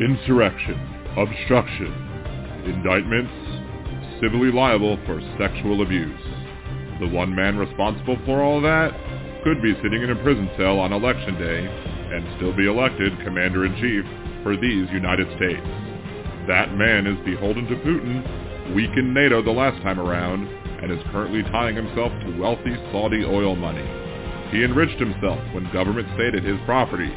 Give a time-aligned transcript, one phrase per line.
[0.00, 0.76] insurrection,
[1.16, 1.92] obstruction,
[2.66, 3.32] indictments,
[4.20, 6.20] civilly liable for sexual abuse.
[7.00, 8.92] The one man responsible for all that
[9.44, 14.04] could be sitting in a prison cell on election day and still be elected commander-in-chief
[14.42, 15.64] for these United States.
[16.46, 20.46] That man is beholden to Putin, weakened NATO the last time around,
[20.82, 23.84] and is currently tying himself to wealthy Saudi oil money.
[24.50, 27.16] He enriched himself when government stated his properties.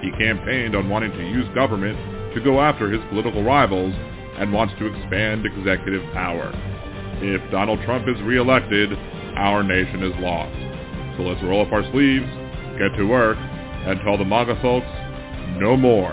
[0.00, 1.98] He campaigned on wanting to use government
[2.34, 3.94] to go after his political rivals
[4.38, 6.50] and wants to expand executive power.
[7.22, 8.92] If Donald Trump is reelected,
[9.36, 10.54] our nation is lost.
[11.16, 12.26] So let's roll up our sleeves,
[12.78, 14.86] get to work, and tell the MAGA folks
[15.60, 16.12] no more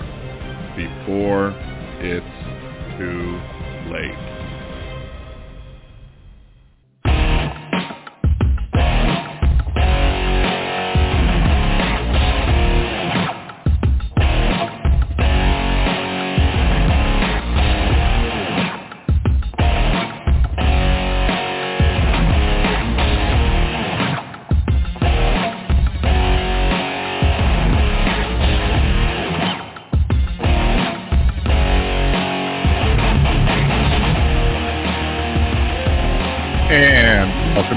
[0.75, 1.53] before
[1.99, 3.41] it's too
[3.91, 4.30] late.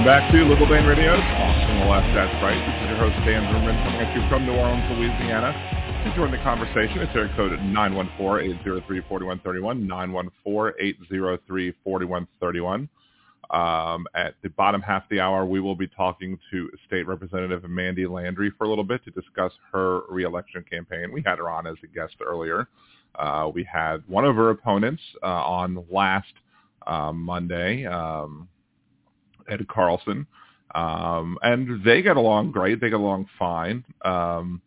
[0.05, 2.61] Back to Liberal Dan Radio, talking the left, that's right.
[2.61, 5.49] This is your host, Dan Zimmerman, coming at you from New Orleans, Louisiana.
[6.05, 7.53] To join the conversation, it's area code
[8.69, 9.89] 914-803-4131,
[11.89, 12.87] 914-803-4131.
[13.49, 17.65] Um, at the bottom half of the hour, we will be talking to State Representative
[17.65, 21.13] Mandie Landry for a little bit to discuss her reelection campaign.
[21.13, 22.69] We had her on as a guest earlier.
[23.15, 26.35] Uh, we had one of her opponents uh, on last
[26.87, 27.87] uh, Monday.
[27.87, 28.51] Um,
[29.49, 30.27] Ed Carlson.
[30.75, 32.81] Um, and they get along great.
[32.81, 33.85] They get along fine.
[34.05, 34.61] Um,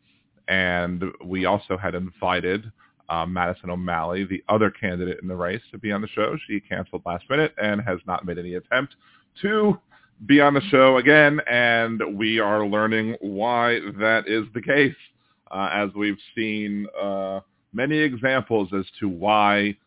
[0.47, 2.71] and we also had invited
[3.09, 6.37] uh, Madison O'Malley, the other candidate in the race, to be on the show.
[6.47, 8.95] She canceled last minute and has not made any attempt
[9.41, 9.79] to
[10.25, 11.39] be on the show again.
[11.49, 14.95] And we are learning why that is the case,
[15.51, 17.41] uh, as we've seen uh,
[17.73, 19.77] many examples as to why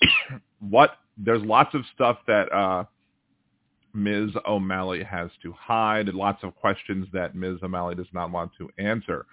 [0.60, 2.84] what there's lots of stuff that uh,
[3.94, 4.30] Ms.
[4.46, 7.58] O'Malley has to hide, lots of questions that Ms.
[7.62, 9.26] O'Malley does not want to answer.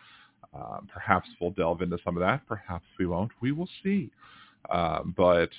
[0.54, 2.46] Uh, perhaps we'll delve into some of that.
[2.48, 3.32] Perhaps we won't.
[3.42, 4.10] We will see.
[4.70, 5.50] Uh, but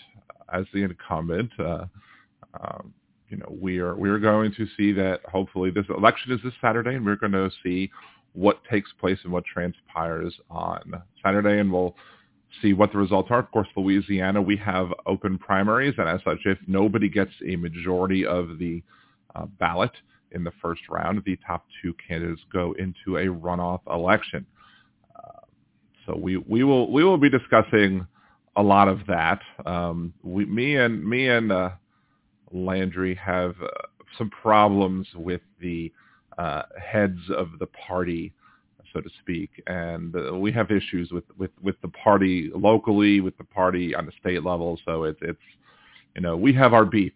[0.52, 1.86] as the incumbent, uh,
[2.60, 2.92] um,
[3.28, 5.20] you know, we are we are going to see that.
[5.24, 7.90] Hopefully, this election is this Saturday, and we're going to see
[8.32, 11.94] what takes place and what transpires on Saturday, and we'll
[12.60, 13.38] see what the results are.
[13.38, 18.26] Of course, Louisiana, we have open primaries, and as such, if nobody gets a majority
[18.26, 18.82] of the
[19.34, 19.92] uh, ballot
[20.32, 24.46] in the first round, the top two candidates go into a runoff election.
[25.16, 25.40] Uh,
[26.06, 28.06] so we, we will we will be discussing
[28.56, 29.40] a lot of that.
[29.66, 31.70] Um, we, me and me and uh,
[32.52, 33.68] Landry have uh,
[34.18, 35.92] some problems with the
[36.38, 38.32] uh, heads of the party
[38.92, 39.50] so to speak.
[39.66, 44.06] And uh, we have issues with, with, with the party locally, with the party on
[44.06, 44.78] the state level.
[44.84, 45.38] So it's, it's,
[46.14, 47.14] you know, we have our beefs.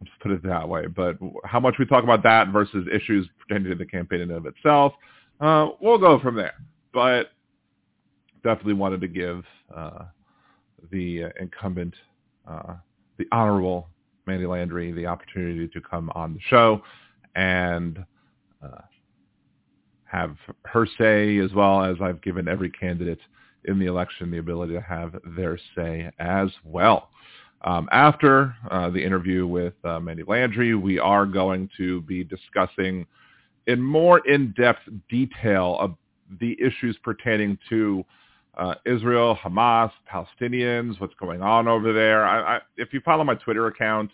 [0.00, 0.86] Let's put it that way.
[0.86, 4.38] But how much we talk about that versus issues pertaining to the campaign in and
[4.38, 4.92] of itself,
[5.40, 6.54] uh, we'll go from there.
[6.92, 7.32] But
[8.44, 10.04] definitely wanted to give uh,
[10.90, 11.94] the incumbent,
[12.46, 12.74] uh,
[13.18, 13.88] the honorable
[14.26, 16.82] Mandie Landry, the opportunity to come on the show
[17.36, 18.04] and
[18.62, 18.80] uh,
[20.06, 23.20] have her say as well as I've given every candidate
[23.64, 27.10] in the election the ability to have their say as well.
[27.62, 33.06] Um, after uh, the interview with uh, Mandie Landry, we are going to be discussing
[33.66, 35.96] in more in-depth detail of
[36.40, 38.04] the issues pertaining to
[38.56, 42.24] uh, Israel, Hamas, Palestinians, what's going on over there.
[42.24, 44.10] I, I, if you follow my Twitter account,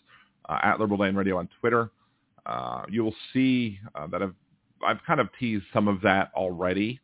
[0.48, 1.90] uh, at Liberal Dan Radio on Twitter,
[2.46, 4.34] uh, you will see uh, that I've
[4.84, 7.00] I've kind of teased some of that already.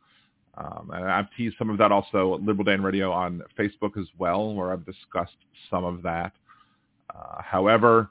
[0.57, 4.07] Um, and I've teased some of that also at Liberal Dan Radio on Facebook as
[4.17, 5.37] well, where I've discussed
[5.69, 6.33] some of that.
[7.15, 8.09] Uh, however,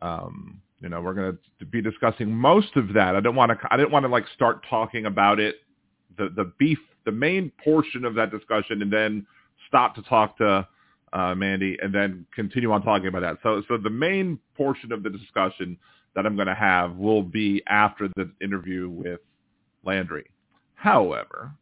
[0.00, 3.16] um, you know, we're going to be discussing most of that.
[3.16, 3.68] I don't want to.
[3.70, 5.56] I didn't want to like start talking about it,
[6.16, 9.26] the the beef, the main portion of that discussion, and then
[9.66, 10.66] stop to talk to
[11.12, 13.38] uh, Mandie, and then continue on talking about that.
[13.42, 15.76] So, so the main portion of the discussion
[16.18, 19.20] that I'm going to have will be after the interview with
[19.84, 20.28] Landry.
[20.74, 21.52] However,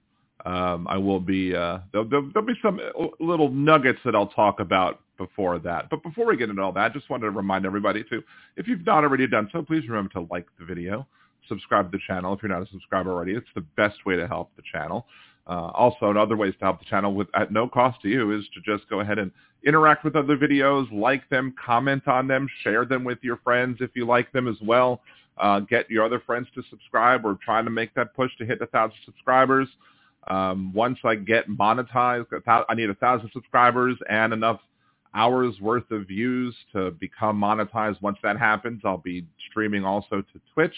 [0.47, 2.81] um, I will be uh, there'll, there'll, be some
[3.21, 5.91] little nuggets that I'll talk about before that.
[5.91, 8.23] But before we get into all that, I just wanted to remind everybody to,
[8.57, 11.07] if you've not already done so, please remember to like the video,
[11.49, 13.33] subscribe to the channel if you're not a subscriber already.
[13.33, 15.07] It's the best way to help the channel.
[15.47, 18.47] Uh, also, other ways to help the channel with at no cost to you is
[18.55, 19.31] to just go ahead and
[19.67, 23.91] interact with other videos, like them, comment on them, share them with your friends if
[23.95, 25.03] you like them as well.
[25.39, 27.25] Uh, get your other friends to subscribe.
[27.25, 29.69] We're trying to make that push to hit a thousand subscribers.
[30.29, 34.61] Um, once I get monetized, I need a thousand subscribers and enough
[35.15, 38.01] hours worth of views to become monetized.
[38.03, 40.75] Once that happens, I'll be streaming also to Twitch.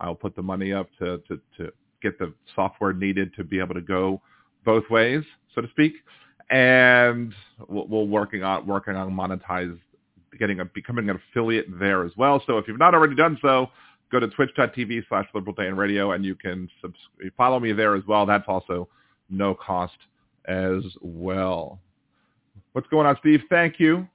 [0.00, 3.74] I'll put the money up to, to, to get the software needed to be able
[3.74, 4.20] to go
[4.64, 5.22] both ways,
[5.54, 5.94] so to speak.
[6.50, 7.34] And
[7.68, 9.78] we're working on working on monetize,
[10.38, 12.42] getting a becoming an affiliate there as well.
[12.46, 13.68] So if you've not already done so,
[14.10, 16.68] go to twitch.tv slash liberal dan radio and you can
[17.36, 18.24] follow me there as well.
[18.24, 18.88] That's also
[19.28, 19.96] no cost
[20.46, 21.78] as well.
[22.72, 23.42] What's going on, Steve?
[23.50, 24.08] Thank you.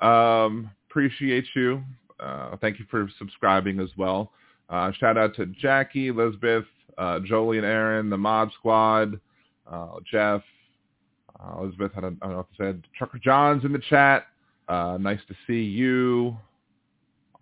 [0.00, 1.82] Um, appreciate you.
[2.20, 4.32] Uh, thank you for subscribing as well.
[4.68, 6.64] Uh, shout out to Jackie, Elizabeth,
[6.98, 9.20] uh, Jolie and Aaron, the Mod Squad,
[9.70, 10.42] uh, Jeff,
[11.40, 14.26] uh, Elizabeth, I don't, I don't know if I said, Trucker John's in the chat.
[14.68, 16.36] Uh, nice to see you.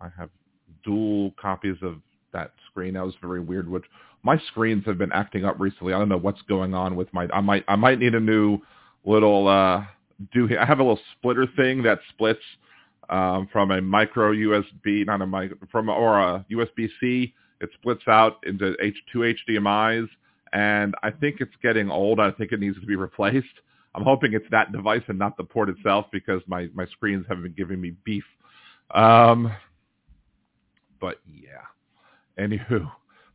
[0.00, 0.30] I have
[0.84, 2.00] dual copies of
[2.32, 2.94] that screen.
[2.94, 3.68] That was very weird.
[3.68, 3.84] Which
[4.22, 5.92] my screens have been acting up recently.
[5.92, 7.28] I don't know what's going on with my.
[7.32, 8.58] I might I might need a new
[9.04, 9.84] little uh
[10.32, 10.48] do.
[10.58, 12.40] I have a little splitter thing that splits
[13.08, 17.34] um, from a micro USB, not a micro, from or a USB C.
[17.60, 20.08] It splits out into H two HDMI's,
[20.52, 22.20] and I think it's getting old.
[22.20, 23.46] I think it needs to be replaced.
[23.94, 27.42] I'm hoping it's that device and not the port itself because my my screens have
[27.42, 28.24] been giving me beef.
[28.92, 29.52] Um,
[31.00, 31.64] but yeah.
[32.38, 32.90] Anywho,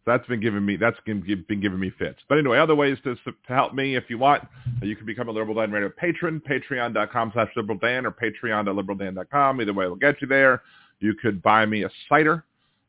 [0.05, 2.19] that's been giving me that's been, giving me fits.
[2.29, 4.43] But anyway, other ways to, to help me if you want,
[4.81, 9.61] you can become a Liberal Dan Radio patron, patreon.com slash Liberal Dan or patreon.liberaldan.com.
[9.61, 10.61] Either way will get you there.
[10.99, 12.45] You could buy me a cider.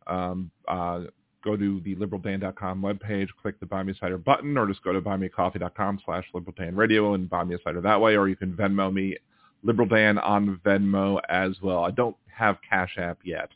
[0.07, 1.01] Um, uh,
[1.47, 4.93] go to the liberaldan.com webpage, click the buy me a cider button, or just go
[4.93, 8.37] to buymeacoffee.com slash Liberal Dan Radio and buy me a cider that way, or you
[8.37, 9.17] can Venmo me
[9.63, 11.85] Liberal Dan on Venmo as well.
[11.85, 13.49] I don't have Cash App yet.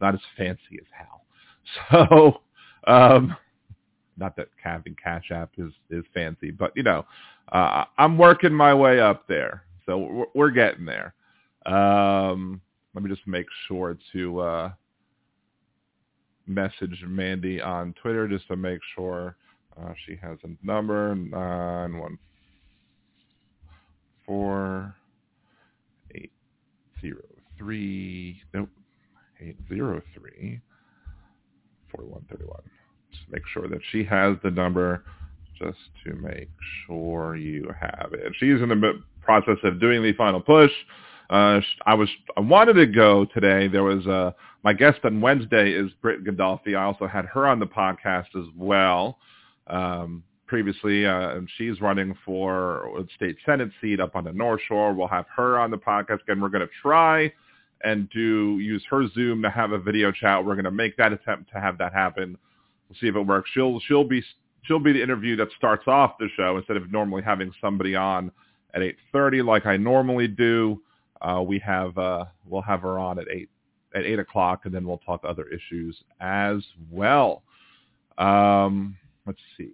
[0.00, 1.24] Not as fancy as Hal.
[1.90, 2.40] So,
[2.86, 3.36] um,
[4.16, 7.04] not that having Cash App is is fancy, but you know,
[7.52, 11.14] uh, I'm working my way up there, so we're, we're getting there.
[11.66, 12.62] Um,
[12.94, 14.70] let me just make sure to uh,
[16.48, 19.36] message Mandie on Twitter just to make sure
[19.80, 22.18] uh, she has a number nine one
[24.26, 24.94] four
[26.14, 26.32] eight
[27.00, 27.22] zero
[27.56, 28.68] three nope
[29.40, 30.60] eight zero three
[31.94, 32.60] 4131.
[33.10, 35.04] Just make sure that she has the number
[35.58, 36.48] just to make
[36.86, 38.32] sure you have it.
[38.38, 40.70] She's in the process of doing the final push.
[41.30, 43.68] Uh, I was I wanted to go today.
[43.68, 44.32] There was uh,
[44.64, 46.74] my guest on Wednesday is Britt Godolphy.
[46.74, 49.18] I also had her on the podcast as well.
[49.66, 54.60] Um, previously, uh, and she's running for a state senate seat up on the North
[54.66, 54.94] Shore.
[54.94, 56.40] We'll have her on the podcast again.
[56.40, 57.30] We're going to try
[57.84, 60.44] and do use her Zoom to have a video chat.
[60.44, 62.36] We're going to make that attempt to have that happen.
[62.88, 63.50] We'll see if it works.
[63.52, 64.22] She'll she'll be
[64.62, 68.32] she'll be the interview that starts off the show instead of normally having somebody on
[68.74, 70.80] at 8:30 like I normally do.
[71.20, 73.48] Uh, we have uh, we'll have her on at eight
[73.94, 76.58] at eight o'clock, and then we'll talk other issues as
[76.90, 77.42] well.
[78.18, 79.72] Um, let's see.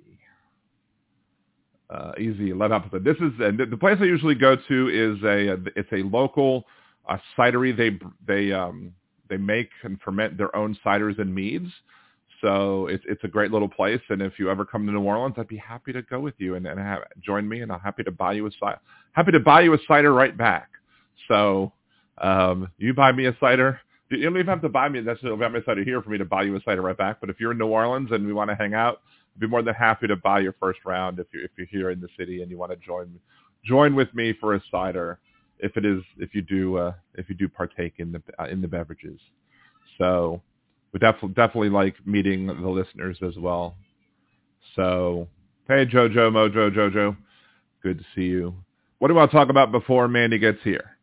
[1.91, 3.05] Uh, easy 11 episode.
[3.05, 6.65] This is the place I usually go to is a it's a local
[7.09, 7.77] a cidery.
[7.77, 8.93] They they um,
[9.29, 11.71] they make and ferment their own ciders and meads.
[12.41, 14.01] So it's it's a great little place.
[14.09, 16.57] And if you ever come to New Orleans, I'd be happy to go with you
[16.57, 17.61] and, and have, join me.
[17.61, 18.81] And I'm happy to buy you a cider.
[19.13, 20.69] Happy to buy you a cider right back.
[21.29, 21.73] So
[22.19, 23.81] um, you buy me a cider.
[24.11, 26.19] You don't even have to buy me necessarily buy me a cider here for me
[26.19, 27.19] to buy you a cider right back.
[27.21, 29.01] But if you're in New Orleans and we want to hang out,
[29.35, 31.91] I'd be more than happy to buy your first round if you're if you're here
[31.91, 33.19] in the city and you want to join
[33.65, 35.19] join with me for a cider
[35.59, 38.61] if it is if you do uh, if you do partake in the uh, in
[38.61, 39.19] the beverages.
[39.99, 40.41] So
[40.93, 43.75] we definitely definitely like meeting the listeners as well.
[44.77, 45.29] So
[45.67, 47.17] hey Jojo Mojo Jojo,
[47.83, 48.55] good to see you.
[48.99, 50.94] What do to talk about before Mandie gets here?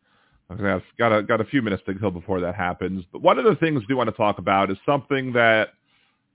[0.59, 3.05] I've got a, got a few minutes to go before that happens.
[3.11, 5.69] But one of the things we want to talk about is something that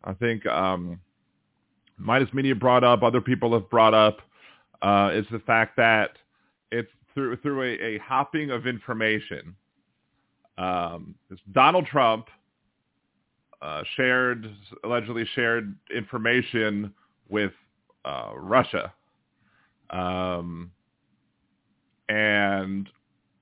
[0.05, 1.01] I think um,
[1.99, 4.19] Midas Media brought up, other people have brought up,
[4.83, 6.13] uh, is the fact that
[6.71, 9.55] it's through through a, a hopping of information.
[10.59, 11.15] Um,
[11.53, 12.29] Donald Trump
[13.61, 14.51] uh, shared
[14.85, 16.95] allegedly shared information
[17.29, 17.53] with
[18.05, 18.93] uh, Russia,
[19.91, 20.71] um,
[22.09, 22.89] and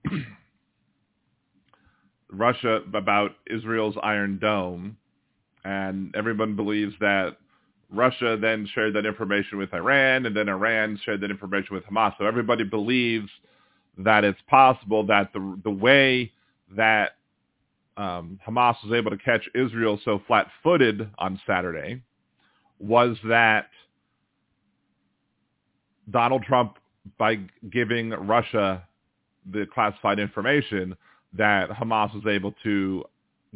[2.36, 4.96] Russia about Israel's Iron Dome,
[5.64, 7.36] and everyone believes that
[7.90, 12.14] Russia then shared that information with Iran, and then Iran shared that information with Hamas.
[12.18, 13.28] So everybody believes
[13.98, 16.32] that it's possible that the the way
[16.76, 17.12] that
[17.96, 22.02] um, Hamas was able to catch Israel so flat-footed on Saturday
[22.80, 23.68] was that
[26.10, 26.76] Donald Trump,
[27.18, 27.38] by
[27.70, 28.86] giving Russia
[29.50, 30.96] the classified information,
[31.36, 33.04] that Hamas was able to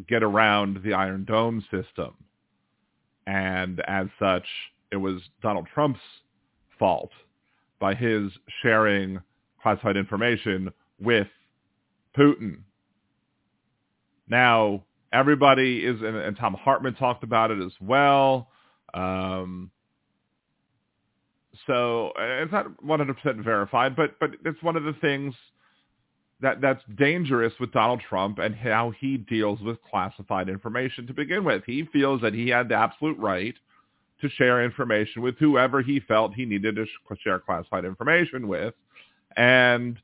[0.08, 2.14] get around the Iron Dome system.
[3.26, 4.46] And as such,
[4.90, 6.00] it was Donald Trump's
[6.78, 7.10] fault
[7.78, 8.30] by his
[8.62, 9.20] sharing
[9.62, 11.26] classified information with
[12.16, 12.58] Putin.
[14.28, 18.48] Now, everybody is, and, and Thom Hartmann talked about it as well.
[18.94, 19.70] Um,
[21.66, 25.34] so it's not 100% verified, but but it's one of the things
[26.40, 31.44] that that's dangerous with Donald Trump and how he deals with classified information to begin
[31.44, 31.64] with.
[31.66, 33.54] He feels that he had the absolute right
[34.20, 36.86] to share information with whoever he felt he needed to
[37.22, 38.74] share classified information with.
[39.36, 39.98] And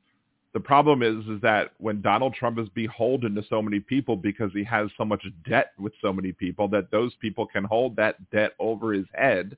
[0.53, 4.51] the problem is, is that when Donald Trump is beholden to so many people because
[4.53, 8.29] he has so much debt with so many people that those people can hold that
[8.31, 9.57] debt over his head.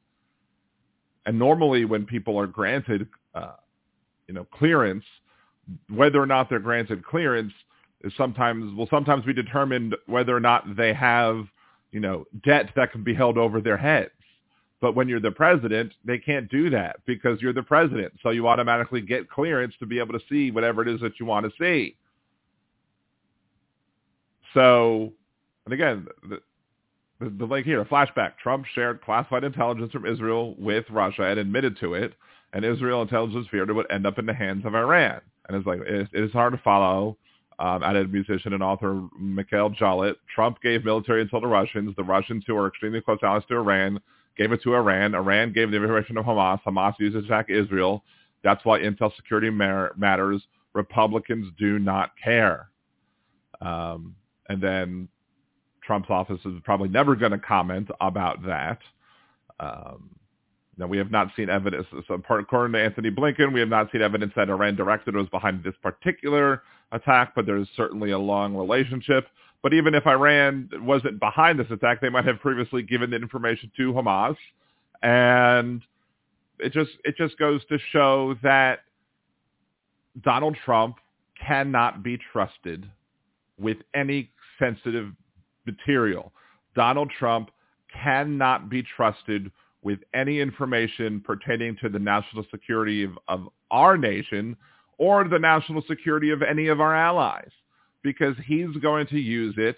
[1.28, 3.54] And normally when people are granted, uh,
[4.28, 5.04] you know, clearance,
[5.90, 7.54] whether or not they're granted clearance
[8.04, 11.46] is sometimes will sometimes be determined whether or not they have,
[11.92, 14.12] you know, debt that can be held over their heads.
[14.80, 18.14] But when you're the president, they can't do that because you're the president.
[18.22, 21.26] So you automatically get clearance to be able to see whatever it is that you
[21.26, 21.96] want to see.
[24.54, 25.14] So,
[25.66, 26.40] and again, the,
[27.20, 28.34] the, the link here, a flashback.
[28.42, 32.14] Trump shared classified intelligence from Israel with Russia and admitted to it,
[32.54, 35.22] and Israel intelligence feared it would end up in the hands of Iran.
[35.48, 37.18] And it's like, it, it is hard to follow.
[37.60, 40.16] Um, added musician and author Mikel Jollett.
[40.34, 41.96] Trump gave military intel to the Russians.
[41.96, 44.00] The Russians, who are extremely close allies to Iran,
[44.38, 45.16] gave it to Iran.
[45.16, 46.62] Iran gave the information to Hamas.
[46.62, 48.04] Hamas used it to attack Israel.
[48.44, 50.44] That's why intel security matters.
[50.74, 52.70] Republicans do not care.
[53.60, 54.16] Um,
[54.50, 55.08] and then
[55.84, 58.80] Trump's office is probably never going to comment about that.
[59.60, 60.12] Um,
[60.78, 61.88] now, we have not seen evidence.
[62.08, 65.64] So according to Antony Blinken, we have not seen evidence that Iran directed was behind
[65.64, 69.28] this particular attack, but there's certainly a long relationship.
[69.64, 73.72] But even if Iran wasn't behind this attack, they might have previously given the information
[73.78, 74.36] to Hamas.
[75.02, 75.82] And
[76.60, 78.80] it just it just goes to show that
[80.22, 80.98] Donald Trump
[81.44, 82.90] cannot be trusted
[83.60, 84.30] with any
[84.60, 85.12] sensitive
[85.66, 86.32] material.
[86.76, 87.50] Donald Trump
[88.04, 89.52] cannot be trusted
[89.88, 94.58] with any information pertaining to the national security of, of our nation
[94.98, 97.50] or the national security of any of our allies
[98.04, 99.78] because he's going to use it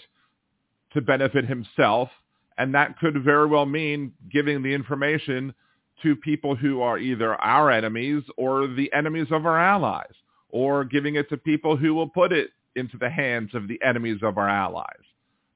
[0.93, 2.09] to benefit himself.
[2.57, 5.53] And that could very well mean giving the information
[6.01, 10.15] to people who are either our enemies or the enemies of our allies,
[10.49, 14.21] or giving it to people who will put it into the hands of the enemies
[14.23, 15.05] of our allies.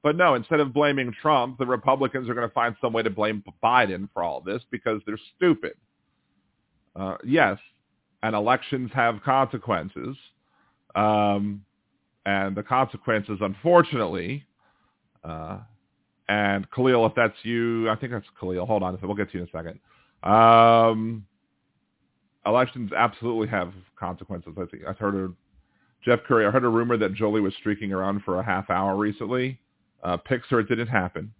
[0.04, 3.08] But no, instead of blaming Trump, the Republicans are going to find some way to
[3.08, 5.72] blame Biden for all this because they're stupid.
[6.94, 7.58] Uh, yes,
[8.22, 10.14] and elections have consequences.
[10.94, 11.64] Um,
[12.26, 14.44] and the consequences, unfortunately,
[15.24, 15.60] uh,
[16.28, 18.66] and Khalil, if that's you, I think that's Khalil.
[18.66, 19.80] Hold on, we'll get to you in a second.
[20.22, 21.24] Um,
[22.44, 24.52] elections absolutely have consequences.
[24.58, 25.34] I think I've heard of
[26.04, 26.44] Jeff Curry.
[26.44, 29.58] I heard a rumor that Jolie was streaking around for a half hour recently.
[30.04, 31.32] Uh, Pixar, didn't happen.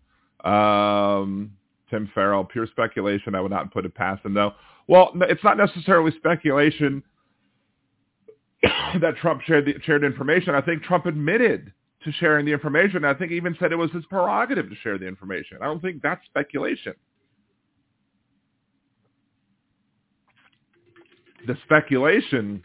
[0.44, 1.52] Um,
[1.90, 3.34] Tim Farrell, pure speculation.
[3.34, 4.52] I would not put it past him, though.
[4.88, 7.02] Well, it's not necessarily speculation
[9.00, 10.54] that Trump shared the, shared information.
[10.54, 11.72] I think Trump admitted
[12.04, 13.04] to sharing the information.
[13.04, 15.58] I think even said it was his prerogative to share the information.
[15.60, 16.94] I don't think that's speculation.
[21.46, 22.62] The speculation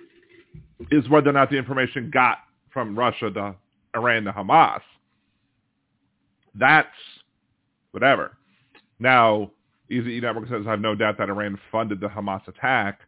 [0.91, 2.38] is whether or not the information got
[2.72, 3.56] from Russia to
[3.96, 4.82] Iran to Hamas.
[6.56, 6.88] That's
[7.91, 8.38] whatever.
[9.00, 9.51] Now,
[9.89, 13.00] Easy Network says, I have no doubt that Iran funded the Hamas attack.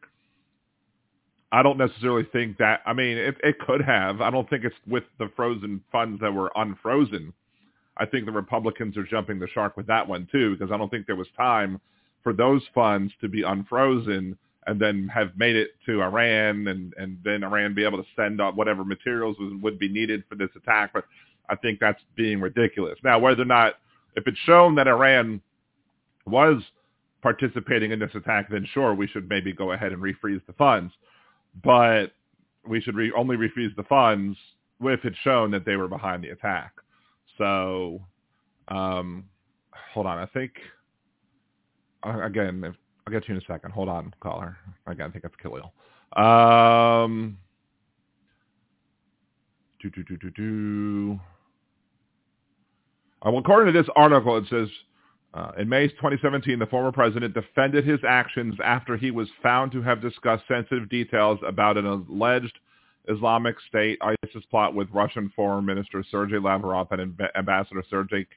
[1.51, 2.81] I don't necessarily think that.
[2.86, 4.21] I mean, it, it could have.
[4.21, 7.33] I don't think it's with the frozen funds that were unfrozen.
[7.98, 10.89] I think the Republicans are jumping the shark with that one too, because I don't
[10.89, 11.79] think there was time
[12.24, 17.17] for those funds to be unfrozen and then have made it to Iran and, and
[17.24, 20.91] then Iran be able to send out whatever materials would be needed for this attack.
[20.93, 21.05] But
[21.51, 22.98] I think that's being ridiculous.
[23.03, 23.75] Now, whether or not,
[24.15, 25.41] if it's shown that Iran
[26.25, 26.63] was
[27.22, 30.93] participating in this attack, then sure, we should maybe go ahead and refreeze the funds
[31.63, 32.08] but
[32.67, 34.38] we should re- only refreeze the funds
[34.81, 36.74] if it's shown that they were behind the attack.
[37.38, 38.01] So,
[38.67, 39.25] um,
[39.93, 40.53] hold on, I think
[42.03, 43.72] uh, again, if, I'll get to you in a second.
[43.72, 44.58] Hold on, caller.
[44.88, 45.74] Again, I think that's Khalil.
[46.15, 47.38] Um,
[49.81, 51.20] do do do do do.
[53.23, 54.67] Uh, well, according to this article, it says
[55.33, 59.81] uh, in May 2017, the former president defended his actions after he was found to
[59.81, 62.57] have discussed sensitive details about an alleged
[63.07, 68.27] Islamic State ISIS plot with Russian Foreign Minister Sergei Lavrov and Ambassador Sergei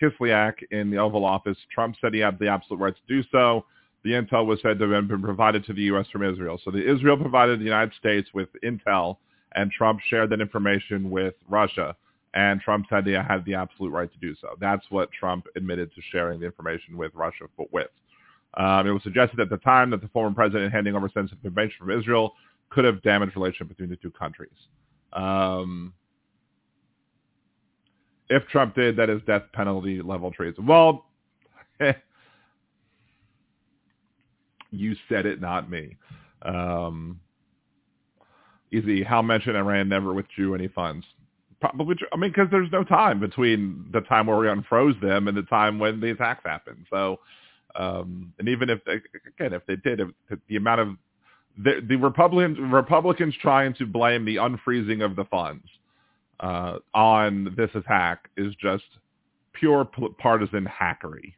[0.00, 1.56] Kislyak in the Oval Office.
[1.72, 3.64] Trump said he had the absolute right to do so.
[4.04, 6.06] The intel was said to have been provided to the U.S.
[6.12, 6.60] from Israel.
[6.64, 9.18] So the Israel provided the United States with intel,
[9.54, 11.96] and Trump shared that information with Russia
[12.34, 14.56] and Trump said he had the absolute right to do so.
[14.60, 17.88] That's what Trump admitted to sharing the information with Russia with.
[18.54, 21.76] Um, it was suggested at the time that the former president handing over sensitive information
[21.78, 22.34] from Israel
[22.70, 24.50] could have damaged relations between the two countries.
[25.12, 25.92] Um,
[28.28, 30.66] if Trump did, that is death penalty level treason.
[30.66, 31.06] Well,
[34.70, 35.96] you said it, not me.
[36.42, 37.20] Um,
[38.72, 39.02] easy.
[39.02, 41.04] Hal mentioned Iran never withdrew any funds
[41.62, 42.08] probably true.
[42.12, 45.42] I mean, because there's no time between the time where we unfroze them and the
[45.44, 46.86] time when the attacks happened.
[46.90, 47.20] So,
[47.76, 50.88] um, and even if they, again, if they did, if, the amount of
[51.56, 55.64] the, the Republicans Republicans trying to blame the unfreezing of the funds
[56.40, 58.84] uh, on this attack is just
[59.52, 59.88] pure
[60.18, 61.34] partisan hackery.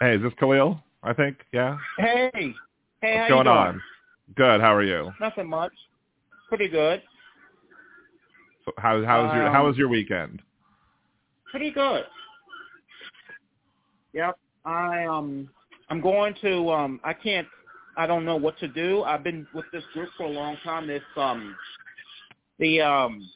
[0.00, 0.82] Hey, is this Khalil?
[1.02, 1.76] I think, yeah.
[1.98, 2.30] Hey,
[3.02, 3.82] hey, what's going on?
[4.36, 4.60] Good.
[4.62, 5.12] How are you?
[5.20, 5.72] Nothing much.
[6.48, 7.02] Pretty good.
[8.64, 10.42] So how how was your how was your weekend?
[11.50, 12.04] Pretty good.
[14.12, 14.36] Yep.
[14.64, 15.48] I um
[15.88, 17.46] I'm going to um I can't
[17.96, 19.02] I don't know what to do.
[19.02, 20.86] I've been with this group for a long time.
[20.86, 21.56] This um
[22.58, 23.28] the um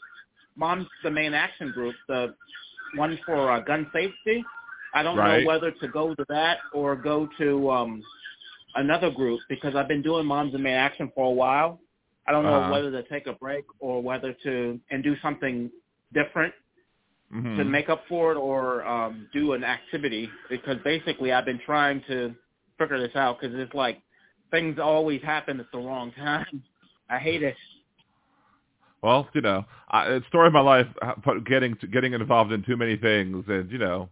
[0.57, 2.35] Moms Demand Action group, the
[2.97, 4.45] one for uh, gun safety.
[4.95, 5.40] I don't right.
[5.40, 8.02] know whether to go to that or go to um
[8.76, 11.81] another group because I've been doing Moms Demand Action for a while
[12.26, 15.71] I don't know uh, whether to take a break or whether to and do something
[16.13, 16.54] different
[17.34, 17.56] mm-hmm.
[17.56, 22.02] to make up for it or um, do an activity because basically I've been trying
[22.08, 22.34] to
[22.78, 24.00] figure this out because it's like
[24.50, 26.63] things always happen at the wrong time.
[27.10, 27.56] I hate it.
[29.02, 30.87] Well, you know, I, it's story of my life,
[31.45, 34.08] getting to, getting involved in too many things, and you know,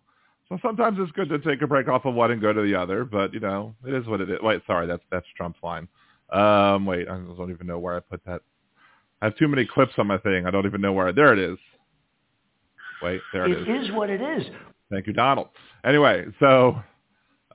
[0.51, 2.75] so sometimes it's good to take a break off of one and go to the
[2.75, 3.07] other.
[3.07, 4.37] But you know, it is what it is.
[4.43, 5.89] Wait, sorry, that's that's Trump's line.
[6.33, 8.41] Um, wait, I don't even know where I put that.
[9.21, 10.47] I have too many clips on my thing.
[10.47, 11.13] I don't even know where.
[11.13, 11.59] There it is.
[13.03, 13.69] Wait, there it, it is.
[13.69, 14.47] It is what it is.
[14.91, 15.49] Thank you, Donald.
[15.85, 16.77] Anyway, so,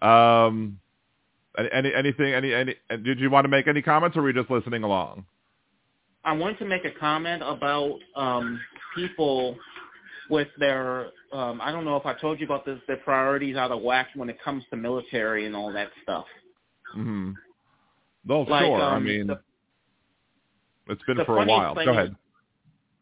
[0.01, 0.79] um,
[1.57, 2.33] any anything?
[2.33, 2.75] Any any?
[2.89, 5.25] Did you want to make any comments, or were you just listening along?
[6.23, 8.59] I wanted to make a comment about um,
[8.95, 9.57] people
[10.29, 11.07] with their.
[11.33, 12.79] Um, I don't know if I told you about this.
[12.87, 16.25] Their priorities out of whack when it comes to military and all that stuff.
[16.95, 17.31] Mm-hmm.
[18.27, 18.81] No, like, sure.
[18.81, 19.39] Um, I mean, the,
[20.89, 21.75] it's been for a while.
[21.75, 22.07] Go ahead.
[22.07, 22.15] Is,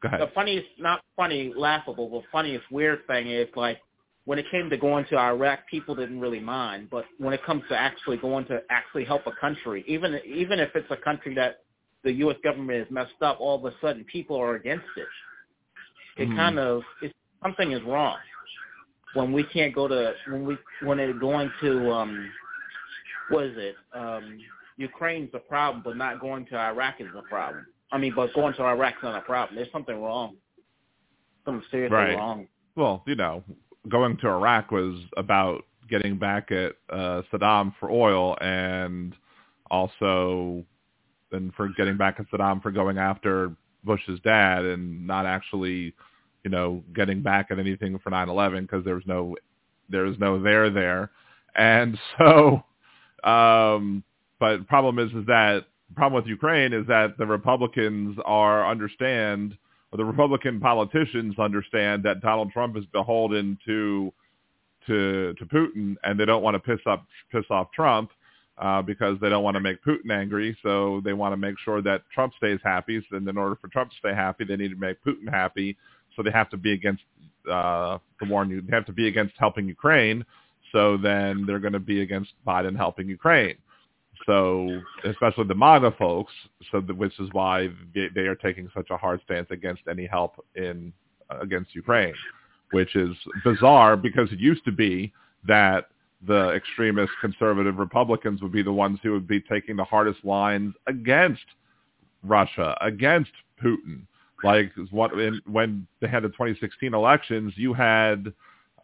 [0.02, 0.22] Go ahead.
[0.22, 3.80] The funniest, not funny, laughable, but funniest weird thing is like
[4.26, 6.90] when it came to going to Iraq, people didn't really mind.
[6.92, 10.70] But when it comes to actually going to actually help a country, even even if
[10.76, 11.62] it's a country that
[12.04, 12.38] the U.S.
[12.44, 15.08] government is messed up, all of a sudden people are against it.
[16.22, 16.38] It mm-hmm.
[16.38, 18.18] kind of it's, something is wrong
[19.16, 22.32] when we can't go to when we when they're going to um
[23.30, 24.40] what is it um
[24.78, 27.66] Ukraine's a problem, but not going to Iraq is a problem.
[27.92, 29.56] I mean, but going to Iraq's not a problem.
[29.56, 30.36] There's something wrong.
[31.46, 32.16] Something seriously right.
[32.16, 32.48] wrong.
[32.76, 33.44] Well, you know,
[33.90, 39.14] going to Iraq was about getting back at uh, Saddam for oil and
[39.70, 40.64] also
[41.32, 45.94] and for getting back at Saddam for going after Bush's dad and not actually,
[46.44, 49.36] you know, getting back at anything for 9/11 because there was no
[49.90, 51.12] there was no there there.
[51.56, 52.64] And so
[53.24, 54.04] um
[54.40, 58.70] but the problem is, is that the problem with Ukraine is that the Republicans are
[58.70, 59.58] understand,
[59.92, 64.12] or the Republican politicians understand that Donald Trump is beholden to
[64.88, 68.12] to to Putin, and they don't want to piss up piss off Trump
[68.58, 70.58] uh, because they don't want to make Putin angry.
[70.64, 73.06] So they want to make sure that Trump stays happy.
[73.12, 75.78] And in order for Trump to stay happy, they need to make Putin happy.
[76.16, 77.04] So they have to be against
[77.52, 78.46] uh, the war.
[78.46, 80.26] They have to be against helping Ukraine.
[80.72, 83.56] So then they're going to be against Biden helping Ukraine.
[84.26, 86.34] So, especially the MAGA folks,
[86.72, 90.44] so the, which is why they, are taking such a hard stance against any help
[90.56, 90.94] in
[91.30, 92.14] uh, against Ukraine,
[92.72, 95.14] which is bizarre because it used to be
[95.48, 95.90] that
[96.26, 100.74] the extremist conservative Republicans would be the ones who would be taking the hardest lines
[100.88, 101.46] against
[102.24, 103.32] Russia, against
[103.64, 104.02] Putin.
[104.44, 108.34] Like what in, when they had the 2016 elections, you had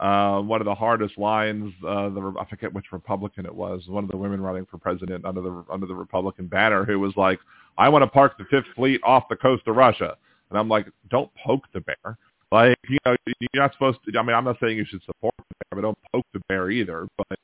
[0.02, 1.72] uh, one of the hardest lines.
[1.88, 3.84] Uh, the I forget which Republican it was.
[3.88, 7.14] One of the women running for president under the under the Republican banner, who was
[7.16, 7.40] like,
[7.78, 10.18] "I want to park the Fifth Fleet off the coast of Russia,"
[10.50, 12.18] and I'm like, "Don't poke the bear."
[12.52, 14.20] Like you know, you're not supposed to.
[14.20, 16.72] I mean, I'm not saying you should support the bear, but don't poke the bear
[16.72, 17.08] either.
[17.18, 17.40] But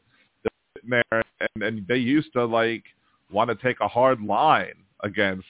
[0.90, 1.04] there,
[1.40, 2.84] and and they used to like
[3.32, 5.46] want to take a hard line against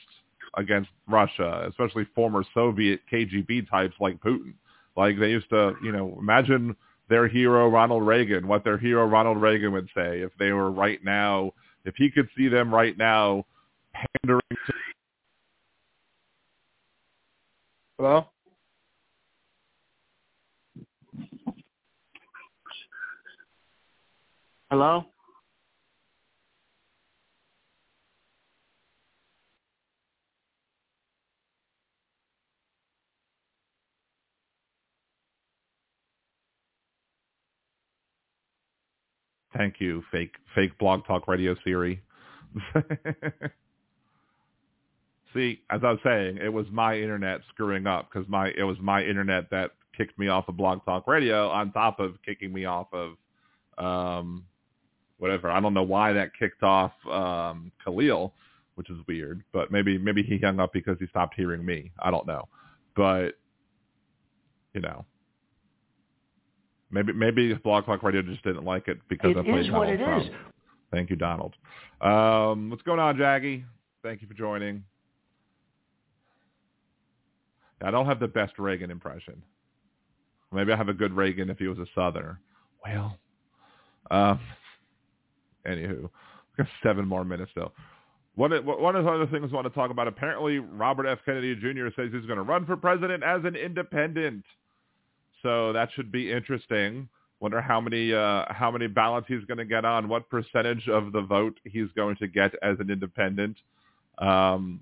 [0.55, 4.53] against Russia, especially former Soviet KGB types like Putin.
[4.97, 6.75] Like they used to, you know, imagine
[7.09, 11.03] their hero Ronald Reagan, what their hero Ronald Reagan would say if they were right
[11.03, 11.51] now,
[11.85, 13.45] if he could see them right now
[13.93, 14.73] pandering to
[17.97, 18.25] Hello?
[24.69, 25.05] Hello?
[39.57, 42.01] Thank you, fake fake blog talk radio Siri.
[45.33, 48.77] See, as I was saying, it was my internet screwing up because my it was
[48.79, 52.65] my internet that kicked me off of Blog Talk Radio on top of kicking me
[52.65, 53.15] off of
[53.83, 54.45] um,
[55.17, 55.49] whatever.
[55.49, 58.33] I don't know why that kicked off um, Khalil,
[58.75, 61.91] which is weird, but maybe maybe he hung up because he stopped hearing me.
[61.99, 62.47] I don't know,
[62.95, 63.31] but
[64.73, 65.05] you know,
[66.91, 69.85] maybe maybe Blog Talk Radio just didn't like it because It I played is what
[69.85, 70.23] Donald it Trump.
[70.25, 70.29] is.
[70.91, 71.53] Thank you, Donald.
[72.01, 73.63] Um, what's going on, Jaggy?
[74.03, 74.83] Thank you for joining.
[77.83, 79.41] I don't have the best Reagan impression.
[80.51, 82.39] Maybe I have a good Reagan if he was a Southerner.
[82.83, 83.17] Well,
[84.09, 84.39] um,
[85.67, 86.09] anywho, we
[86.57, 87.71] got seven more minutes though.
[88.35, 90.07] One of, one of the other things I want to talk about.
[90.07, 91.19] Apparently, Robert F.
[91.25, 91.87] Kennedy Jr.
[91.95, 94.43] says he's going to run for president as an independent.
[95.43, 97.07] So that should be interesting.
[97.39, 100.09] Wonder how many uh, how many ballots he's going to get on.
[100.09, 103.57] What percentage of the vote he's going to get as an independent.
[104.17, 104.81] Um,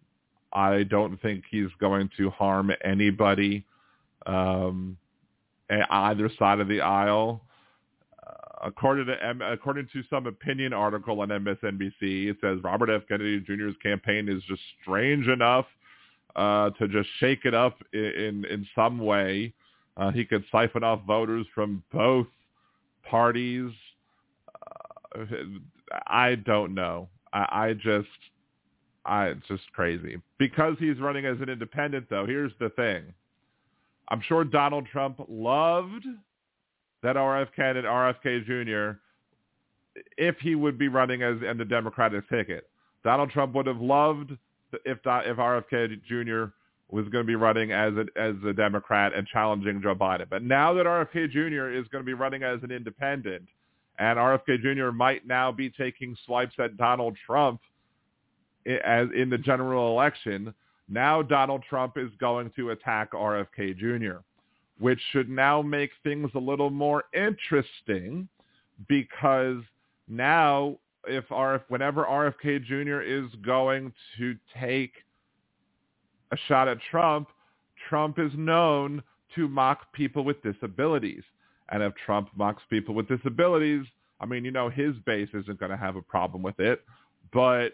[0.53, 3.65] I don't think he's going to harm anybody
[4.25, 4.97] um,
[5.69, 7.41] either side of the aisle.
[8.25, 8.31] Uh,
[8.67, 13.01] according to according to some opinion article on MSNBC, it says Robert F.
[13.09, 15.65] Kennedy Jr.'s campaign is just strange enough
[16.37, 19.53] uh, to just shake it up in in, in some way.
[19.97, 22.27] Uh, he could siphon off voters from both
[23.09, 23.71] parties.
[25.17, 25.25] Uh,
[26.07, 27.09] I don't know.
[27.31, 28.07] I, I just,
[29.05, 32.07] I it's just crazy because he's running as an independent.
[32.09, 33.13] Though here's the thing:
[34.09, 36.05] I'm sure Donald Trump loved
[37.03, 38.99] that RFK candidate, RFK Jr.
[40.17, 42.67] If he would be running as in the Democratic ticket,
[43.03, 44.31] Donald Trump would have loved
[44.83, 46.51] if if RFK Jr.
[46.89, 50.29] was going to be running as a, as a Democrat and challenging Joe Biden.
[50.29, 51.69] But now that RFK Jr.
[51.69, 53.43] is going to be running as an independent,
[53.97, 54.91] and RFK Jr.
[54.91, 57.61] might now be taking swipes at Donald Trump
[58.65, 60.53] as in the general election,
[60.89, 64.19] now Donald Trump is going to attack RFK Jr.,
[64.79, 68.27] which should now make things a little more interesting
[68.87, 69.61] because
[70.07, 73.01] now if RF, whenever RFK Jr.
[73.01, 74.91] is going to take
[76.31, 77.29] a shot at Trump,
[77.89, 79.03] Trump is known
[79.35, 81.23] to mock people with disabilities.
[81.69, 83.85] And if Trump mocks people with disabilities,
[84.19, 86.83] I mean, you know, his base isn't going to have a problem with it,
[87.33, 87.69] but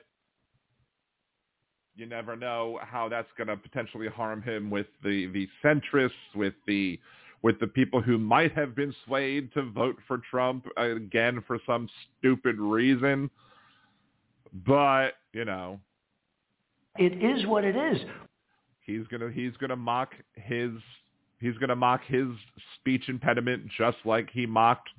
[1.95, 6.53] you never know how that's going to potentially harm him with the, the centrists, with
[6.67, 6.99] the
[7.43, 11.89] with the people who might have been swayed to vote for Trump again for some
[12.19, 13.31] stupid reason.
[14.65, 15.79] But, you know,
[16.97, 17.99] It is what it is.
[18.85, 20.71] He's gonna he's gonna mock his
[21.39, 22.27] he's gonna mock his
[22.75, 24.89] speech impediment just like he mocked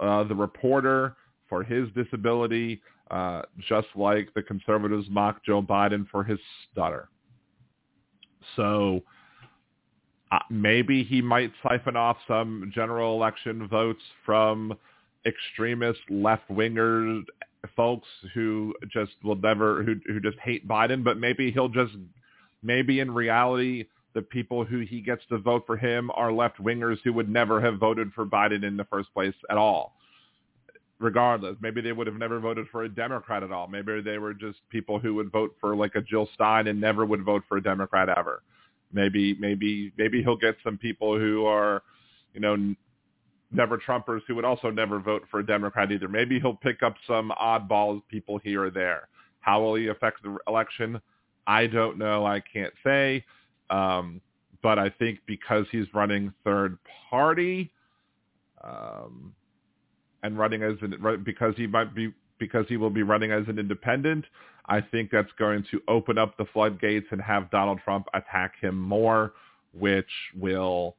[0.00, 1.16] uh, the reporter
[1.48, 6.38] for his disability, uh, just like the conservatives mocked Joe Biden for his
[6.70, 7.08] stutter.
[8.56, 9.02] So
[10.32, 14.74] uh, maybe he might siphon off some general election votes from
[15.26, 17.24] extremist left wingers
[17.76, 21.92] folks who just will never who who just hate Biden, but maybe he'll just
[22.62, 26.98] maybe in reality the people who he gets to vote for him are left wingers
[27.04, 29.94] who would never have voted for Biden in the first place at all.
[30.98, 33.68] Regardless, maybe they would have never voted for a Democrat at all.
[33.68, 37.06] Maybe they were just people who would vote for like a Jill Stein and never
[37.06, 38.42] would vote for a Democrat ever.
[38.92, 41.82] Maybe maybe maybe he'll get some people who are,
[42.34, 42.74] you know,
[43.52, 46.08] never Trumpers who would also never vote for a Democrat either.
[46.08, 49.08] Maybe he'll pick up some oddball people here or there.
[49.40, 51.00] How will he affect the election?
[51.50, 52.24] I don't know.
[52.24, 53.24] I can't say.
[53.70, 54.20] Um,
[54.62, 56.78] but I think because he's running third
[57.10, 57.72] party,
[58.62, 59.34] um,
[60.22, 63.58] and running as an because he might be because he will be running as an
[63.58, 64.24] independent.
[64.66, 68.80] I think that's going to open up the floodgates and have Donald Trump attack him
[68.80, 69.32] more,
[69.72, 70.94] which will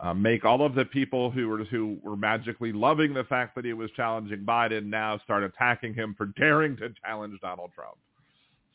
[0.00, 3.64] uh, make all of the people who were who were magically loving the fact that
[3.64, 7.96] he was challenging Biden now start attacking him for daring to challenge Donald Trump.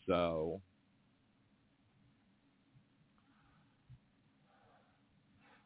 [0.08, 0.60] So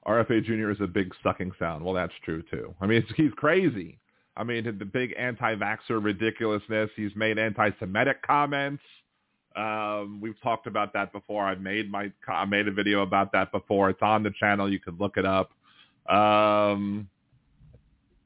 [0.08, 0.70] RFK Jr.
[0.72, 1.84] is a big sucking sound.
[1.84, 2.74] Well, that's true too.
[2.80, 4.00] I mean, he's crazy.
[4.38, 6.90] I mean, the big anti-vaxxer ridiculousness.
[6.96, 8.84] He's made anti-Semitic comments.
[9.56, 11.46] Um, we've talked about that before.
[11.46, 13.90] I made my I made a video about that before.
[13.90, 14.70] It's on the channel.
[14.70, 15.52] You can look it up.
[16.14, 17.08] Um,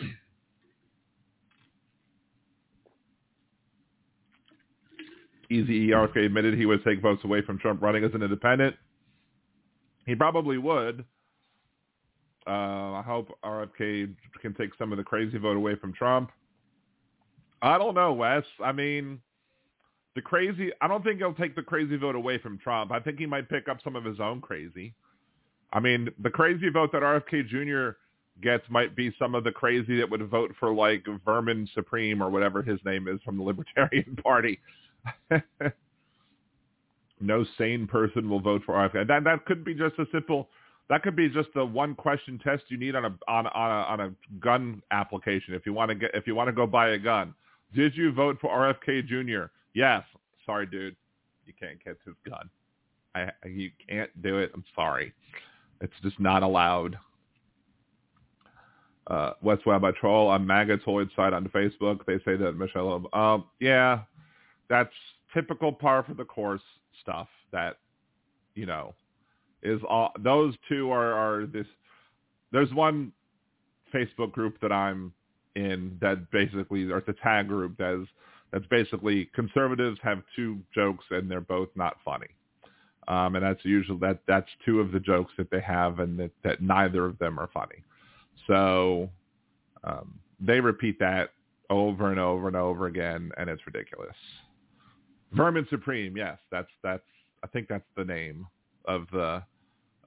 [5.48, 8.76] Easy RFK admitted he would take votes away from Trump running as an independent.
[10.04, 11.06] He probably would.
[12.46, 16.30] Uh, I hope RFK can take some of the crazy vote away from Trump.
[17.62, 18.44] I don't know, Wes.
[18.62, 19.20] I mean,
[20.14, 20.70] the crazy.
[20.80, 22.92] I don't think he'll take the crazy vote away from Trump.
[22.92, 24.94] I think he might pick up some of his own crazy.
[25.72, 27.96] I mean, the crazy vote that RFK Jr.
[28.42, 32.30] gets might be some of the crazy that would vote for like Vermin Supreme or
[32.30, 34.60] whatever his name is from the Libertarian Party.
[37.20, 39.06] no sane person will vote for RFK.
[39.08, 40.48] That that could be just a simple
[40.88, 43.84] that could be just the one question test you need on a on on a,
[43.84, 46.90] on a gun application if you want to get if you want to go buy
[46.90, 47.34] a gun.
[47.74, 49.46] Did you vote for RFK Jr.?
[49.74, 50.02] Yes.
[50.44, 50.94] Sorry, dude.
[51.44, 52.48] You can't get his gun.
[53.14, 54.52] I you can't do it.
[54.54, 55.12] I'm sorry.
[55.80, 56.96] It's just not allowed.
[59.08, 62.04] Uh, West Web I troll on Magatoid site on Facebook.
[62.06, 63.06] They say that Michelle.
[63.12, 64.00] Um, yeah,
[64.68, 64.92] that's
[65.32, 66.62] typical par for the course
[67.00, 67.28] stuff.
[67.52, 67.78] That
[68.54, 68.94] you know
[69.66, 71.66] is all those two are, are this
[72.52, 73.12] there's one
[73.94, 75.12] Facebook group that I'm
[75.56, 78.08] in that basically or the tag group that's
[78.52, 82.28] that's basically conservatives have two jokes and they're both not funny.
[83.08, 86.30] Um, and that's usually that that's two of the jokes that they have and that,
[86.44, 87.82] that neither of them are funny.
[88.46, 89.10] So
[89.84, 91.30] um, they repeat that
[91.70, 94.16] over and over and over again and it's ridiculous.
[95.32, 97.02] Vermin Supreme, yes, that's that's
[97.42, 98.46] I think that's the name
[98.86, 99.42] of the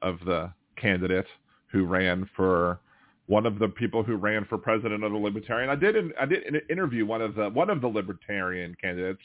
[0.01, 1.27] of the candidate
[1.71, 2.79] who ran for
[3.27, 5.69] one of the people who ran for president of the Libertarian.
[5.69, 9.21] I did I did interview one of the one of the Libertarian candidates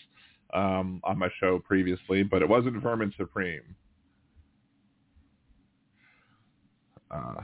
[0.52, 3.62] um, on my show previously, but it wasn't Vermin Supreme.
[7.10, 7.42] Uh,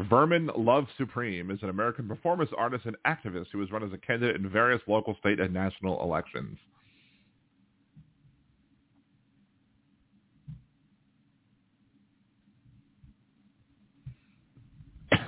[0.00, 3.98] Vermin Love Supreme is an American performance artist and activist who has run as a
[3.98, 6.58] candidate in various local, state, and national elections.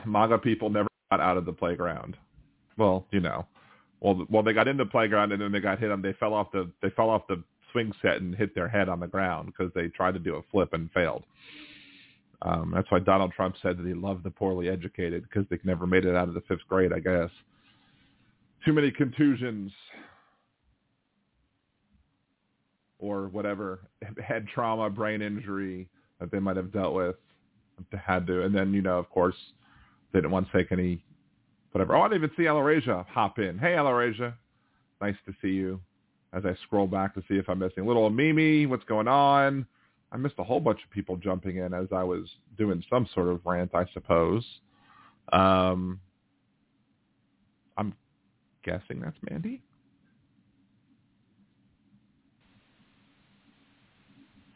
[0.06, 2.16] MAGA people never got out of the playground.
[2.76, 3.46] Well, you know,
[4.00, 6.02] well, well, they got in the playground and then they got hit on.
[6.02, 9.00] They fell off the they fell off the swing set and hit their head on
[9.00, 11.24] the ground because they tried to do a flip and failed.
[12.42, 15.86] Um, that's why Donald Trump said that he loved the poorly educated because they never
[15.86, 17.30] made it out of the fifth grade, I guess.
[18.64, 19.72] Too many contusions
[22.98, 23.80] or whatever
[24.22, 25.88] head trauma, brain injury
[26.20, 27.16] that they might have dealt with,
[27.92, 29.34] had to, and then you know, of course,
[30.14, 31.04] they didn't want to take any
[31.72, 31.96] whatever.
[31.96, 33.58] Oh, I didn't even see Alarasia hop in.
[33.58, 34.32] Hey, Alarasia.
[35.02, 35.80] Nice to see you.
[36.32, 39.66] As I scroll back to see if I'm missing little Mimi, what's going on?
[40.12, 43.26] I missed a whole bunch of people jumping in as I was doing some sort
[43.26, 44.44] of rant, I suppose.
[45.32, 45.98] Um,
[47.76, 47.92] I'm
[48.64, 49.62] guessing that's Mandie.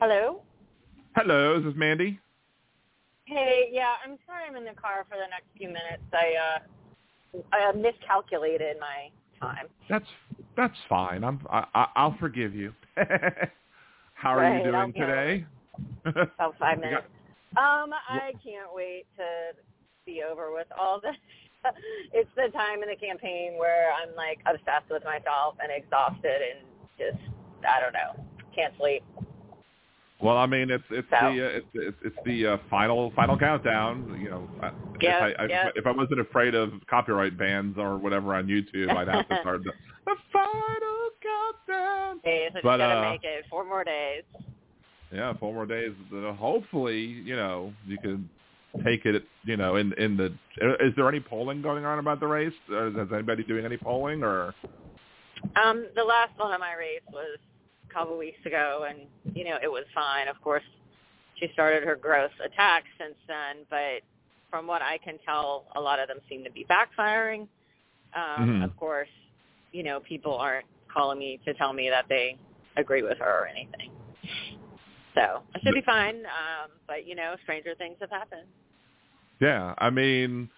[0.01, 0.43] Hello.
[1.17, 2.21] Hello, this is this Mandie?
[3.29, 6.03] Hey, yeah, I'm sorry I'm in the car for the next few minutes.
[6.15, 9.67] I uh I miscalculated my time.
[9.89, 10.07] That's
[10.57, 11.25] that's fine.
[11.25, 12.73] I'm I, I'll forgive you.
[14.15, 15.45] How are right, you doing today?
[16.07, 17.07] About five minutes.
[17.57, 19.57] Um, I can't wait to
[20.07, 21.17] be over with all this.
[22.13, 26.67] it's the time in the campaign where I'm like obsessed with myself and exhausted and
[26.97, 27.23] just
[27.69, 29.05] I don't know, can't sleep.
[30.21, 31.33] Well, I mean, it's it's so.
[31.33, 34.19] the uh, it's it's, it's the uh, final final countdown.
[34.21, 34.49] You know,
[35.01, 35.69] yeah, if I, yeah.
[35.77, 39.63] if I wasn't afraid of copyright bans or whatever on YouTube, I'd have to start
[39.63, 39.71] the,
[40.07, 42.21] the final countdown.
[42.25, 44.25] Hey, so but, gonna uh, make it four more days.
[45.13, 45.93] Yeah, four more days.
[46.13, 48.29] Uh, hopefully, you know, you can
[48.85, 49.23] take it.
[49.45, 50.27] You know, in in the
[50.81, 52.53] is there any polling going on about the race?
[52.69, 54.53] Is anybody doing any polling or?
[55.65, 57.39] Um, the last one of my race was
[57.89, 59.01] a couple weeks ago, and
[59.37, 60.29] you know it was fine.
[60.29, 60.65] Of course,
[61.37, 64.03] she started her gross attack since then, but
[64.51, 67.49] from what I can tell, a lot of them seem to be backfiring.
[68.15, 68.65] Um, Mhm.
[68.65, 69.11] Of course,
[69.73, 72.39] you know, people aren't calling me to tell me that they
[72.77, 73.91] agree with her or anything.
[75.15, 76.25] So I should be fine.
[76.27, 78.49] Um, but you know, stranger things have happened.
[79.41, 80.51] Yeah, I mean,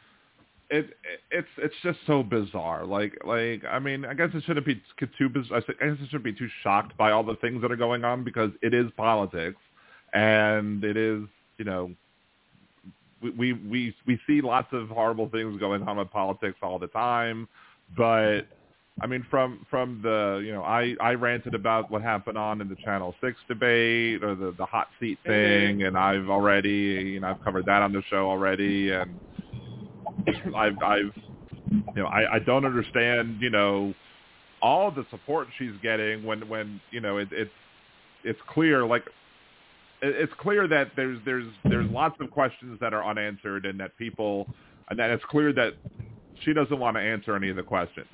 [0.70, 2.84] it, it it's it's just so bizarre.
[2.86, 4.80] Like like I mean, I guess it shouldn't be
[5.18, 7.76] too biz- I guess it shouldn't be too shocked by all the things that are
[7.76, 9.60] going on because it is politics,
[10.12, 11.22] and it is
[11.58, 11.90] you know.
[13.22, 16.86] We, we we we see lots of horrible things going on with politics all the
[16.86, 17.48] time,
[17.94, 18.46] but
[19.02, 22.68] I mean, from from the you know, I I ranted about what happened on in
[22.68, 25.30] the Channel Six debate or the the hot seat mm-hmm.
[25.30, 29.18] thing, and I've already you know I've covered that on the show already, and
[30.56, 31.12] I've I've
[31.70, 33.94] you know I I don't understand you know
[34.62, 37.50] all the support she's getting when when you know it, it's
[38.24, 39.02] it's clear like
[40.02, 43.96] it- it's clear that there's there's there's lots of questions that are unanswered and that
[43.96, 44.46] people
[44.88, 45.74] and that it's clear that
[46.44, 48.08] she doesn't want to answer any of the questions.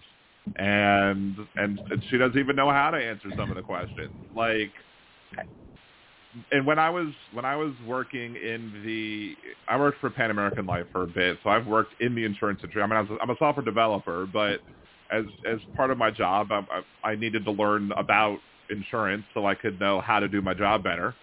[0.57, 4.11] And and she doesn't even know how to answer some of the questions.
[4.35, 4.71] Like
[6.51, 9.35] and when I was when I was working in the
[9.69, 12.61] I worked for Pan American Life for a bit, so I've worked in the insurance
[12.63, 12.83] industry.
[12.83, 14.61] I mean, I was, I'm a software developer, but
[15.11, 16.63] as as part of my job, I,
[17.05, 18.39] I I needed to learn about
[18.71, 21.15] insurance so I could know how to do my job better.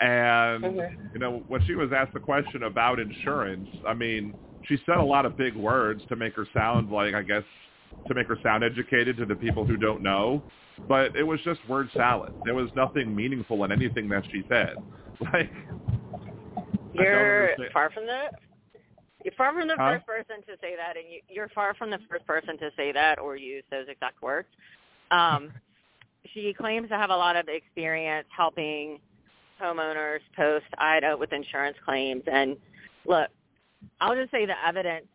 [0.00, 0.90] And Mhm.
[1.14, 4.34] you know, when she was asked the question about insurance, I mean,
[4.68, 7.44] she said a lot of big words to make her sound like I guess
[8.08, 10.42] to make her sound educated to the people who don't know.
[10.88, 12.32] But it was just word salad.
[12.44, 14.76] There was nothing meaningful in anything that she said.
[15.32, 15.50] Like
[16.94, 18.24] You're far from the
[19.24, 19.92] you're far from the Huh?
[19.92, 22.90] first person to say that, and you, you're far from the first person to say
[22.92, 24.48] that or use those exact words.
[25.10, 25.52] Um,
[26.32, 28.98] she claims to have a lot of experience helping
[29.60, 32.56] homeowners post IDA with insurance claims, and
[33.04, 33.28] look,
[34.00, 35.06] I'll just say the evidence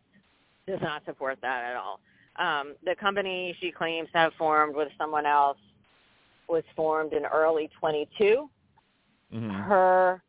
[0.66, 2.00] does not support that at all.
[2.38, 5.58] Um, the company she claims to have formed with someone else
[6.48, 8.48] was formed in early 22
[9.34, 9.64] mhm.
[9.64, 10.22] her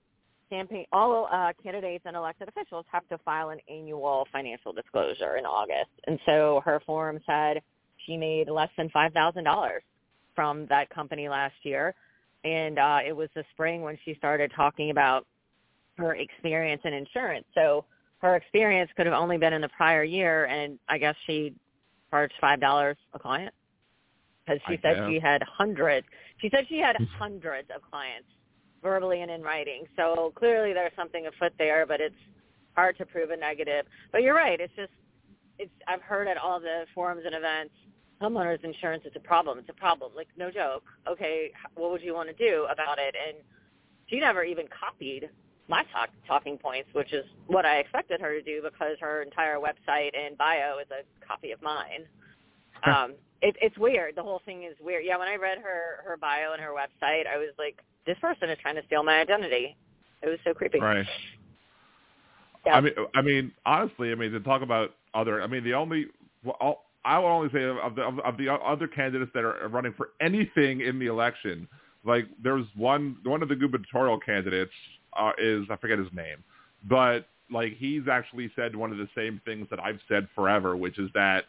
[0.50, 5.46] campaign all uh, candidates and elected officials have to file an annual financial disclosure in
[5.46, 5.91] August.
[6.08, 7.62] And so her form said
[8.06, 9.84] she made less than five thousand dollars
[10.36, 11.93] from that company last year.
[12.43, 15.26] And uh, it was the spring when she started talking about
[15.98, 17.46] her experience in insurance.
[17.56, 17.86] So
[18.20, 21.54] her experience could have only been in the prior year, and I guess she
[22.10, 23.54] charged five dollars a client
[24.46, 25.10] because she I said guess.
[25.10, 26.08] she had hundreds.
[26.39, 27.06] She said she had mm-hmm.
[27.17, 28.28] hundreds of clients
[28.82, 29.84] verbally and in writing.
[29.96, 32.15] So clearly there's something afoot there, but it's
[32.76, 33.86] hard to prove a negative.
[34.12, 34.60] But you're right.
[34.60, 34.91] It's just
[35.60, 37.74] it's I've heard at all the forums and events,
[38.22, 39.60] homeowners insurance is a problem.
[39.60, 40.12] It's a problem.
[40.15, 40.84] Like no joke.
[41.10, 43.15] Okay, what would you want to do about it?
[43.15, 43.38] And
[44.08, 45.30] she never even copied
[45.68, 49.58] my talk, talking points, which is what I expected her to do because her entire
[49.58, 52.06] website and bio is a copy of mine.
[52.86, 54.16] um, it, it's weird.
[54.16, 55.04] The whole thing is weird.
[55.06, 58.50] Yeah, when I read her her bio and her website, I was like, this person
[58.50, 59.76] is trying to steal my identity.
[60.24, 60.80] It was so creepy.
[60.80, 61.06] Right.
[62.66, 62.76] Yeah.
[62.76, 66.08] I mean, I mean, honestly, I mean, to talk about other, I mean, the only,
[66.44, 69.94] well, I will only say of the of, of the other candidates that are running
[69.96, 71.68] for anything in the election,
[72.04, 74.72] like there's one one of the gubernatorial candidates
[75.15, 76.43] uh, is I forget his name,
[76.89, 81.00] but like he's actually said one of the same things that I've said forever, which
[81.00, 81.46] is that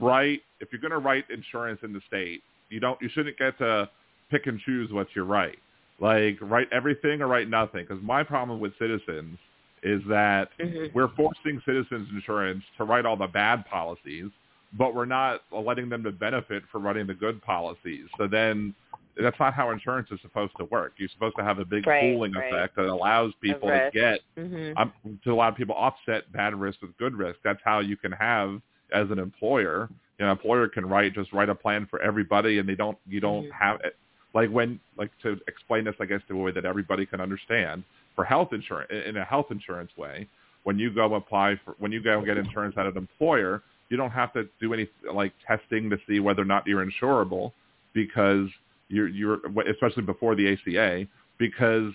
[0.00, 3.56] write if you're going to write insurance in the state, you don't you shouldn't get
[3.58, 3.88] to
[4.30, 5.58] pick and choose what you write.
[6.00, 7.84] Like write everything or write nothing.
[7.86, 9.38] Because my problem with citizens
[9.82, 10.92] is that Mhm.
[10.94, 14.30] we're forcing citizens insurance to write all the bad policies,
[14.74, 18.08] but we're not letting them to benefit for writing the good policies.
[18.16, 18.74] So then
[19.20, 20.94] that's not how insurance is supposed to work.
[20.96, 22.52] You're supposed to have a big Right, pooling right.
[22.52, 24.74] effect that allows people to get Mhm.
[24.76, 24.92] um,
[25.24, 27.38] to allow people offset bad risk with good risk.
[27.42, 28.60] That's how you can have
[28.92, 29.88] as an employer.
[30.18, 32.96] You know, an employer can write just write a plan for everybody, and they don't
[33.06, 33.52] you don't Mhm.
[33.52, 33.96] have it
[34.34, 37.84] like when like to explain this, I guess, to a way that everybody can understand
[38.14, 40.26] for health insurance in a health insurance way.
[40.64, 44.10] When you go apply for when you go get insurance at an employer, you don't
[44.10, 47.52] have to do any like testing to see whether or not you're insurable
[47.92, 48.48] because
[48.92, 49.40] you're you're
[49.70, 51.06] especially before the ACA
[51.38, 51.92] because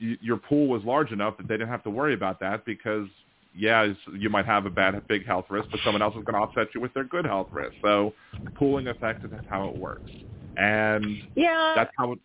[0.00, 3.08] y- your pool was large enough that they didn't have to worry about that because
[3.54, 6.40] yeah, you might have a bad big health risk, but someone else is going to
[6.40, 7.74] offset you with their good health risk.
[7.82, 8.14] So
[8.54, 10.10] pooling effect is how it works,
[10.56, 11.04] and
[11.34, 11.72] Yeah.
[11.74, 12.12] that's how.
[12.12, 12.18] It,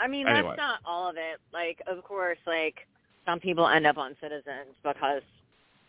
[0.00, 0.48] I mean, Anyway.
[0.48, 1.38] that's not all of it.
[1.52, 2.74] Like, of course, like
[3.24, 5.22] some people end up on Citizens because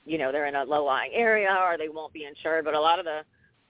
[0.05, 2.65] you know they're in a low-lying area or they won't be insured.
[2.65, 3.21] But a lot of the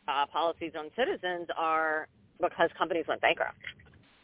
[0.09, 2.09] uh, policies on Citizens are
[2.41, 3.57] because companies went bankrupt,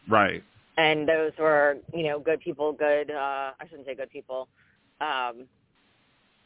[0.08, 0.44] right.
[0.78, 3.12] and those were you know good people, good.
[3.12, 4.48] Uh, I shouldn't say good people.
[5.02, 5.46] Um,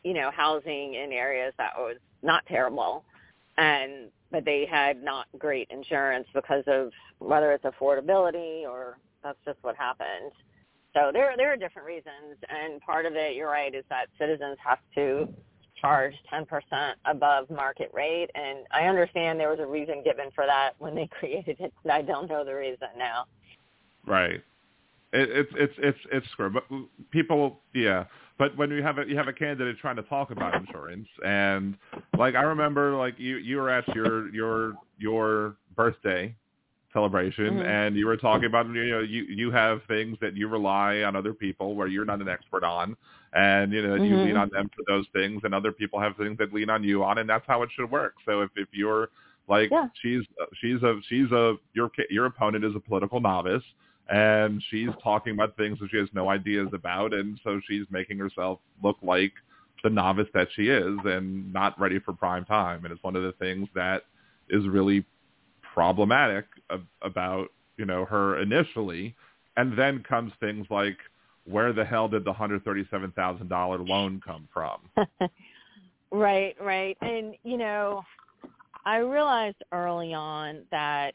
[0.04, 3.04] you know, housing in areas that was not terrible,
[3.58, 9.60] and but they had not great insurance because of whether it's affordability or that's just
[9.62, 10.32] what happened.
[10.94, 14.58] So there there are different reasons, and part of it, you're right, is that citizens
[14.64, 15.28] have to
[15.84, 16.46] charge 10%
[17.06, 21.08] above market rate, and I understand there was a reason given for that when they
[21.20, 21.74] created it.
[21.92, 23.26] I don't know the reason now.
[24.08, 24.42] Right.
[25.12, 26.50] It, it's it's it's it's screw.
[26.50, 26.64] But
[27.12, 28.06] people, yeah.
[28.40, 31.78] But when you have a you have a candidate trying to talk about insurance, and
[32.18, 36.34] like I remember, like you you were at your your your birthday
[36.94, 37.66] celebration Mhm.
[37.66, 41.16] and you were talking about you know you you have things that you rely on
[41.16, 42.96] other people where you're not an expert on
[43.36, 44.24] and you know you Mhm.
[44.24, 47.04] lean on them for those things and other people have things that lean on you
[47.04, 49.10] on and that's how it should work so if if you're
[49.48, 49.88] like Yeah.
[50.02, 50.22] she's
[50.62, 53.64] she's a she's a your your opponent is a political novice
[54.10, 58.18] and she's talking about things that she has no ideas about and so she's making
[58.18, 59.34] herself look like
[59.84, 63.24] the novice that she is and not ready for prime time and it's one of
[63.24, 64.04] the things that
[64.50, 65.06] is really
[65.74, 69.16] problematic ab- about you know her initially
[69.58, 70.98] and then comes things like
[71.46, 74.80] where the hell did the hundred thirty seven thousand dollar loan come from
[76.14, 76.98] right, right.
[77.02, 78.04] And, you know,
[78.86, 81.14] I realized early on that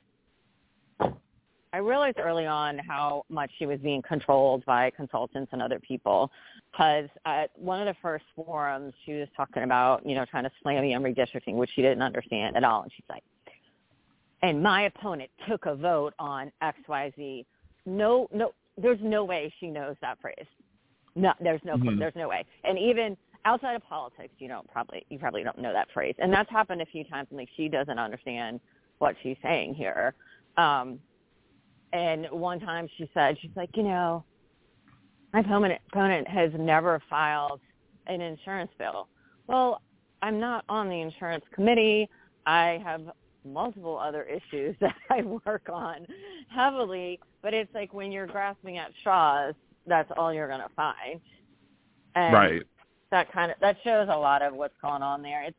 [1.70, 6.30] I realized early on how much she was being controlled by consultants and other people.
[6.72, 10.50] Because at one of the first forums, she was talking about, you know, trying to
[10.62, 12.82] slam the redistricting, which she didn't understand at all.
[12.82, 13.22] And she's like,
[14.42, 17.46] and my opponent took a vote on X, Y, Z.
[17.86, 20.46] No, no, there's no way she knows that phrase.
[21.14, 21.98] No, there's no, Mhm.
[21.98, 22.44] there's no way.
[22.64, 26.14] And even outside of politics, you don't probably, you probably don't know that phrase.
[26.18, 27.28] And that's happened a few times.
[27.30, 28.60] And like she doesn't understand
[28.98, 30.14] what she's saying here.
[30.56, 31.00] Um,
[31.92, 34.24] and one time she said, she's like, you know,
[35.32, 37.60] my opponent, opponent has never filed
[38.06, 39.08] an insurance bill.
[39.46, 39.82] Well,
[40.22, 42.08] I'm not on the insurance committee.
[42.46, 43.02] I have
[43.44, 46.06] multiple other issues that I work on
[46.48, 49.54] heavily, but it's like when you're grasping at straws,
[49.86, 51.20] that's all you're going to find.
[52.14, 52.62] And right
[53.10, 55.44] that kind of that shows a lot of what's going on there.
[55.44, 55.58] It's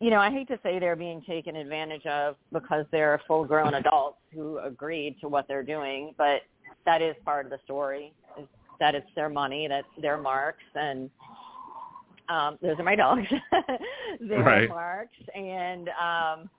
[0.00, 3.74] you know, I hate to say they're being taken advantage of because they're full grown
[3.74, 6.42] adults who agreed to what they're doing, but
[6.84, 8.12] that is part of the story.
[8.36, 8.48] Is
[8.80, 11.08] that it's their money, that's their marks and
[12.28, 13.28] um those are my dogs.
[14.20, 14.68] their Right.
[14.68, 16.50] marks and um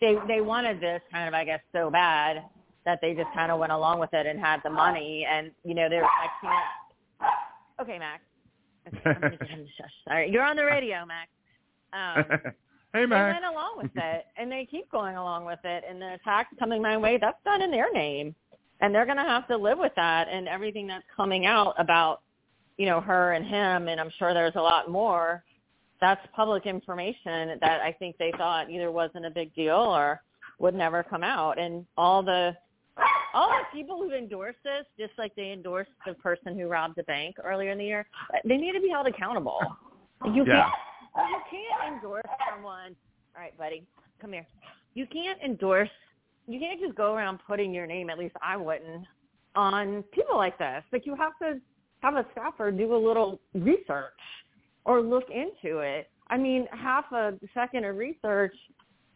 [0.00, 2.44] they they wanted this kind of I guess so bad
[2.84, 5.74] that they just kind of went along with it and had the money and you
[5.74, 6.64] know there I can't
[7.80, 8.22] Okay, Max.
[8.86, 9.92] Okay, I'm gonna get him to shush.
[10.06, 11.30] Sorry, you're on the radio, Max.
[11.92, 12.24] Um,
[12.92, 13.36] hey Max.
[13.38, 15.84] they went along with it, and they keep going along with it.
[15.88, 18.34] And the attacks coming my way, that's done in their name,
[18.80, 22.22] and they're going to have to live with that and everything that's coming out about,
[22.76, 23.88] you know, her and him.
[23.88, 25.42] And I'm sure there's a lot more.
[26.04, 30.20] That's public information that I think they thought either wasn't a big deal or
[30.58, 31.58] would never come out.
[31.58, 32.52] And all the
[33.32, 37.04] all the people who endorsed this, just like they endorsed the person who robbed the
[37.04, 38.06] bank earlier in the year,
[38.44, 39.58] they need to be held accountable.
[40.26, 40.68] You yeah
[41.14, 42.94] can't you can't endorse someone.
[43.34, 43.86] All right, buddy,
[44.20, 44.46] come here.
[44.92, 45.88] You can't endorse.
[46.46, 48.10] You can't just go around putting your name.
[48.10, 49.06] At least I wouldn't
[49.56, 50.82] on people like this.
[50.92, 51.62] Like you have to
[52.00, 54.12] have a staffer do a little research
[54.84, 56.10] or look into it.
[56.28, 58.54] I mean, half a second of research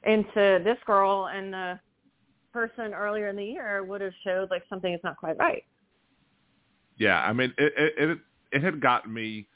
[0.05, 1.81] into this girl and the
[2.53, 5.63] person earlier in the year would have showed like something is not quite right.
[6.97, 8.19] yeah i mean it it it,
[8.53, 9.47] it had gotten me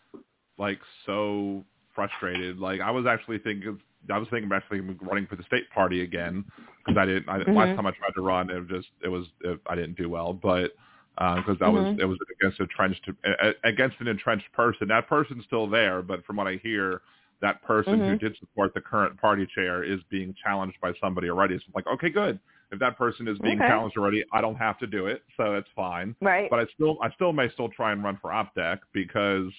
[0.59, 3.79] like so frustrated like i was actually thinking
[4.13, 6.45] i was thinking about actually running for the state party again
[6.85, 7.77] because i didn't I, last Mhm.
[7.77, 10.73] time i tried to run it just it was it, i didn't do well but
[11.17, 11.99] because that was Mhm.
[11.99, 16.25] it was against a entrenched uh, against an entrenched person that person's still there but
[16.25, 17.03] from what i hear
[17.41, 18.19] that person who Mhm.
[18.19, 21.87] did support the current party chair is being challenged by somebody already so i'm like
[21.87, 22.39] okay good
[22.71, 23.67] if that person is being Okay.
[23.67, 26.51] challenged already i don't have to do it so it's fine Right.
[26.51, 29.51] but I still I still may still try and run for OpDec because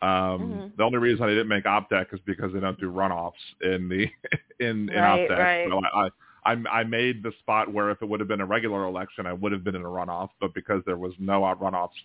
[0.00, 0.72] um Mhm.
[0.76, 3.32] the only reason I didn't make OpDec is because they don't do runoffs
[3.62, 4.06] in the
[4.60, 5.68] in in Right, right.
[5.70, 6.08] So I, I
[6.46, 9.32] I I made the spot where if it would have been a regular election, I
[9.34, 11.98] would have been in a runoff, but because there was no out runoffs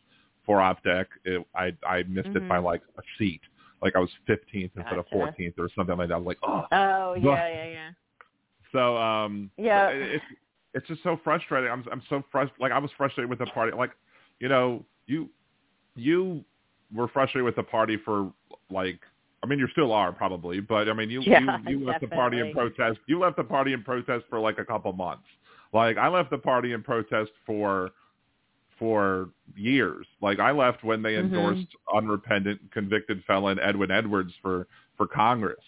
[0.45, 2.63] for OpDec, it, I I missed it by Mhm.
[2.63, 3.41] like a seat.
[3.81, 6.15] Like I was 15th instead of 14th or something like that.
[6.15, 7.89] I was like, oh, oh But- yeah, yeah, yeah.
[8.71, 9.89] so um Yeah.
[9.89, 10.25] it, it's
[10.73, 11.69] it's just so frustrating.
[11.71, 12.61] I'm I'm so frustrated.
[12.61, 13.71] Like I was frustrated with the party.
[13.75, 13.91] Like
[14.39, 15.29] you know you
[15.95, 16.43] you
[16.93, 18.31] were frustrated with the party for
[18.69, 18.99] like
[19.43, 22.07] I mean you still are probably, but I mean you Yeah, you, you left the
[22.07, 22.99] party in protest.
[23.07, 25.25] You left the party in protest for like a couple months.
[25.73, 27.91] Like I left the party in protest for
[28.77, 30.07] for years.
[30.21, 31.25] Like I left when they Mhm.
[31.25, 34.67] endorsed unrepentant convicted felon Edwin Edwards for
[34.97, 35.63] for Congress.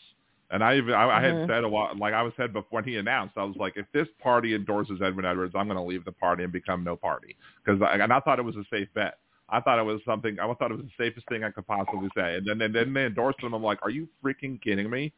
[0.52, 1.48] And I even I, I had Mhm.
[1.48, 3.86] said a while, like I was said before when he announced, I was like, if
[3.92, 7.36] this party endorses Edwin Edwards, I'm going to leave the party and become no party
[7.64, 9.18] because I, and I thought it was a safe bet.
[9.50, 10.40] I thought it was something.
[10.40, 12.36] I thought it was the safest thing I could possibly say.
[12.36, 13.54] And then and then they endorsed him.
[13.54, 15.12] I'm like, are you freaking kidding me?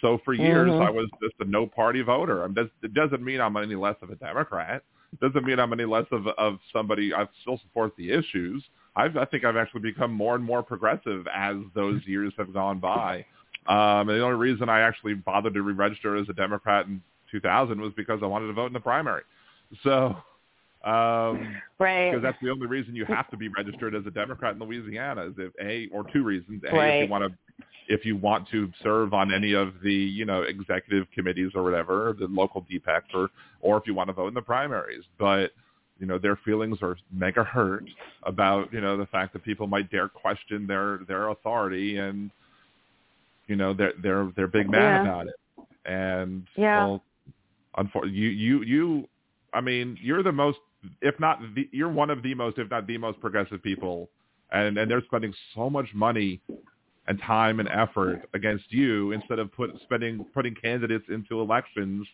[0.00, 0.86] So for years Mhm.
[0.86, 2.44] I was just a no party voter.
[2.44, 4.82] I'm just, it doesn't mean I'm any less of a Democrat.
[5.12, 7.12] It doesn't mean I'm any less of of somebody.
[7.12, 8.64] I still support the issues.
[8.96, 12.78] I've, I think I've actually become more and more progressive as those years have gone
[12.78, 13.24] by.
[13.66, 17.80] Um, and the only reason I actually bothered to re-register as a Democrat in 2000
[17.80, 19.22] was because I wanted to vote in the primary.
[19.82, 20.16] So,
[20.84, 22.10] um, Right.
[22.10, 25.26] because that's the only reason you have to be registered as a Democrat in Louisiana
[25.26, 26.62] is if a or two reasons.
[26.64, 30.24] A, if you want to, if you want to serve on any of the you
[30.24, 33.28] know executive committees or whatever, the local DPECs, or
[33.60, 35.04] or if you want to vote in the primaries.
[35.18, 35.52] But
[35.98, 37.84] you know their feelings are mega hurt
[38.24, 42.30] about you know the fact that people might dare question their their authority and
[43.46, 45.00] you know they're they're they're big mad Yeah.
[45.02, 45.34] about it
[45.84, 46.78] and Yeah.
[46.78, 47.02] well
[47.78, 49.08] unfor- you you you
[49.54, 50.58] i mean you're the most
[51.00, 54.08] if not the, you're one of the most if not the most progressive people
[54.52, 56.40] and and they're spending so much money
[57.08, 62.06] and time and effort against you instead of put spending putting candidates into elections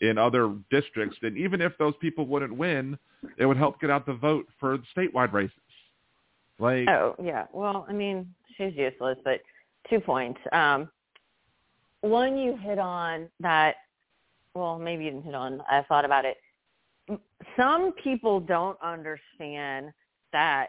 [0.00, 2.96] in other districts and even if those people wouldn't win
[3.36, 5.58] it would help get out the vote for the statewide races
[6.58, 7.46] like Oh yeah.
[7.52, 9.40] Well, I mean, she's useless, but
[9.88, 10.40] two points.
[10.52, 10.88] Um,
[12.00, 13.76] one, you hit on that.
[14.54, 15.62] Well, maybe you didn't hit on.
[15.70, 16.36] I thought about it.
[17.56, 19.92] Some people don't understand
[20.32, 20.68] that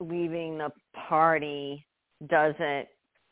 [0.00, 0.70] leaving the
[1.08, 1.86] party
[2.28, 2.88] doesn't.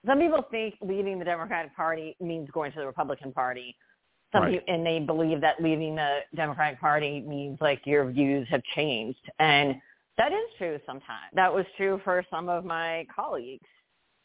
[0.06, 3.76] Some people think leaving the Democratic Party means going to the Republican Party.
[4.32, 4.52] Some Right.
[4.52, 9.28] peop- and they believe that leaving the Democratic Party means like your views have changed.
[9.38, 9.80] And
[10.16, 11.32] that is true sometimes.
[11.32, 13.66] That was true for some of my colleagues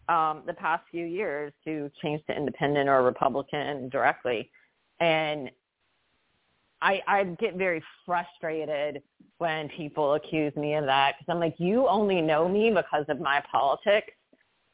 [0.08, 4.52] um, the past few years who changed to independent or Republican directly.
[5.00, 5.50] And
[6.82, 9.02] I, I get very frustrated
[9.38, 13.20] when people accuse me of that because I'm like, you only know me because of
[13.20, 14.12] my politics.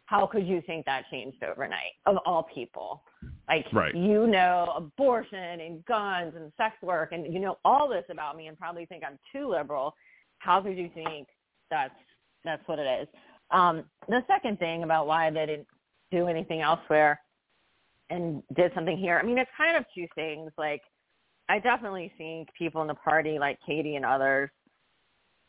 [0.05, 3.03] How could you think that changed overnight of all people?
[3.47, 3.95] Like Right.
[3.95, 8.47] you know abortion and guns and sex work and you know all this about me
[8.47, 9.93] and probably think I'm too liberal.
[10.39, 11.27] How could you think
[11.69, 11.93] that's
[12.43, 13.07] that's what it is?
[13.51, 15.67] Um, the second thing about why they didn't
[16.11, 17.19] do anything elsewhere
[18.09, 20.51] and did something here, I mean, it's kind of two things.
[20.57, 20.81] Like,
[21.51, 24.49] I definitely think people in the party, like Katie and others,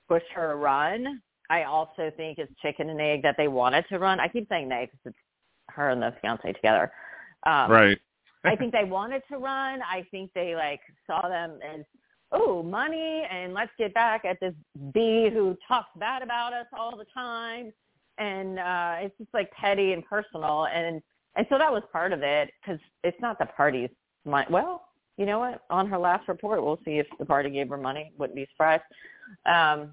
[0.09, 1.23] push her to run.
[1.49, 4.19] I also think it's chicken and egg that they wanted to run.
[4.19, 5.17] I keep saying they because it's
[5.69, 6.91] her and the fiance together.
[7.47, 7.99] Um, right
[8.45, 9.81] I think they wanted to run.
[9.83, 11.85] I think they like saw them as
[12.33, 14.55] oh money and let's get back at this
[14.93, 17.73] B who talks bad about us all the time,
[18.19, 21.01] and uh it's just like petty and personal and
[21.37, 23.91] and so that was part of it because it's not the party's
[24.25, 24.49] money.
[24.51, 24.83] Well,
[25.17, 25.63] you know what?
[25.71, 28.13] On her last report, we'll see if the party gave her money.
[28.19, 28.83] Wouldn't be surprised.
[29.47, 29.93] Um,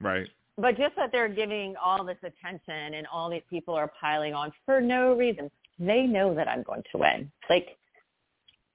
[0.00, 4.34] right but just that they're giving all this attention and all these people are piling
[4.34, 5.50] on for no reason.
[5.78, 7.30] They know that I'm going to win.
[7.50, 7.76] Like,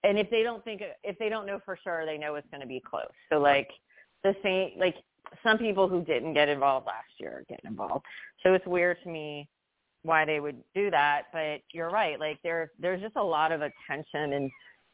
[0.04, 2.62] and if they don't think, if they don't know for sure, they know it's going
[2.62, 3.12] to be close.
[3.30, 3.70] So like
[4.24, 4.96] the same, like
[5.42, 8.06] some people who didn't get involved last year are getting involved.
[8.44, 9.48] So it's weird to me
[10.04, 11.24] why they would do that.
[11.32, 12.20] But you're right.
[12.20, 14.52] Like there, there's just a lot of attention and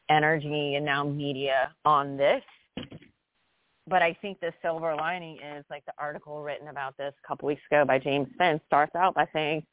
[0.08, 2.42] energy and now media on this
[3.88, 7.46] but I think the silver lining is like the article written about this a couple
[7.46, 9.64] weeks ago by James Spence starts out by saying,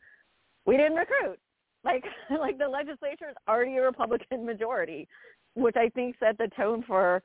[0.65, 1.39] "We didn't recruit."
[1.84, 2.03] Like,
[2.39, 5.07] like the legislature is already a Republican majority,
[5.55, 7.23] which I think set the tone for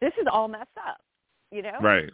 [0.00, 1.00] this is all messed up.
[1.50, 2.10] You know, right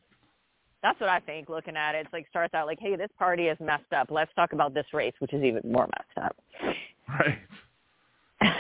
[0.81, 1.49] that's what I think.
[1.49, 4.09] Looking at it, it's like starts out like, "Hey, this party is messed up.
[4.11, 6.37] Let's talk about this race, which is even more messed up."
[7.09, 7.39] right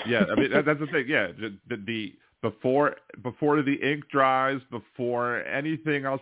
[0.07, 2.12] yeah i mean that, that's the thing yeah the, the, the
[2.43, 6.20] before before the ink dries before anything else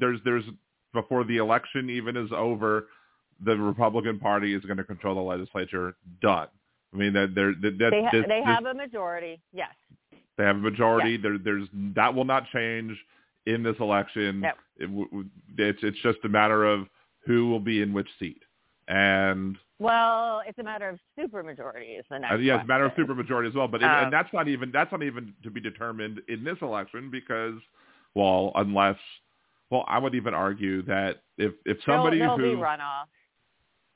[0.00, 0.44] there's there's
[0.92, 2.88] before the election even is over
[3.44, 6.48] the republican party is going to control the legislature done
[6.92, 9.40] i mean that there that, that they ha- this, they this- have a majority.
[9.52, 9.70] Yes.
[10.36, 12.96] they have a majority there there's that will not change
[13.46, 14.56] in this election Yep.
[14.78, 15.26] it,
[15.58, 16.86] it's it's just a matter of
[17.26, 18.42] who will be in which seat
[18.88, 22.32] and Well, it's a matter of supermajority is the next.
[22.34, 24.46] Uh, yeah, it's a matter of supermajority as well, but it, Um, and that's not
[24.46, 27.54] even that's not even to be determined in this election because,
[28.14, 28.96] well, unless,
[29.70, 33.06] well, I would even argue that if if somebody there'll, who there'll runoff.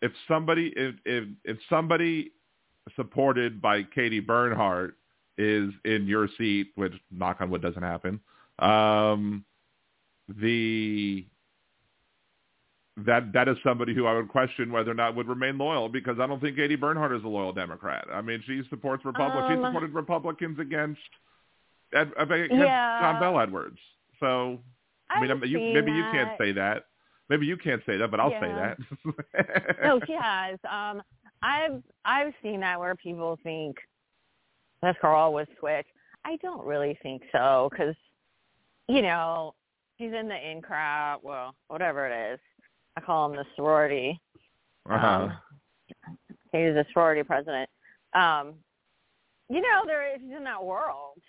[0.02, 2.32] if somebody if, if if somebody
[2.96, 4.96] supported by Katie Bernhardt
[5.38, 8.18] is in your seat, which knock on wood doesn't happen,
[8.58, 9.44] um,
[10.28, 11.26] the
[13.04, 16.18] that that is somebody who I would question whether or not would remain loyal because
[16.18, 18.06] I don't think Katie Bernhardt is a loyal Democrat.
[18.12, 19.58] I mean, she supports Republicans.
[19.58, 21.00] Um, she supported Republicans against,
[21.92, 23.00] Ed, against Yeah.
[23.00, 23.78] John Bel Edwards.
[24.18, 24.58] So
[25.10, 26.86] I mean, you, maybe you can't say that.
[27.28, 28.78] Maybe you can't say that, but I'll say that.
[29.82, 30.58] no, she has.
[30.70, 31.02] Um,
[31.42, 33.76] I've I've seen that where people think
[34.82, 35.86] this girl was switch.
[36.24, 37.94] I don't really think so because,
[38.88, 39.54] you know,
[39.98, 41.20] she's in the in crowd.
[41.22, 42.40] Well, whatever it is,
[42.96, 44.20] I call them the sorority.
[44.88, 45.06] uh-huh.
[45.06, 45.32] Um,
[46.52, 47.68] he's a sorority president.
[48.14, 48.54] Um,
[49.48, 51.20] you know, there is in that world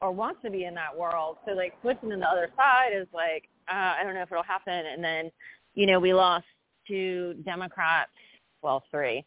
[0.00, 1.36] or wants to be in that world.
[1.46, 4.42] So like switching to the other side is like, uh, I don't know if it'll
[4.42, 4.72] happen.
[4.74, 5.30] And then,
[5.74, 6.46] you know, we lost
[6.88, 8.10] two Democrats,
[8.62, 9.24] well, three.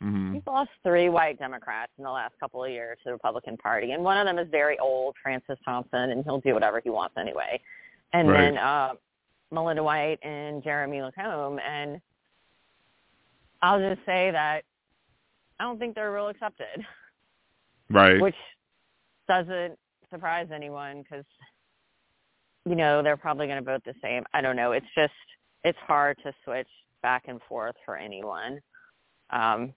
[0.00, 3.56] hmm We've lost three white Democrats in the last couple of years to the Republican
[3.56, 6.90] Party, and one of them is very old, Francis Thompson, and he'll do whatever he
[6.90, 7.60] wants anyway.
[8.12, 8.40] And Right.
[8.50, 8.92] then uh,
[9.54, 12.00] Melinda White and Jeremy Lacombe, and
[13.62, 14.62] I'll just say that
[15.58, 16.84] I don't think they're real accepted,
[17.88, 18.20] Right.
[18.20, 18.34] which
[19.28, 19.78] doesn't
[20.10, 21.24] surprise anyone because
[22.66, 24.24] you know they're probably going to vote the same.
[24.34, 24.72] I don't know.
[24.72, 25.12] It's just
[25.62, 26.68] it's hard to switch
[27.02, 28.60] back and forth for anyone.
[29.30, 29.72] Um,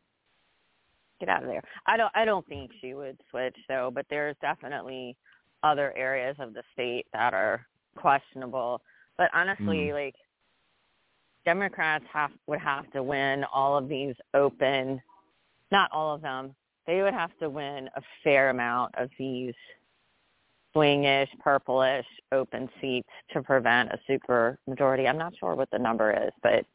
[1.20, 1.64] get out of there.
[1.86, 5.16] I don't I don't think she would switch though, but there's definitely
[5.64, 7.66] other areas of the state that are
[7.96, 8.82] questionable.
[9.18, 9.94] But honestly, Mm.
[9.94, 10.16] like
[11.46, 15.02] Democrats have would have to win all of these open
[15.72, 16.56] not all of them.
[16.86, 19.54] They would have to win a fair amount of these
[20.74, 25.08] swingish, purplish open seats to prevent a super majority.
[25.08, 26.66] I'm not sure what the number is, but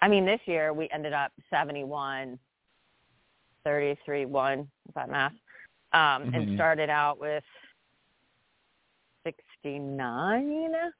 [0.00, 2.38] I mean this year we ended up 71
[3.64, 5.32] 33 1 is that math
[5.92, 6.54] um and Mhm.
[6.54, 7.44] started out with
[9.24, 10.92] 69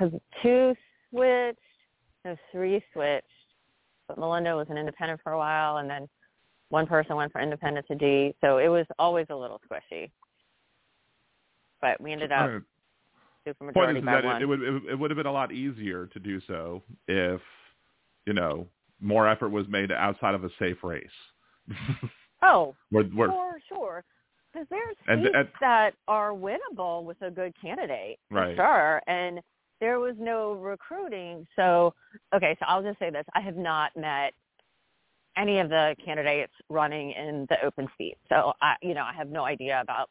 [0.00, 0.74] because two
[1.10, 1.58] switched
[2.24, 3.24] no three switched
[4.08, 6.08] but melinda was an independent for a while and then
[6.70, 10.10] one person went for independent to d so it was always a little squishy
[11.80, 12.62] but we ended up Right.
[13.46, 15.52] super point is by that one it, it would it, would have been a lot
[15.52, 17.40] easier to do so if
[18.26, 18.66] you know
[19.00, 21.06] more effort was made outside of a safe race.
[22.42, 24.04] oh where, where, For sure.
[24.52, 28.56] Because there's seats and- that are winnable with a good candidate, for Right.
[28.56, 29.00] sure.
[29.06, 29.40] And
[29.80, 31.46] there was no recruiting.
[31.56, 31.94] So,
[32.34, 33.24] okay, so I'll just say this.
[33.34, 34.34] I have not met
[35.36, 38.18] any of the candidates running in the open seat.
[38.28, 40.10] So, I, you know, I have no idea about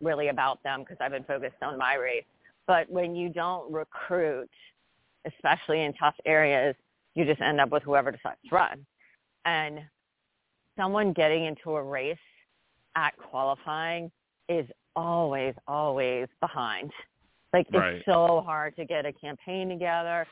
[0.00, 2.24] really about them because I've been focused on my race.
[2.66, 4.50] But when you don't recruit,
[5.26, 6.74] especially in tough areas,
[7.14, 8.84] you just end up with whoever decides to run.
[9.44, 9.80] And
[10.76, 12.16] someone getting into a race
[12.96, 14.10] at qualifying
[14.48, 14.66] is
[14.96, 16.90] always, always behind.
[17.54, 17.94] Like Right.
[17.94, 20.26] it's so hard to get a campaign together.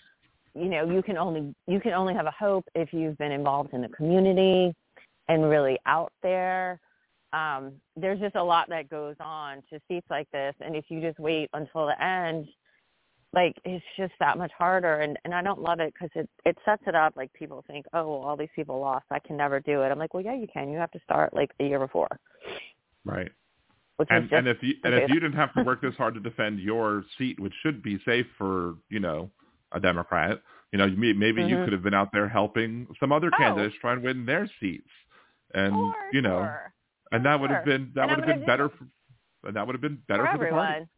[0.55, 3.73] You know, you can only you can only have a hope if you've been involved
[3.73, 4.75] in the community
[5.29, 6.81] and really out there.
[7.33, 11.01] Um, there's just a lot that goes on to seats like this, and if you
[11.01, 12.49] just wait until the end,
[13.33, 15.01] like it's just that much harder.
[15.01, 17.87] And and I don't love it because it it sets it up like people think,
[17.95, 19.91] oh, well, all these people lost, I can never do it.
[19.93, 20.70] I'm like, well, yeah, you can.
[20.70, 22.18] You have to start like the year before,
[23.05, 23.31] right.
[24.03, 26.21] Which And and if you and if you didn't have to work this hard to
[26.21, 29.31] defend your seat, which should be safe for you know
[29.73, 30.41] a Democrat,
[30.73, 31.65] you know you- maybe you Mhm.
[31.65, 33.37] could have been out there helping some other Oh.
[33.39, 34.91] candidates try and win their seats,
[35.55, 36.73] and Sure, you know, sure.
[37.13, 38.69] and that would have been that And would have been better.
[38.69, 38.87] For,
[39.47, 40.65] and that would have been better for for, the party.
[40.73, 40.89] everyone.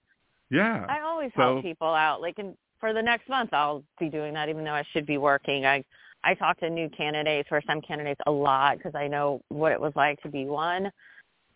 [0.51, 0.87] Yeah.
[0.89, 2.21] I always So- help people out.
[2.21, 5.19] Like in, for the next month, I'll be doing that, even though I should be
[5.19, 5.67] working.
[5.67, 5.85] I
[6.27, 9.81] I talk to new candidates, or some candidates, a lot because I know what it
[9.81, 10.91] was like to be one.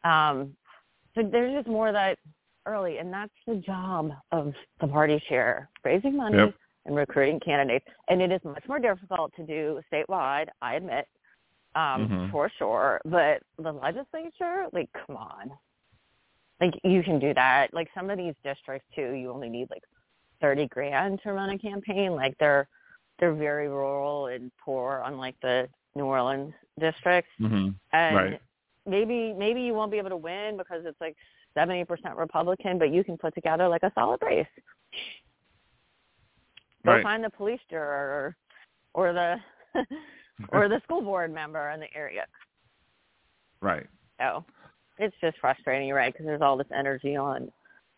[0.04, 0.54] Um,
[1.14, 2.18] so there's just more that
[2.66, 6.54] early, and that's the job of the party chair: raising money Yep.
[6.86, 7.86] and recruiting candidates.
[8.08, 11.06] And it is much more difficult to do statewide, I admit,
[11.74, 12.30] um, Mhm.
[12.30, 13.00] for sure.
[13.04, 15.50] But the legislature, like, come on,
[16.60, 17.72] like you can do that.
[17.72, 19.84] Like some of these districts too, you only need like
[20.40, 22.14] thirty grand to run a campaign.
[22.14, 22.68] Like they're
[23.18, 27.30] they're very rural and poor, unlike the New Orleans districts.
[27.38, 28.40] hmm And Right.
[28.88, 31.16] Maybe maybe you won't be able to win because it's like
[31.54, 34.46] seventy percent Republican, but you can put together like a solid race.
[36.84, 37.02] Go Right.
[37.02, 38.34] find the police juror
[38.94, 39.36] or, or the
[40.50, 42.24] or the school board member in the area.
[43.60, 43.86] Right.
[44.20, 44.44] So
[44.98, 46.12] it's just frustrating, right?
[46.12, 47.50] Because there's all this energy on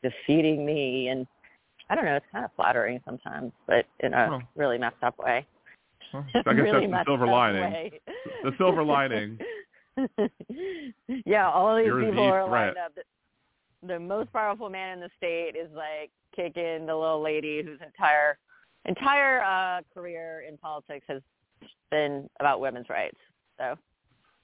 [0.03, 1.27] defeating me, and
[1.89, 2.17] I don't know.
[2.17, 4.43] It's kind of flattering sometimes, but in a Well.
[4.57, 5.47] really messed up way.
[6.13, 7.61] Well, I guess really that's the silver lining.
[7.63, 8.01] way.
[8.43, 9.39] The silver lining.
[11.27, 12.75] yeah, all these You're the people are threat.
[12.75, 12.95] lined up.
[12.95, 13.03] The,
[13.89, 18.39] the most powerful man in the state is like kicking the little lady whose entire
[18.87, 21.21] entire uh, career in politics has
[21.91, 23.19] been about women's rights.
[23.59, 23.77] So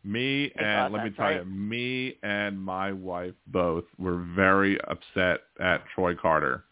[0.05, 1.45] me and let me tell right.
[1.45, 6.65] you, me and my wife both were very upset at Troy Carter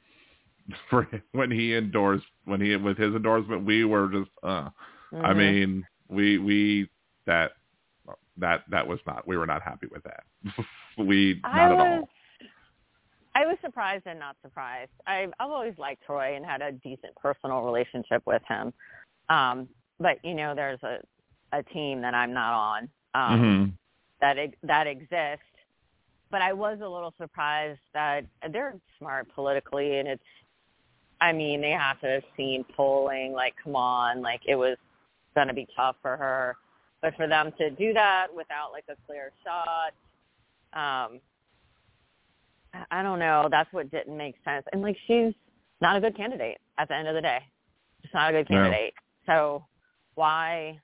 [0.90, 3.64] for when he endorsed when he with his endorsement.
[3.64, 4.70] We were just, uh,
[5.22, 5.36] I Mhm.
[5.36, 6.88] mean, we we
[7.26, 7.52] that
[8.38, 10.24] that that was not we were not happy with that.
[10.98, 12.08] we not I at was, all.
[13.36, 14.90] I was surprised and not surprised.
[15.06, 18.72] I've I've always liked Troy and had a decent personal relationship with him.
[19.28, 19.68] Um,
[20.00, 20.98] but you know, there's a
[21.52, 23.72] a team that I'm not on um, Mhm.
[24.20, 25.44] that that exists.
[26.30, 30.22] But I was a little surprised that they're smart politically, and it's.
[31.20, 33.32] I mean, they have to have seen polling.
[33.32, 34.76] Like, come on, like it was
[35.34, 36.56] going to be tough for her.
[37.04, 39.92] But for them to do that without like a clear shot,
[40.72, 41.20] um,
[42.90, 43.46] I- don't know.
[43.50, 44.64] That's what didn't make sense.
[44.72, 45.34] And like, she's
[45.82, 47.40] not a good candidate at the end of the day.
[48.00, 48.56] She's not a good No.
[48.56, 48.94] candidate.
[49.26, 49.66] So
[50.14, 50.80] why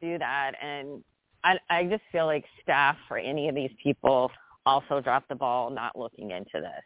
[0.00, 0.52] do that?
[0.62, 1.04] And
[1.44, 4.30] I, I just feel like staff for any of these people
[4.64, 6.82] also dropped the ball not looking into this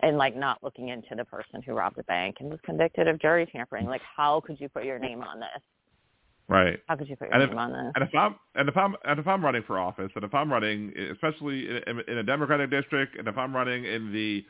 [0.00, 3.20] and like not looking into the person who robbed the bank and was convicted of
[3.20, 3.86] jury tampering.
[3.86, 5.62] Like, how could you put your name on this?
[6.50, 6.80] Right.
[6.88, 7.92] How could you put your And if- on this?
[7.94, 10.52] And if I'm and if I'm and if I'm running for office, and if I'm
[10.52, 14.44] running, especially in, in a Democratic district, and if I'm running in the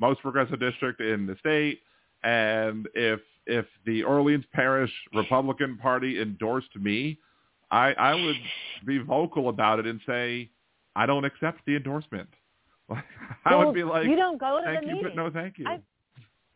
[0.00, 1.80] most progressive district in the state,
[2.22, 7.18] and if if the Orleans Parish Republican Party endorsed me,
[7.70, 8.36] I I would
[8.86, 10.48] be vocal about it and say
[10.96, 12.30] I don't accept the endorsement.
[12.90, 13.02] I
[13.50, 15.10] Well, would be like, you don't go to thank the you, meeting.
[15.14, 15.66] but no, thank you.
[15.68, 15.82] I've,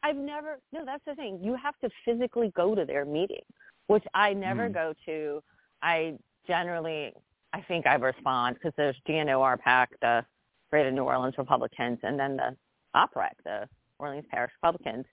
[0.03, 0.61] I've never.
[0.73, 1.41] No, that's the thing.
[1.43, 3.43] You have to physically go to their meeting,
[3.89, 4.73] which I never Hmm.
[4.73, 5.43] go to.
[5.83, 7.13] I generally,
[7.53, 10.25] I think I respond because there's GNOR PAC, the
[10.71, 12.57] Greater New Orleans Republicans, and then the
[12.95, 13.69] OPREC, the
[13.99, 15.07] Orleans Parish Republicans,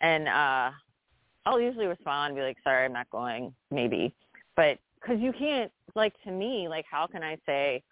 [0.00, 0.70] and uh
[1.46, 4.14] I'll usually respond be like, "Sorry, I'm not going." Maybe,
[4.56, 7.82] but because you can't, like to me, like how can I say?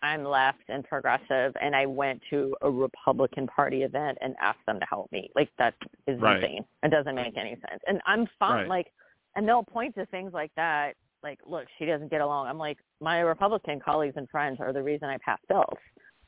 [0.00, 4.78] I'm left and progressive, and I went to a Republican Party event and asked them
[4.78, 5.28] to help me.
[5.34, 5.74] Like that
[6.06, 6.36] is Right.
[6.42, 6.64] insane.
[6.84, 7.82] It doesn't make any sense.
[7.88, 8.58] And I'm fine.
[8.58, 8.68] Right.
[8.68, 8.92] Like,
[9.38, 10.94] and they'll point to things like that.
[11.22, 12.48] Like, look, she doesn't get along.
[12.48, 15.78] I'm like, my Republican colleagues and friends are the reason I pass bills.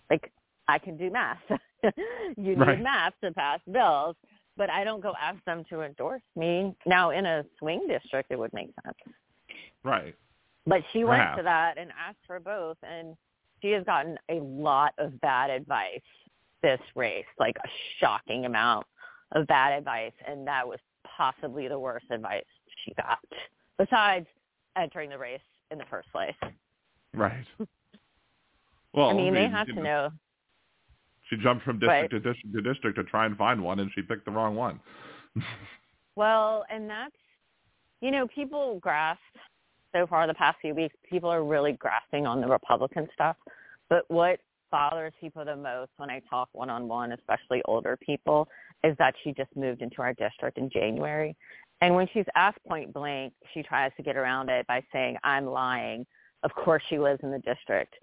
[0.09, 0.33] Like,
[0.69, 1.39] I can do math.
[2.37, 4.15] you need math to pass bills,
[4.57, 6.73] but I don't go ask them to endorse me.
[6.87, 8.97] Now, in a swing district, it would make sense.
[9.83, 10.15] right.
[10.67, 13.17] But she went to that and asked for both, and
[13.61, 16.01] she has gotten a lot of bad advice
[16.63, 18.87] this race, like a shocking amount
[19.33, 20.79] of bad advice, and that was
[21.17, 22.45] possibly the worst advice
[22.85, 23.19] she got,
[23.79, 24.27] besides
[24.77, 26.35] entering the race in the first place.
[27.15, 27.47] Right.
[28.93, 30.11] Well, I mean, they have to know, know.
[31.29, 34.03] She jumped from district to district to district to try and find one, and she
[34.03, 34.81] picked the wrong one.
[36.17, 37.15] Well, and that's,
[38.01, 39.21] you know, people grasp
[39.93, 43.37] so far the past few weeks, people are really grasping on the Republican stuff.
[43.89, 48.49] But what bothers people the most when I talk one-on-one, especially older people,
[48.85, 51.37] is that she just moved into our district in January.
[51.81, 55.47] And when she's asked point blank, she tries to get around it by saying, I'm
[55.47, 56.07] lying.
[56.43, 57.95] Of course she lives in the district.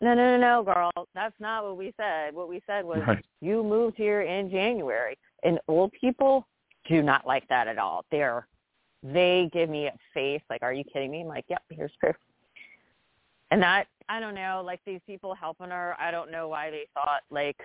[0.00, 0.90] No, no, no, no, girl.
[1.14, 2.34] That's not what we said.
[2.34, 3.24] What we said was Right.
[3.40, 5.18] you moved here in January.
[5.42, 6.46] And old people
[6.88, 8.04] do not like that at all.
[8.10, 8.46] They're
[9.02, 12.16] they give me a face like, "Are you kidding me?" I'm like, "Yep, here's proof."
[13.50, 16.86] And that I don't know, like these people helping her, I don't know why they
[16.94, 17.58] thought like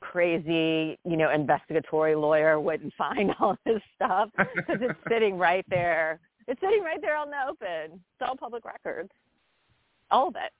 [0.00, 6.20] crazy, you know, investigatory lawyer wouldn't find all this stuff because it's sitting right there.
[6.48, 7.94] It's sitting right there on the open.
[7.94, 9.10] It's all public records,
[10.10, 10.52] all of it.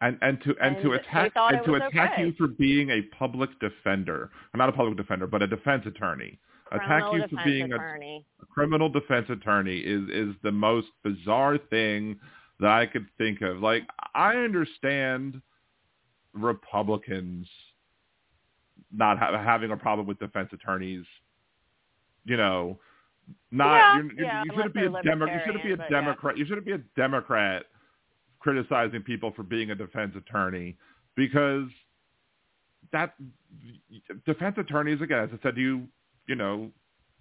[0.00, 2.22] and and to and, And to attack and to attack okay.
[2.22, 6.38] you for being a public defender, or not a public defender, but a defense attorney.
[6.70, 11.58] attack Criminal you for being a, a criminal defense attorney is is the most bizarre
[11.58, 12.18] thing
[12.60, 13.60] that I could think of.
[13.60, 13.82] Like
[14.14, 15.40] I understand
[16.34, 17.48] Republicans
[18.94, 21.04] not ha- having a problem with defense attorneys.
[22.24, 22.78] You know,
[23.50, 25.90] not Yeah, you're, you're, yeah, you shouldn't be a they're you shouldn't be a but
[25.90, 26.00] yeah.
[26.00, 26.38] Democrat.
[26.38, 27.64] You shouldn't be a Democrat
[28.38, 30.76] criticizing people for being a defense attorney
[31.16, 31.68] because
[32.92, 33.14] that
[34.26, 35.88] defense attorneys again, as I said to you,
[36.26, 36.70] you know,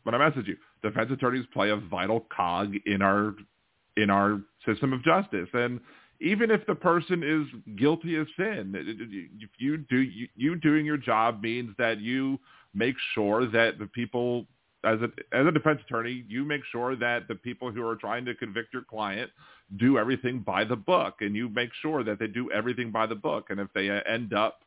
[0.04, 3.36] when I messaged you, defense attorneys play a vital cog in our
[3.96, 5.80] in our system of justice, and
[6.24, 10.98] even if the person is guilty of sin, if you do you, you doing your
[10.98, 12.40] job means that you
[12.74, 14.48] make sure that the people
[14.86, 18.24] as a as a defense attorney, you make sure that the people who are trying
[18.26, 19.30] to convict your client
[19.78, 23.16] do everything by the book, and you make sure that they do everything by the
[23.16, 23.48] book.
[23.50, 24.62] And if they end up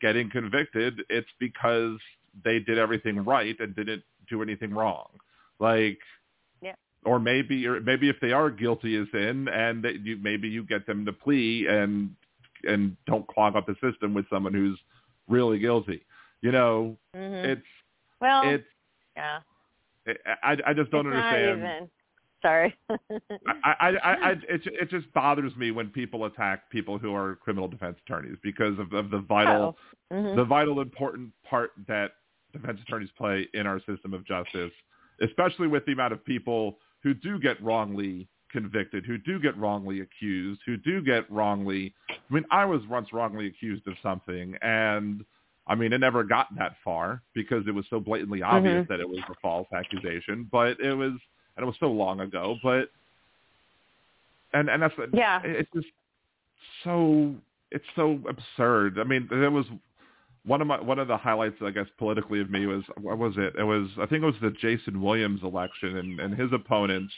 [0.00, 1.98] getting convicted, it's because
[2.42, 5.08] they did everything right and didn't do anything wrong.
[5.58, 5.98] Like.
[7.04, 10.62] Or maybe, or maybe if they are guilty as in, and that you maybe you
[10.64, 12.14] get them to plea and
[12.64, 14.78] and don't clog up the system with someone who's
[15.28, 16.02] really guilty.
[16.42, 17.44] You know, Mhm.
[17.44, 17.66] it's
[18.20, 18.66] well, it's
[19.16, 19.40] yeah.
[20.42, 21.62] I I just don't it's understand.
[21.62, 21.90] Not even.
[22.42, 22.74] Sorry.
[22.88, 22.96] I,
[23.64, 27.68] I, I, I, it, it just bothers me when people attack people who are criminal
[27.68, 29.76] defense attorneys because of, of the vital,
[30.10, 30.14] Oh.
[30.14, 30.36] Mhm.
[30.36, 32.12] the vital important part that
[32.54, 34.72] defense attorneys play in our system of justice,
[35.20, 40.00] especially with the amount of people who do get wrongly convicted, who do get wrongly
[40.00, 41.94] accused, who do get wrongly.
[42.10, 45.24] I mean, I was once wrongly accused of something, and
[45.66, 48.88] I mean, it never got that far because it was so blatantly obvious Mhm.
[48.88, 50.44] that it was a false accusation.
[50.50, 51.12] But it was,
[51.56, 52.58] and it was so long ago.
[52.62, 52.90] But
[54.52, 55.40] and and that's Yeah.
[55.42, 55.86] it's just
[56.82, 57.36] so
[57.70, 58.98] it's so absurd.
[58.98, 59.66] I mean, there was
[60.44, 63.34] one of my one of the highlights, I guess, politically of me was what was
[63.36, 63.54] it?
[63.58, 67.12] It was I think it was the Jason Williams election, and and his opponents,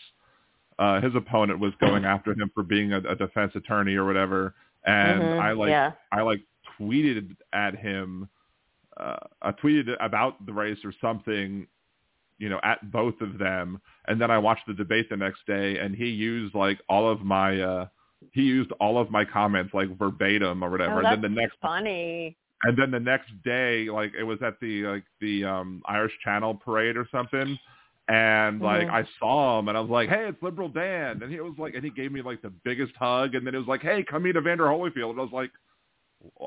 [0.78, 4.54] uh, his opponent was going after him for being a, a defense attorney or whatever,
[4.84, 5.40] and Mhm.
[5.40, 5.92] I like yeah.
[6.10, 6.40] I like
[6.80, 8.28] tweeted at him,
[8.96, 11.66] uh, I tweeted about the race or something,
[12.38, 15.78] you know, at both of them, and then I watched the debate the next day,
[15.78, 17.86] and he used like all of my, uh,
[18.32, 21.56] he used all of my comments like verbatim or whatever, Oh, and then the next,
[21.60, 22.36] funny.
[22.64, 26.54] And then the next day, like it was at the like the um Irish Channel
[26.54, 27.58] parade or something.
[28.08, 28.94] And like Mhm.
[28.94, 31.74] I saw him, and I was like, "Hey, it's Liberal Dan," and he was like,
[31.74, 34.24] and he gave me like the biggest hug, and then it was like, "Hey, come
[34.24, 35.50] meet Evander Holyfield," and I was like,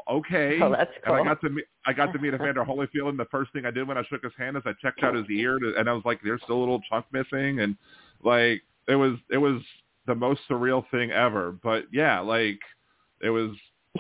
[0.10, 1.16] "Okay." Oh, that's cool.
[1.16, 3.66] And I got to meet I got to meet Evander Holyfield, and the first thing
[3.66, 5.90] I did when I shook his hand is I checked out his ear, to, and
[5.90, 7.78] I was like, "There's still a little chunk missing," and
[8.24, 9.62] like it was it was
[10.08, 11.52] the most surreal thing ever.
[11.64, 12.60] But yeah, like
[13.22, 13.52] it was.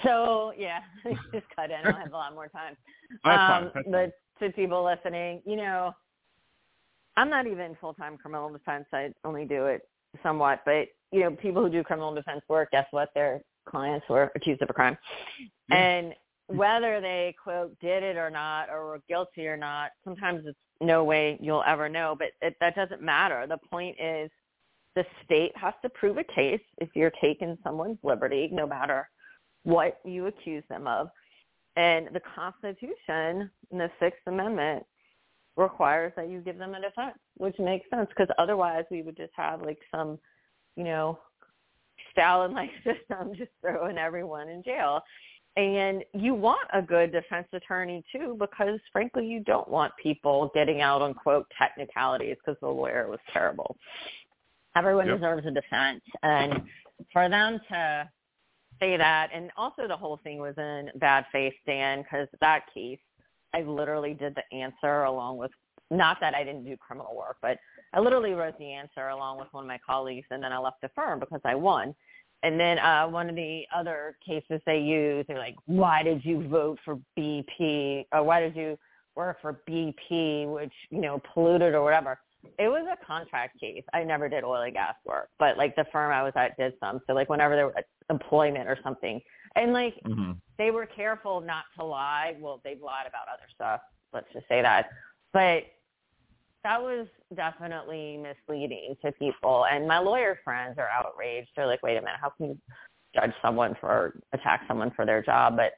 [0.04, 0.80] So yeah,
[1.34, 1.78] just cut in.
[1.86, 2.76] I'll have a lot more time.
[3.24, 3.72] Um.
[3.74, 3.88] That's
[4.39, 5.93] but to people listening, you know,
[7.18, 8.86] I'm not even full time criminal defense.
[8.93, 9.88] I only do it
[10.24, 10.62] somewhat.
[10.66, 13.10] But you know, people who do criminal defense work, guess what?
[13.14, 14.98] Their clients were accused of a crime,
[15.70, 15.76] Yeah.
[15.78, 16.16] and
[16.48, 21.04] whether they quote did it or not, or were guilty or not, sometimes it's no
[21.04, 22.16] way you'll ever know.
[22.18, 23.48] But it, that doesn't matter.
[23.48, 24.30] The point is,
[24.96, 29.08] the state has to prove a case if you're taking someone's liberty, no matter
[29.66, 31.09] what you accuse them of.
[31.76, 34.86] And the Constitution in the Sixth Amendment
[35.57, 39.34] requires that you give them a defense, which makes sense because otherwise we would just
[39.36, 40.18] have like some,
[40.78, 41.20] you know,
[42.11, 45.01] Stalin-like system just throwing everyone in jail.
[45.57, 50.82] And you want a good defense attorney too because frankly you don't want people getting
[50.82, 53.78] out on quote technicalities because the lawyer was terrible.
[54.76, 55.18] Everyone Yep.
[55.18, 56.61] deserves a defense and
[57.13, 58.09] for them to
[58.80, 59.30] say that.
[59.34, 62.99] And also the whole thing was in bad faith Dan because that case
[63.53, 65.51] I literally did the answer along with
[65.91, 67.57] not that I didn't do criminal work but
[67.93, 70.82] I literally wrote the answer along with one of my colleagues and then I left
[70.82, 71.95] the firm because I won.
[72.43, 76.47] And then uh one of the other cases they use they're like why did you
[76.47, 78.78] vote for BP or why did you
[79.15, 82.19] work for BP which you know polluted or whatever
[82.58, 83.84] it was a contract case.
[83.93, 86.74] I never did oil and gas work, but like the firm I was at did
[86.80, 87.00] some.
[87.08, 87.76] So like whenever there was
[88.10, 89.22] employment or something,
[89.56, 90.39] and like Mhm.
[90.58, 92.36] they were careful not to lie.
[92.39, 93.82] Well, they've lied about other stuff.
[94.14, 94.89] Let's just say that,
[95.34, 95.66] but
[96.64, 99.66] that was definitely misleading to people.
[99.66, 101.52] And my lawyer friends are outraged.
[101.56, 102.62] They're like, "Wait a minute, how can you
[103.14, 105.74] judge someone for attack someone for their job?" But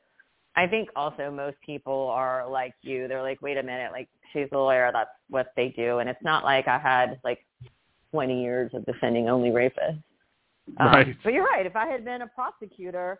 [0.58, 3.08] I think also most people are like you.
[3.08, 4.90] They're like, "Wait a minute, like she's a lawyer.
[4.92, 7.46] That's what they do." And it's not like I had like
[8.12, 10.02] 20 years of defending only rapists.
[10.80, 11.16] Um, Right.
[11.24, 11.66] But you're right.
[11.66, 13.20] If I had been a prosecutor,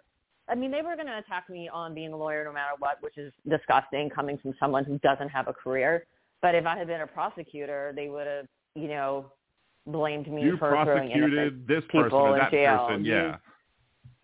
[0.50, 2.98] I mean, they were going to attack me on being a lawyer no matter what,
[3.02, 6.06] which is disgusting coming from someone who doesn't have a career.
[6.42, 9.32] But if I had been a prosecutor, they would have, you know,
[9.86, 12.88] blamed me You for throwing innocent this person people in that jail.
[12.88, 13.38] person, You- yeah.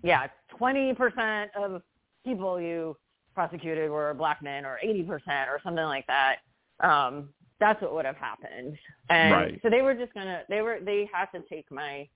[0.01, 0.27] yeah,
[0.59, 1.81] 20% of
[2.23, 2.95] people you
[3.33, 5.07] prosecuted were black men or 80%
[5.47, 6.37] or something like that.
[6.79, 8.77] Um, that's what would have happened.
[9.09, 9.59] And Right.
[9.63, 12.07] so they were just going to, they were, they had to take my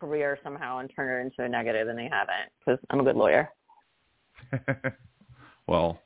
[0.00, 3.16] career somehow and turn it into a negative and they haven't because I'm a good
[3.16, 3.48] lawyer.
[5.66, 5.98] well,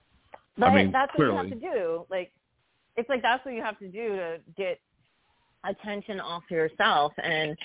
[0.59, 1.34] But mean, that's clearly.
[1.34, 2.07] what you have to do.
[2.11, 2.32] Like,
[2.97, 4.78] it's like that's what you have to do to get
[5.64, 7.12] attention off yourself.
[7.22, 7.57] And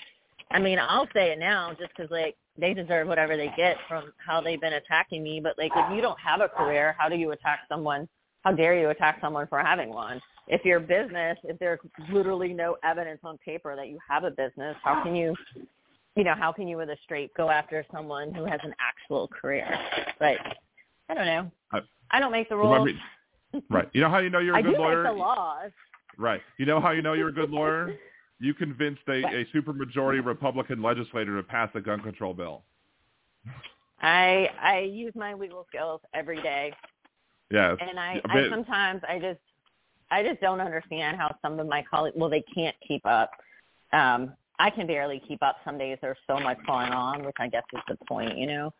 [0.51, 4.11] I mean, I'll say it now just because like they deserve whatever they get from
[4.17, 5.39] how they've been attacking me.
[5.41, 8.07] But like, if you don't have a career, how do you attack someone?
[8.43, 10.19] How dare you attack someone for having one?
[10.47, 11.79] If your business, if there's
[12.11, 15.35] literally no evidence on paper that you have a business, how can you,
[16.15, 19.27] you know, how can you with a straight go after someone who has an actual
[19.29, 19.67] career?
[20.19, 20.37] But
[21.09, 21.51] I don't know.
[21.71, 21.79] I-
[22.13, 22.89] I don't make the rules.
[23.69, 23.87] right.
[23.93, 25.03] You know how you know you're a I good do lawyer?
[25.03, 25.71] like the laws.
[26.17, 26.41] Right.
[26.57, 27.95] You know how you know you're a good lawyer?
[28.41, 32.63] You convinced a, a supermajority Republican legislator to pass a gun control bill.
[34.01, 36.73] I I use my legal skills every day,
[37.51, 37.77] Yes.
[37.79, 39.39] and I, I sometimes I just
[40.09, 43.29] I just don't understand how some of my colleagues well they can't keep up.
[43.93, 45.99] Um, I can barely keep up some days.
[46.01, 48.73] There's so much going on, which I guess is the point, you know.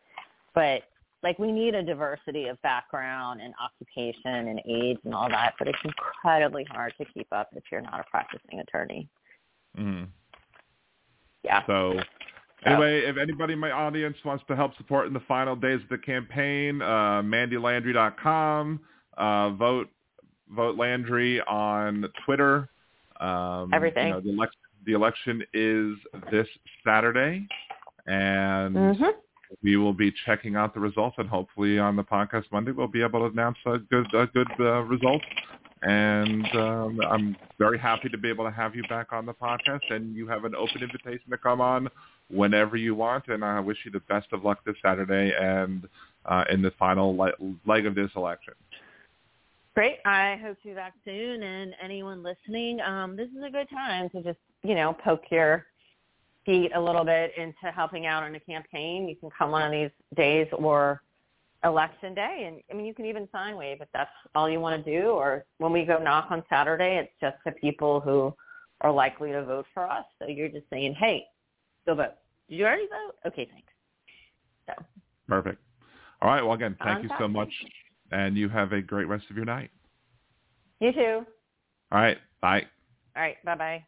[0.56, 0.82] But
[1.22, 5.68] like we need a diversity of background and occupation and age and all that, but
[5.68, 9.08] it's incredibly hard to keep up if you're not a practicing attorney.
[9.78, 10.08] Mhm.
[11.44, 11.64] Yeah.
[11.66, 12.00] So
[12.64, 15.88] anyway, if anybody in my audience wants to help support in the final days of
[15.88, 18.80] the campaign, uh, MandieLandry.com,
[19.16, 19.88] uh, vote
[20.50, 22.68] vote Landry on Twitter.
[23.20, 24.08] Um, Everything.
[24.08, 24.48] You know, the, elec-
[24.84, 25.96] the election is
[26.30, 26.46] this
[26.84, 27.46] Saturday,
[28.06, 29.14] and Mhm.
[29.62, 33.02] we will be checking out the results, and hopefully on the podcast Monday we'll be
[33.02, 35.22] able to announce a good a good uh, result.
[35.82, 39.90] And um, I'm very happy to be able to have you back on the podcast,
[39.90, 41.88] and you have an open invitation to come on
[42.30, 43.26] whenever you want.
[43.28, 45.88] And I wish you the best of luck this Saturday and
[46.24, 47.32] uh, in the final le-
[47.66, 48.54] leg of this election.
[49.74, 49.96] Great.
[50.04, 51.42] I hope to be back soon.
[51.42, 55.66] And anyone listening, um, this is a good time to just, you know, poke your
[56.44, 59.08] feet a little bit into helping out in a campaign.
[59.08, 61.02] You can come one of these days or
[61.64, 62.44] election day.
[62.46, 65.08] And I mean, you can even sign wave if that's all you want to do.
[65.10, 68.34] Or when we go knock on Saturday, it's just the people who
[68.80, 70.04] are likely to vote for us.
[70.18, 71.24] So you're just saying, hey,
[71.86, 72.14] go vote.
[72.48, 73.14] Did you already vote?
[73.26, 73.68] Okay, thanks.
[74.66, 74.84] So
[75.28, 75.60] Perfect.
[76.20, 76.42] All right.
[76.42, 77.48] Well, again, thank you so much,
[78.12, 79.70] and you have a great rest of your night.
[80.80, 81.26] you too.
[81.90, 82.18] All right.
[82.40, 82.66] Bye.
[83.16, 83.36] All right.
[83.44, 83.84] Bye-bye.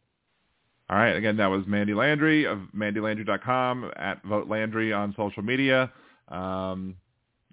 [0.91, 1.17] All right.
[1.17, 5.93] Again, that was Mandie Landry of MandieLandry.com at Vote Landry on social media.
[6.29, 6.97] Um,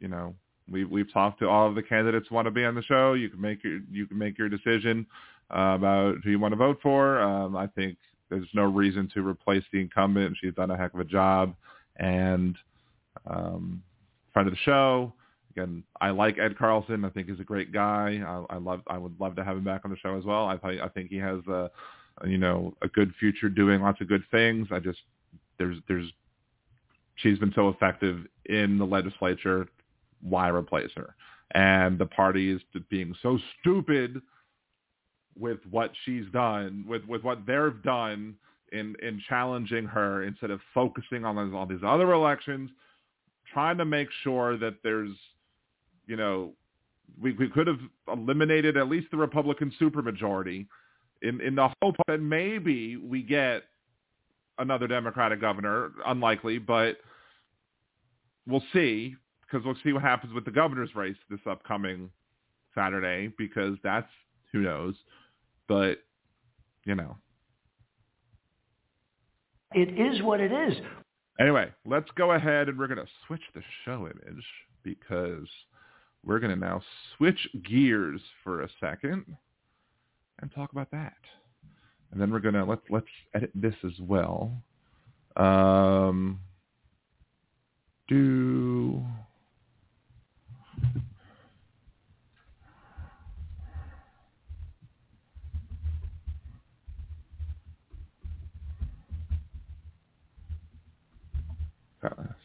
[0.01, 0.35] you know,
[0.69, 3.13] we've we've talked to all of the candidates who want to be on the show.
[3.13, 5.05] You can make your you can make your decision
[5.55, 7.21] uh, about who you want to vote for.
[7.21, 7.97] Um, I think
[8.29, 10.37] there's no reason to replace the incumbent.
[10.41, 11.55] She's done a heck of a job,
[11.97, 12.57] and
[13.25, 13.81] um,
[14.33, 15.13] friend of the show.
[15.51, 17.03] Again, I like Ed Carlson.
[17.03, 18.23] I think he's a great guy.
[18.25, 18.81] I, I love.
[18.87, 20.45] I would love to have him back on the show as well.
[20.45, 21.69] I I think he has a
[22.25, 24.67] you know a good future doing lots of good things.
[24.71, 24.99] I just
[25.57, 26.09] there's there's
[27.15, 29.67] she's been so effective in the legislature.
[30.21, 31.15] Why replace her?
[31.53, 34.21] And the party is being so stupid
[35.37, 38.35] with what she's done, with with what they've done
[38.71, 42.69] in in challenging her instead of focusing on all these other elections,
[43.51, 45.11] trying to make sure that there's,
[46.07, 46.53] you know,
[47.21, 47.79] we we could have
[48.11, 50.67] eliminated at least the Republican supermajority
[51.21, 53.63] in in the hope that maybe we get
[54.57, 55.91] another Democratic governor.
[56.05, 56.97] Unlikely, but
[58.47, 59.15] we'll see
[59.51, 62.09] because we'll see what happens with the governor's race this upcoming
[62.73, 64.07] Saturday because that's
[64.51, 64.95] who knows.
[65.67, 65.95] But
[66.85, 67.15] you know,
[69.73, 70.73] It is what it is.
[71.39, 74.43] Anyway, let's go ahead and we're going to switch the show image
[74.83, 75.47] because
[76.25, 76.81] we're going to now
[77.17, 79.25] switch gears for a second
[80.41, 81.13] and talk about that.
[82.11, 84.51] And then we're going to let's let's edit this as well.
[85.37, 86.39] Um,
[88.09, 89.05] do
[102.01, 102.35] Palestinian.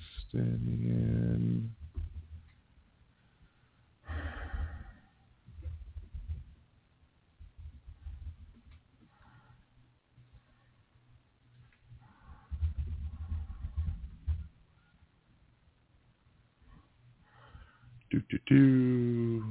[18.11, 19.45] Do do do.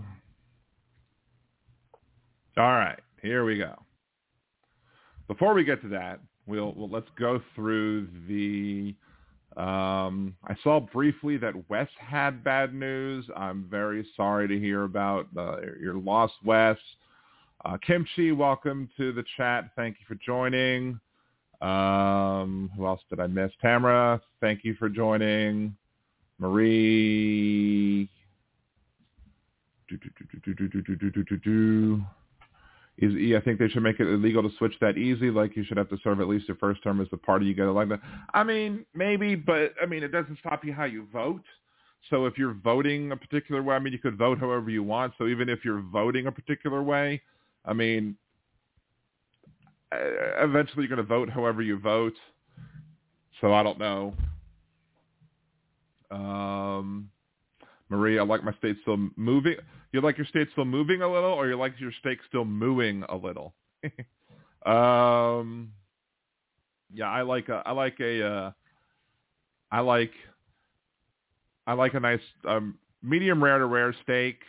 [2.57, 3.75] All right, here we go.
[5.27, 8.95] Before we get to that, we'll, we'll let's go through the
[9.57, 13.25] um, I saw briefly that Wes had bad news.
[13.35, 16.77] I'm very sorry to hear about uh, your loss, Wes.
[17.63, 19.71] Uh, Kimchi, welcome to the chat.
[19.75, 20.99] Thank you for joining.
[21.61, 23.51] Um, who else did I miss?
[23.61, 25.75] Tamara, thank you for joining.
[26.37, 28.09] Marie.
[29.87, 32.05] Do, do, do,
[32.97, 35.29] Is, I think they should make it illegal to switch that easy.
[35.29, 37.53] Like you should have to serve at least your first term as the party you
[37.53, 37.99] get elected.
[38.33, 41.43] I mean, maybe, but I mean, it doesn't stop you how you vote.
[42.09, 45.13] So if you're voting a particular way, I mean, you could vote however you want.
[45.17, 47.21] So even if you're voting a particular way,
[47.65, 48.15] I mean,
[49.91, 52.13] eventually you're going to vote however you vote.
[53.41, 54.13] So I don't know.
[56.11, 57.09] Um,
[57.89, 59.55] Marie, I like my state still moving.
[59.95, 63.05] You like your state still moving a little, or you like your steak still mooing
[63.07, 63.53] a little?
[64.65, 65.71] um,
[66.93, 68.51] yeah, I like a, I like a, uh,
[69.71, 70.11] I like,
[71.65, 74.41] I like a nice um, medium rare to rare steak.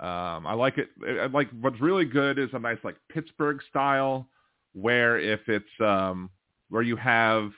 [0.00, 0.90] Um, I like it.
[1.02, 4.28] I like what's really good is a nice like Pittsburgh style,
[4.74, 6.28] where if it's um,
[6.68, 7.52] where you have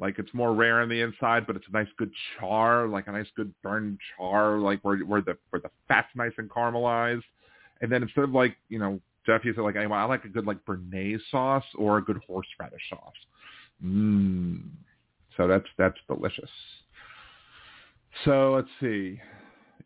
[0.00, 3.12] like it's more rare on the inside, but it's a nice good char, like a
[3.12, 7.22] nice good burned char, like where where the where the fat's nice and caramelized.
[7.80, 10.46] And then instead of like you know Jeff, you said like I like a good
[10.46, 13.12] like béarnaise sauce or a good horseradish sauce.
[13.84, 14.62] Mmm.
[15.36, 16.50] So that's that's delicious.
[18.24, 19.20] So let's see.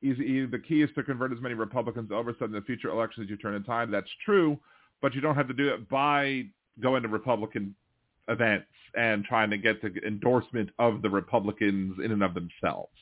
[0.02, 3.26] Easy, the key is to convert as many Republicans over so in the future elections
[3.26, 3.90] as you turn in time.
[3.90, 4.58] That's true,
[5.00, 6.46] but you don't have to do it by
[6.80, 7.74] going to Republican
[8.32, 12.92] events and trying to get the endorsement of the Republicans in and of themselves.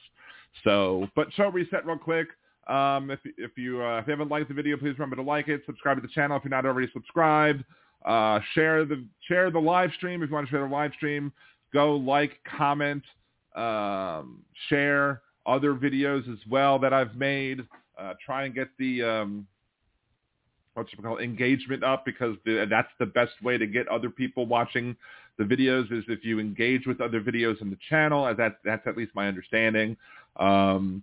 [0.64, 2.28] So, but show reset real quick.
[2.68, 5.48] Um, if if you uh, if you haven't liked the video, please remember to like
[5.48, 5.62] it.
[5.66, 7.64] Subscribe to the channel if you're not already subscribed.
[8.04, 11.32] Uh, share the share the live stream if you want to share the live stream.
[11.72, 13.02] Go like, comment,
[13.56, 17.60] um, share other videos as well that I've made.
[17.98, 19.46] Uh, try and get the um,
[20.80, 24.46] what's it called engagement up because the, that's the best way to get other people
[24.46, 24.96] watching
[25.36, 28.96] the videos is if you engage with other videos in the channel that that's at
[28.96, 29.94] least my understanding.
[30.36, 31.02] Um,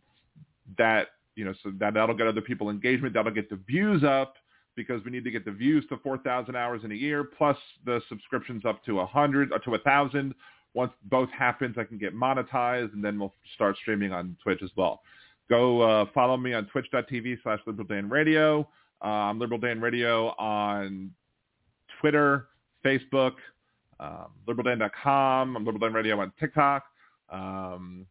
[0.79, 4.33] that you know so that that'll get other people engagement that'll get the views up
[4.75, 8.01] because we need to get the views to 4,000 hours in a year plus the
[8.09, 10.33] subscriptions up to 100 or to 1,000
[10.73, 14.71] once both happens I can get monetized and then we'll start streaming on Twitch as
[14.75, 15.01] well.
[15.49, 18.67] Go uh, follow me on twitch.tv slash liberal dan radio
[19.01, 21.11] um, Liberal Dan Radio on
[21.99, 22.47] Twitter,
[22.85, 23.33] Facebook,
[23.99, 25.55] um, liberaldan.com.
[25.55, 26.83] I'm Liberal Dan Radio on TikTok,
[27.29, 28.05] um,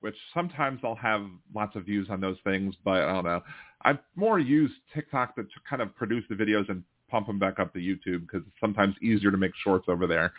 [0.00, 3.42] which sometimes I'll have lots of views on those things, but I don't know.
[3.82, 7.72] I've more used TikTok to kind of produce the videos and pump them back up
[7.74, 10.32] to YouTube because it's sometimes easier to make shorts over there.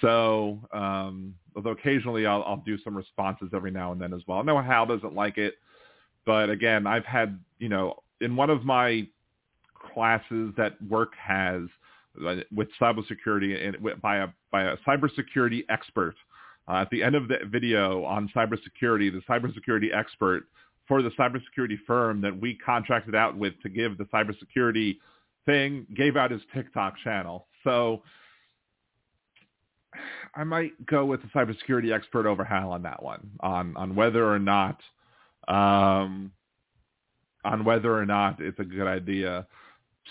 [0.00, 4.38] So, um, although occasionally I'll, I'll do some responses every now and then as well.
[4.38, 5.54] I know Hal doesn't like it,
[6.24, 9.06] but again, I've had, you know, in one of my
[9.94, 11.62] classes that work has
[12.26, 16.14] uh, with cybersecurity and by a by a cybersecurity expert.
[16.68, 20.44] Uh, at the end of the video on cybersecurity, the cybersecurity expert
[20.86, 24.98] for the cybersecurity firm that we contracted out with to give the cybersecurity
[25.46, 27.46] thing gave out his TikTok channel.
[27.64, 28.02] So
[30.34, 34.30] I might go with the cybersecurity expert over Hal on that one on on whether
[34.30, 34.80] or not
[35.48, 36.32] um,
[37.44, 39.46] on whether or not it's a good idea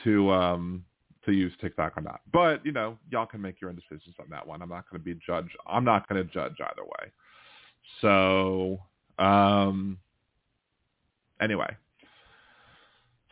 [0.04, 0.84] to um
[1.26, 2.22] to use TikTok or not.
[2.32, 4.62] But, you know, y'all can make your own decisions on that one.
[4.62, 5.50] I'm not going to be judge.
[5.68, 7.12] I'm not going to judge either way.
[8.02, 8.80] So,
[9.20, 9.98] um
[11.42, 11.76] anyway.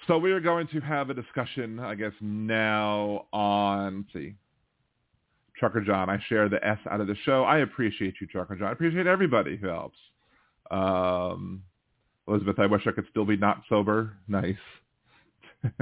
[0.08, 4.36] So we are going to have a discussion, I guess, now on, see,
[5.58, 6.10] Trucker John.
[6.10, 7.44] I share the S out of the show.
[7.44, 8.68] I appreciate you, Trucker John.
[8.68, 9.98] I appreciate everybody who helps.
[10.70, 11.64] Um,
[12.28, 14.14] Elizabeth, I wish I could still be not sober.
[14.28, 14.56] Nice.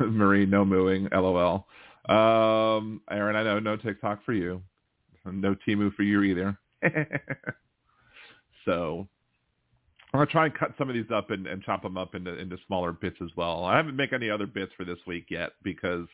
[0.00, 1.08] Marie, no mooing.
[1.12, 1.66] LOL.
[2.08, 4.62] Um, Aaron, I know no TikTok for you.
[5.24, 6.58] No Temu for you either.
[8.64, 9.08] so
[10.12, 12.38] I'm gonna try and cut some of these up and, and chop them up into
[12.38, 13.64] into smaller bits as well.
[13.64, 16.06] I haven't made any other bits for this week yet because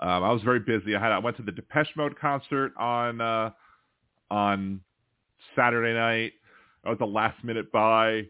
[0.00, 0.94] um, I was very busy.
[0.94, 3.50] I had I went to the Depeche Mode concert on uh,
[4.30, 4.80] on
[5.56, 6.32] Saturday night.
[6.84, 8.26] I was a last minute buy.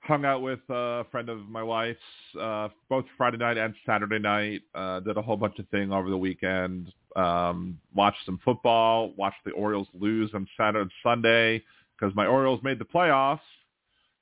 [0.00, 1.98] Hung out with a friend of my wife's
[2.40, 4.62] uh, both Friday night and Saturday night.
[4.74, 6.92] Uh, did a whole bunch of thing over the weekend.
[7.14, 9.12] Um, watched some football.
[9.16, 11.62] Watched the Orioles lose on Saturday and Sunday
[11.96, 13.38] because my Orioles made the playoffs,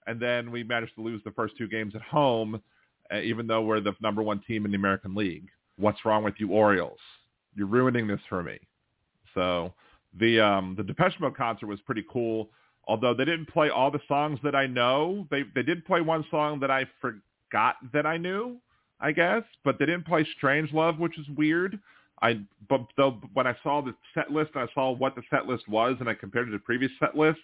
[0.07, 2.61] and then we managed to lose the first two games at home,
[3.11, 5.49] uh, even though we're the number one team in the American League.
[5.77, 6.99] What's wrong with you Orioles?
[7.55, 8.59] You're ruining this for me.
[9.35, 9.73] So
[10.19, 12.51] the um, the Depeche Mode concert was pretty cool
[12.87, 15.27] although they didn't play all the songs that I know.
[15.31, 18.59] They they did play one song that I forgot that I knew,
[19.01, 21.79] I guess, but they didn't play Strangelove, which is weird.
[22.23, 25.47] I but though when I saw the set list and I saw what the set
[25.47, 27.43] list was and I compared it to previous set lists,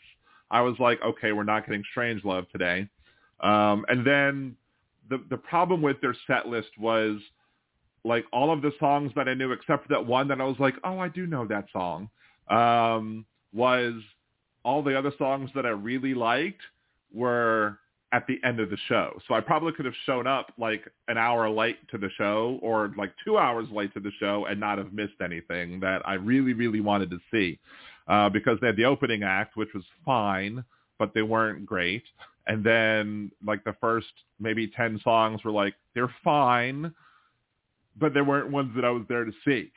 [0.50, 2.88] I was like, okay, we're not getting Strangelove today.
[3.40, 4.56] Um, and then
[5.08, 7.20] the the problem with their set list was
[8.04, 10.58] like all of the songs that I knew except for that one that I was
[10.58, 12.08] like, oh, I do know that song.
[12.48, 13.94] Um, was
[14.66, 16.60] all the other songs that I really liked
[17.12, 17.78] were
[18.12, 19.08] at the end of the show.
[19.26, 22.92] So I probably could have shown up like an hour late to the show or
[22.96, 26.52] like two hours late to the show and not have missed anything that I really,
[26.52, 27.58] really wanted to see.
[28.08, 30.64] Uh, because they had the opening act, which was fine,
[30.98, 32.04] but they weren't great.
[32.46, 36.92] and then like the first maybe 10 songs were like they're fine
[37.98, 39.72] but they weren't ones that I was there to see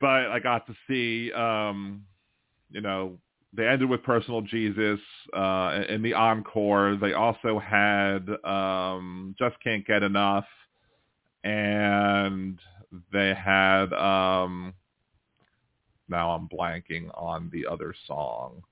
[0.00, 2.04] but I got to see um
[2.70, 3.16] you know
[3.56, 5.00] they ended with personal Jesus
[5.34, 10.46] uh in the encore they also had um just can't get enough
[11.44, 12.60] and
[13.12, 14.74] they had um
[16.08, 18.62] now I'm blanking on the other song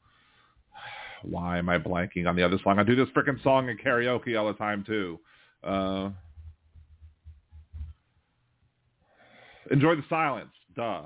[1.25, 2.79] why am I blanking on the other song?
[2.79, 5.19] I do this freaking song in karaoke all the time too.
[5.63, 6.11] Uh,
[9.71, 11.03] enjoy the silence, duh.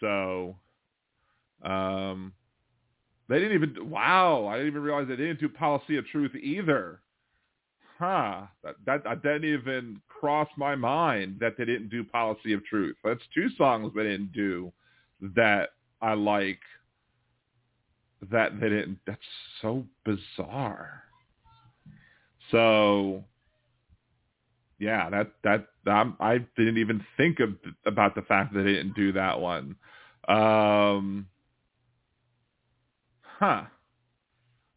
[0.00, 0.56] So,
[1.62, 2.32] um,
[3.28, 3.90] they didn't even.
[3.90, 7.00] Wow, I didn't even realize they didn't do Policy of Truth either.
[7.98, 8.42] Huh?
[8.64, 12.96] That that, that didn't even cross my mind that they didn't do Policy of Truth.
[13.04, 14.72] That's two songs they didn't do
[15.36, 15.70] that
[16.00, 16.60] I like
[18.30, 18.98] that they didn't.
[19.06, 19.20] That's
[19.60, 21.02] so bizarre.
[22.50, 23.24] So,
[24.78, 27.50] yeah, that that um, I didn't even think of
[27.86, 29.76] about the fact that they didn't do that one.
[30.28, 31.26] Um,
[33.42, 33.62] huh.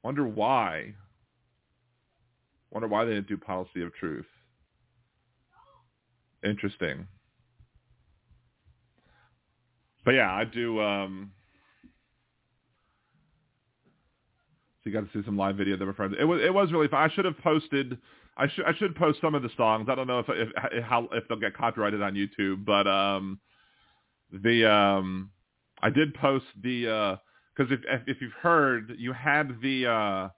[0.03, 0.95] Wonder why.
[2.71, 4.25] Wonder why they didn't do policy of truth.
[6.43, 7.07] Interesting.
[10.03, 10.81] But yeah, I do.
[10.81, 11.31] Um,
[14.85, 16.13] So you got to see some live video that were friends.
[16.19, 17.09] It was it was really fun.
[17.09, 17.97] I should have posted.
[18.37, 19.87] I should I should post some of the songs.
[19.89, 23.39] I don't know if if how if they'll get copyrighted on YouTube, but um,
[24.31, 25.31] the um,
[25.81, 27.17] I did post the
[27.55, 30.29] because if if you've heard, you had the uh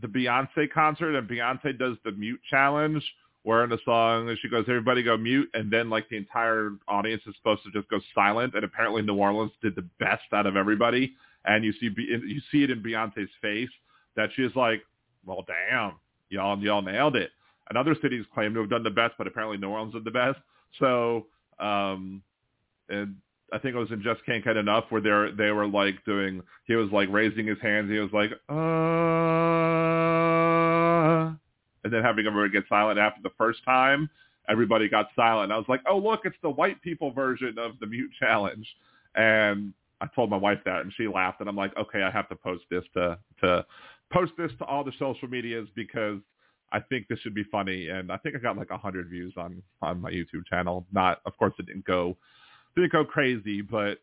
[0.00, 3.02] the Beyonce concert and Beyonce does the mute challenge
[3.42, 7.22] where in the song she goes, everybody go mute, and then like the entire audience
[7.26, 10.56] is supposed to just go silent, and apparently New Orleans did the best out of
[10.56, 11.14] everybody
[11.46, 13.70] and you see you see it in Beyonce's face
[14.16, 14.82] that she's like,
[15.24, 15.92] well, damn,
[16.28, 17.30] y'all y'all nailed it.
[17.68, 20.10] And other cities claim to have done the best, but apparently New Orleans did the
[20.10, 20.38] best.
[20.78, 21.26] So,
[21.58, 22.22] um,
[22.88, 23.16] and
[23.52, 26.42] I think it was in Just Can't Get Enough where they they were like doing.
[26.64, 27.90] He was like raising his hands.
[27.90, 28.54] He was like, uh,
[31.84, 34.10] and then having everybody get silent after the first time.
[34.48, 35.52] Everybody got silent.
[35.52, 38.66] I was like, oh look, it's the white people version of the mute challenge.
[39.14, 42.28] And I told my wife that, and she laughed, and I'm like, okay, I have
[42.28, 43.64] to post this to to
[44.12, 46.20] post this to all the social medias because
[46.72, 49.34] I think this should be funny, and I think I got like a hundred views
[49.36, 50.84] on on my YouTube channel.
[50.92, 52.16] Not, of course, it didn't go
[52.76, 53.98] didn't go crazy, but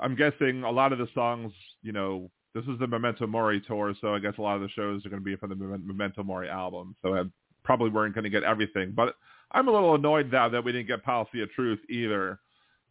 [0.00, 3.94] I'm guessing a lot of the songs, you know, this is the Memento Mori tour,
[4.00, 6.22] so I guess a lot of the shows are going to be from the Memento
[6.22, 6.96] Mori album.
[7.02, 7.24] So I
[7.64, 9.14] probably weren't going to get everything, but
[9.52, 12.40] I'm a little annoyed now that we didn't get Policy of Truth either.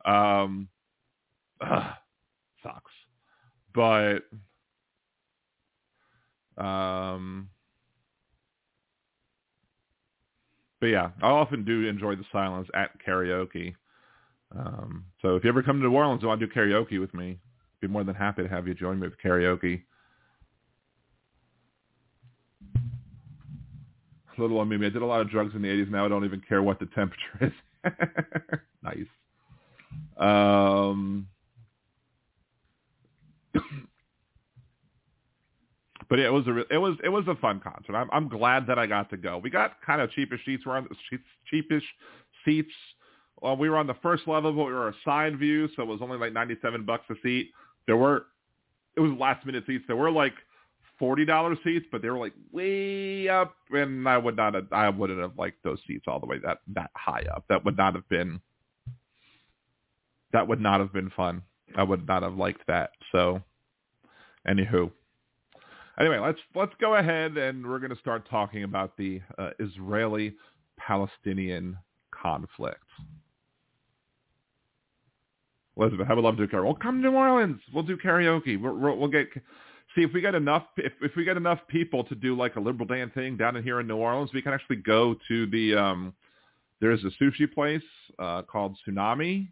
[0.05, 0.69] Um,
[1.61, 1.93] Ugh,
[2.63, 2.91] sucks.
[3.73, 4.23] But
[6.57, 7.49] um
[10.79, 13.75] but yeah, I often do enjoy the silence at karaoke.
[14.56, 17.14] Um, so if you ever come to New Orleans and want to do karaoke with
[17.14, 19.84] me, I'd be more than happy to have you join me with karaoke.
[24.38, 25.90] Little on me, I did a lot of drugs in the 80s.
[25.90, 27.52] Now I don't even care what the temperature is.
[28.84, 29.07] nice.
[30.18, 31.28] Um,
[36.10, 37.95] but yeah, it was a it was it was a fun concert.
[37.95, 39.40] I'm I'm glad that I got to go.
[39.40, 40.65] We got kind of cheapish seats.
[40.65, 40.88] We're on
[41.52, 41.84] cheapish
[42.45, 42.74] seats.
[43.41, 45.88] Well, we were on the first level, but we were a side view, so it
[45.88, 47.51] was only like 97 bucks a seat.
[47.85, 48.26] There were
[48.95, 49.84] it was last minute seats.
[49.88, 50.34] There were like
[50.97, 54.89] forty dollar seats, but they were like way up, and I would not have, I
[54.89, 57.45] wouldn't have liked those seats all the way that that high up.
[57.49, 58.41] That would not have been
[60.34, 61.43] that would not have been fun.
[61.76, 62.91] I would not have liked that.
[63.11, 63.43] So
[64.47, 64.89] Anywho,
[65.99, 71.77] anyway, let's let's go ahead and we're going to start talking about the uh, Israeli-Palestinian
[72.11, 72.85] conflict.
[75.77, 76.65] Elizabeth, I would love to do karaoke.
[76.65, 77.61] Well, come to New Orleans.
[77.73, 78.59] We'll do karaoke.
[78.59, 79.27] We'll, we'll get
[79.95, 82.59] see if we get enough if, if we get enough people to do like a
[82.59, 84.31] liberal Dan thing down in here in New Orleans.
[84.33, 86.13] We can actually go to the um,
[86.81, 87.83] there's a sushi place
[88.19, 89.47] uh, called Tsunami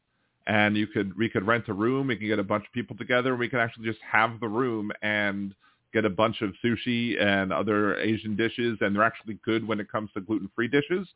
[0.47, 2.07] and you could we could rent a room.
[2.07, 3.35] We could get a bunch of people together.
[3.35, 5.53] We could actually just have the room and
[5.93, 9.89] get a bunch of sushi and other Asian dishes, and they're actually good when it
[9.89, 11.07] comes to gluten-free dishes.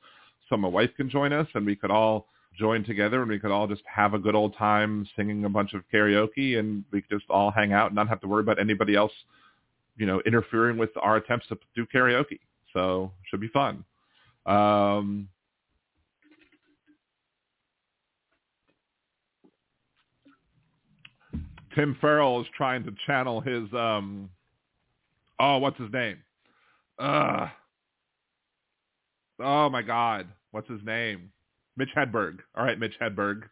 [0.47, 2.27] So my wife can join us, and we could all
[2.59, 5.73] join together, and we could all just have a good old time singing a bunch
[5.73, 8.59] of karaoke, and we could just all hang out and not have to worry about
[8.59, 9.11] anybody else,
[9.97, 12.39] you know, interfering with our attempts to do karaoke.
[12.73, 13.83] So should be fun.
[14.45, 15.29] Um,
[21.73, 24.29] Tim Farrell is trying to channel his um
[25.39, 26.17] oh what's his name
[29.39, 31.31] oh my God, what's his name?
[31.79, 32.39] Mitch Hedberg.
[32.55, 33.43] All right, Mitch Hedberg.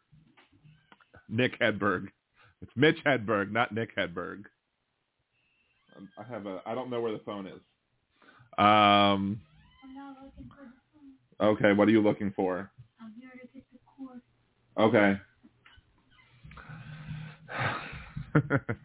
[1.29, 2.09] Nick Hedberg.
[2.61, 4.43] It's Mitch Hedberg, not Nick Hedberg.
[5.95, 6.61] Um, I have a.
[6.65, 7.61] I don't know where the phone is.
[8.57, 9.39] Um.
[9.95, 10.73] Now looking for the
[11.39, 11.53] phone.
[11.53, 12.69] Okay, what are you looking for?
[12.99, 14.19] I'm here to get the cord.
[14.77, 15.17] Okay.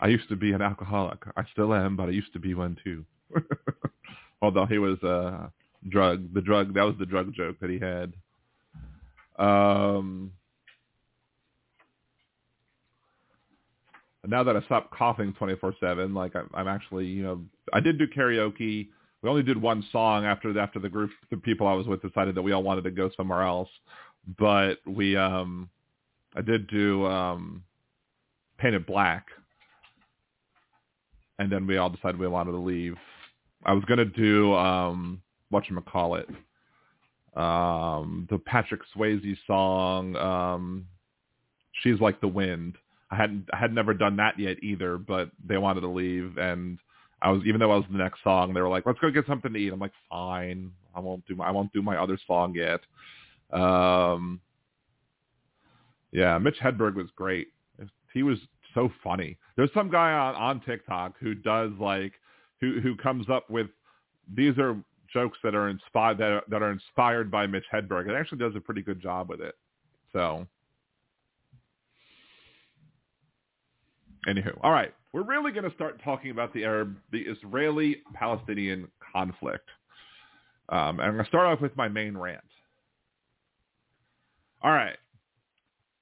[0.00, 1.22] I used to be an alcoholic.
[1.36, 3.04] I still am, but I used to be one too.
[4.42, 5.50] Although he was uh
[5.88, 8.12] drug the drug that was the drug joke that he had.
[9.38, 10.32] Um
[14.26, 17.42] now that I stopped coughing 24/7, like I'm, I'm actually, you know,
[17.72, 18.88] I did do karaoke.
[19.22, 22.02] We only did one song after the, after the group, the people I was with
[22.02, 23.68] decided that we all wanted to go somewhere else.
[24.38, 25.68] But we, um,
[26.34, 27.62] I did do um,
[28.58, 29.26] Painted Black,
[31.38, 32.96] and then we all decided we wanted to leave.
[33.64, 35.22] I was gonna do um,
[35.54, 36.28] what you call it,
[37.36, 40.86] um, the Patrick Swayze song, um,
[41.82, 42.76] "She's Like the Wind."
[43.10, 46.78] I hadn't I had never done that yet either, but they wanted to leave and
[47.22, 49.26] I was even though I was the next song, they were like, "Let's go get
[49.26, 52.18] something to eat." I'm like, "Fine, I won't do my I won't do my other
[52.26, 52.80] song yet."
[53.52, 54.40] Um,
[56.12, 57.48] yeah, Mitch Hedberg was great.
[58.12, 58.38] He was
[58.74, 59.38] so funny.
[59.56, 62.12] There's some guy on on TikTok who does like
[62.60, 63.68] who who comes up with
[64.34, 64.76] these are
[65.14, 68.08] jokes that are inspired that are, that are inspired by Mitch Hedberg.
[68.10, 69.54] It actually does a pretty good job with it.
[70.12, 70.46] So
[74.28, 79.68] Anywho, all right, we're really going to start talking about the Arab, the Israeli-Palestinian conflict,
[80.70, 82.40] um, and I'm going to start off with my main rant.
[84.62, 84.96] All right,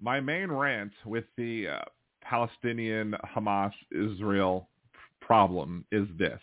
[0.01, 1.85] my main rant with the uh,
[2.21, 4.69] Palestinian Hamas Israel
[5.21, 6.41] problem is this: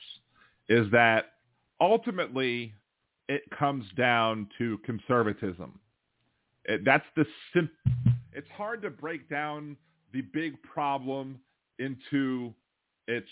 [0.67, 1.33] is that
[1.79, 2.73] ultimately
[3.27, 5.79] it comes down to conservatism.
[6.65, 7.69] It, that's the sim-
[8.33, 9.77] It's hard to break down
[10.13, 11.39] the big problem
[11.77, 12.53] into
[13.07, 13.27] its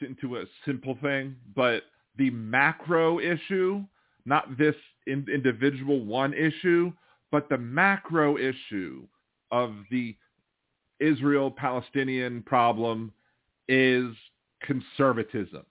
[0.00, 1.82] into a simple thing, but
[2.16, 3.84] the macro issue,
[4.24, 4.74] not this
[5.06, 6.90] in, individual one issue,
[7.30, 9.06] but the macro issue
[9.50, 10.16] of the
[11.00, 13.12] Israel-Palestinian problem
[13.68, 14.14] is
[14.62, 15.64] conservatism.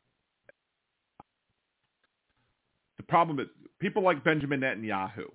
[2.98, 3.48] The problem is
[3.80, 5.26] people like Benjamin Netanyahu,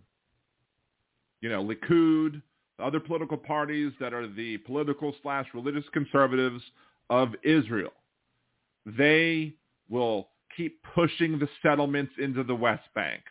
[1.41, 2.41] you know, Likud,
[2.79, 6.63] other political parties that are the political slash religious conservatives
[7.11, 7.93] of Israel.
[8.87, 9.55] They
[9.89, 13.23] will keep pushing the settlements into the West Bank,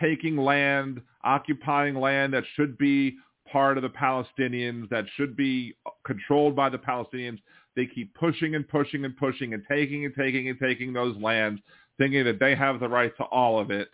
[0.00, 3.16] taking land, occupying land that should be
[3.50, 7.38] part of the Palestinians, that should be controlled by the Palestinians.
[7.76, 11.60] They keep pushing and pushing and pushing and taking and taking and taking those lands,
[11.98, 13.88] thinking that they have the right to all of it.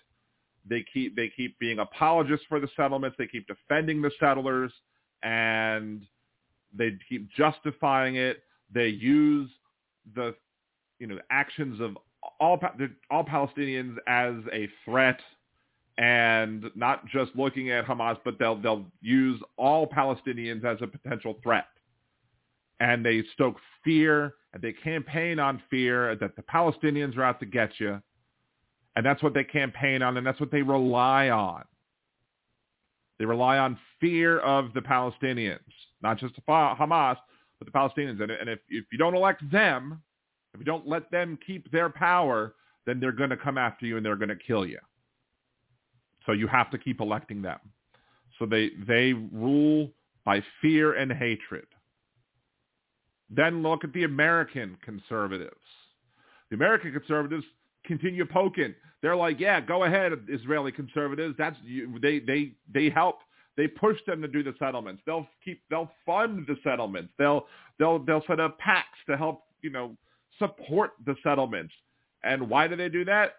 [0.69, 3.17] They keep they keep being apologists for the settlements.
[3.19, 4.73] They keep defending the settlers
[5.23, 6.07] and
[6.77, 8.43] they keep justifying it.
[8.73, 9.51] They use
[10.15, 10.35] the
[10.99, 11.97] you know actions of
[12.41, 12.61] all
[13.11, 15.21] all Palestinians as a threat,
[15.99, 21.39] and not just looking at Hamas, but they'll they'll use all Palestinians as a potential
[21.43, 21.67] threat,
[22.81, 27.47] and they stoke fear and they campaign on fear that the Palestinians are out to
[27.47, 28.01] get you,
[28.97, 31.65] and that's what they campaign on, and that's what they rely on.
[33.19, 35.59] They rely on fear of the Palestinians,
[36.03, 37.17] not just Hamas,
[37.59, 38.21] but the Palestinians.
[38.21, 40.03] And, if, if you don't elect them,
[40.53, 42.55] if you don't let them keep their power,
[42.87, 44.79] then they're going to come after you and they're going to kill you.
[46.27, 47.59] So you have to keep electing them.
[48.39, 49.91] So they, they rule
[50.25, 51.67] by fear and hatred.
[53.31, 55.57] Then look at the American conservatives.
[56.51, 57.45] The American conservatives
[57.85, 58.75] continue poking.
[59.03, 61.35] They're like, yeah, go ahead, Israeli conservatives.
[61.39, 61.57] That's
[62.01, 63.19] they they they help.
[63.57, 65.03] They push them to do the settlements.
[65.07, 65.63] They'll keep.
[65.71, 67.13] They'll fund the settlements.
[67.19, 67.47] They'll
[67.79, 69.97] they'll they'll set up PACs to help you know
[70.39, 71.73] support the settlements.
[72.25, 73.37] And why do they do that?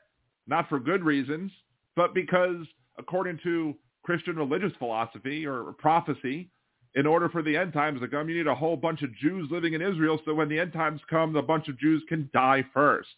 [0.48, 1.52] Not for good reasons,
[1.95, 2.66] but because
[2.98, 6.49] according to Christian religious philosophy or prophecy,
[6.96, 9.50] in order for the end times to come, you need a whole bunch of Jews
[9.52, 12.64] living in Israel so when the end times come, the bunch of Jews can die
[12.74, 13.10] first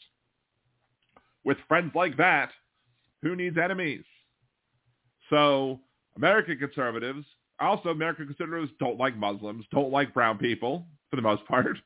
[1.48, 2.50] with friends like that,
[3.22, 4.04] who needs enemies?
[5.30, 5.80] So
[6.18, 7.26] American conservatives,
[7.60, 11.78] also American conservatives don't like Muslims, don't like brown people for the most part,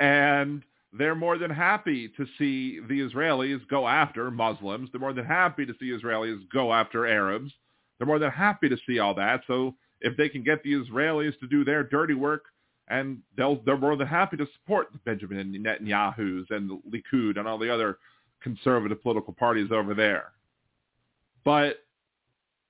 [0.00, 0.62] and
[0.94, 4.88] they're more than happy to see the Israelis go after Muslims.
[4.90, 7.52] They're more than happy to see Israelis go after Arabs.
[7.98, 9.42] They're more than happy to see all that.
[9.46, 12.44] So if they can get the Israelis to do their dirty work,
[12.88, 17.48] and they'll, they're more than happy to support the Benjamin Netanyahu's and the Likud and
[17.48, 17.98] all the other
[18.42, 20.32] conservative political parties over there.
[21.44, 21.76] But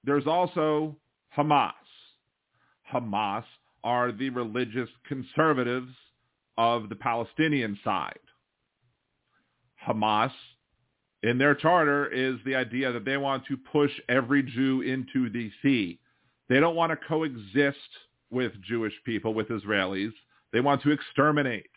[0.04, 0.96] there's also
[1.36, 1.72] Hamas.
[2.92, 3.44] Hamas
[3.84, 5.92] are the religious conservatives
[6.58, 8.18] of the Palestinian side.
[9.86, 10.30] Hamas,
[11.22, 15.50] in their charter, is the idea that they want to push every Jew into the
[15.62, 15.98] sea.
[16.52, 17.78] They don't want to coexist
[18.30, 20.12] with Jewish people, with Israelis.
[20.52, 21.70] They want to exterminate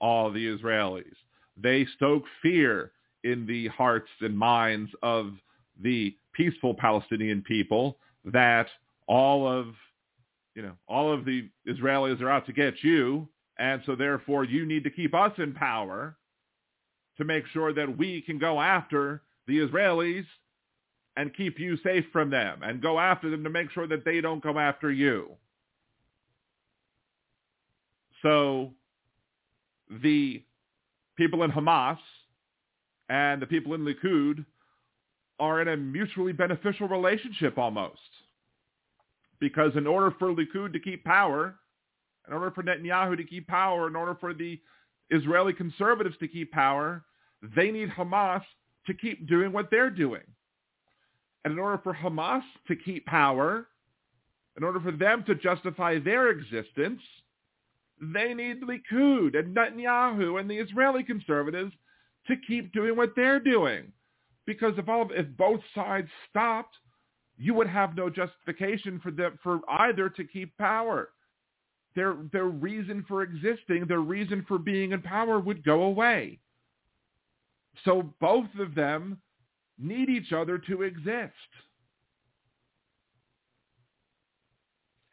[0.00, 1.16] all the Israelis.
[1.56, 2.92] They stoke fear
[3.24, 5.32] in the hearts and minds of
[5.80, 8.68] the peaceful Palestinian people that
[9.08, 9.74] all of
[10.54, 13.26] you know all of the Israelis are out to get you
[13.58, 16.16] and so therefore you need to keep us in power
[17.16, 20.26] to make sure that we can go after the Israelis
[21.16, 24.20] and keep you safe from them and go after them to make sure that they
[24.20, 25.30] don't come after you.
[28.22, 28.72] So
[30.02, 30.42] the
[31.16, 31.98] people in Hamas
[33.08, 34.44] and the people in Likud
[35.38, 37.98] are in a mutually beneficial relationship almost.
[39.40, 41.56] Because in order for Likud to keep power,
[42.28, 44.60] in order for Netanyahu to keep power, in order for the
[45.10, 47.02] Israeli conservatives to keep power,
[47.56, 48.42] they need Hamas
[48.86, 50.22] to keep doing what they're doing.
[51.44, 53.66] And in order for Hamas to keep power,
[54.56, 57.00] in order for them to justify their existence,
[58.00, 61.72] they need Likud and Netanyahu and the Israeli conservatives
[62.26, 63.92] to keep doing what they're doing.
[64.44, 66.76] Because if all if both sides stopped,
[67.38, 71.10] you would have no justification for them for either to keep power.
[71.94, 76.40] Their their reason for existing, their reason for being in power would go away.
[77.84, 79.18] So both of them
[79.78, 81.32] need each other to exist.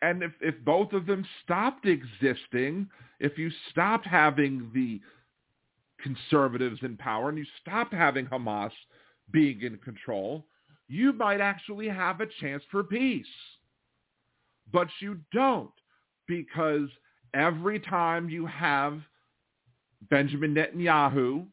[0.02, 2.88] And if, if both of them stopped existing,
[3.20, 5.02] if you stopped having the
[6.02, 8.72] conservatives in power and you stopped having Hamas
[9.32, 10.46] being in control,
[10.88, 13.26] you might actually have a chance for peace.
[14.72, 15.72] But you don't
[16.28, 16.90] because
[17.34, 19.00] every time you have
[20.10, 21.46] Benjamin Netanyahu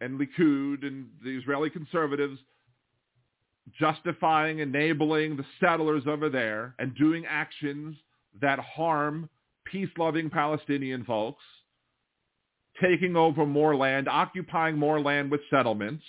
[0.00, 2.38] and Likud and the Israeli conservatives
[3.78, 7.96] justifying, enabling the settlers over there and doing actions
[8.40, 9.28] that harm
[9.66, 11.42] peace-loving Palestinian folks,
[12.80, 16.04] taking over more land, occupying more land with settlements,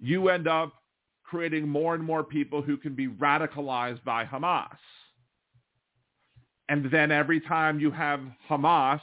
[0.00, 0.74] you end up
[1.22, 4.76] creating more and more people who can be radicalized by Hamas.
[6.68, 9.00] And then every time you have Hamas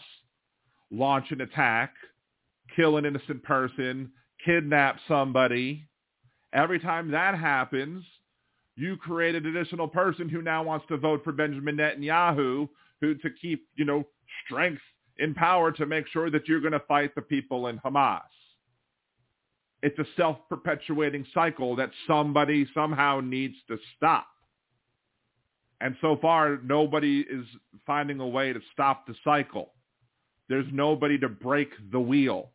[0.91, 1.93] launch an attack,
[2.75, 4.11] kill an innocent person,
[4.45, 5.87] kidnap somebody,
[6.53, 8.03] every time that happens,
[8.75, 12.67] you create an additional person who now wants to vote for Benjamin Netanyahu
[13.01, 14.03] who to keep, you know,
[14.45, 14.81] strength
[15.17, 18.21] in power to make sure that you're going to fight the people in Hamas.
[19.83, 24.27] It's a self-perpetuating cycle that somebody somehow needs to stop.
[25.81, 27.45] And so far, nobody is
[27.87, 29.73] finding a way to stop the cycle.
[30.47, 32.51] There's nobody to break the wheel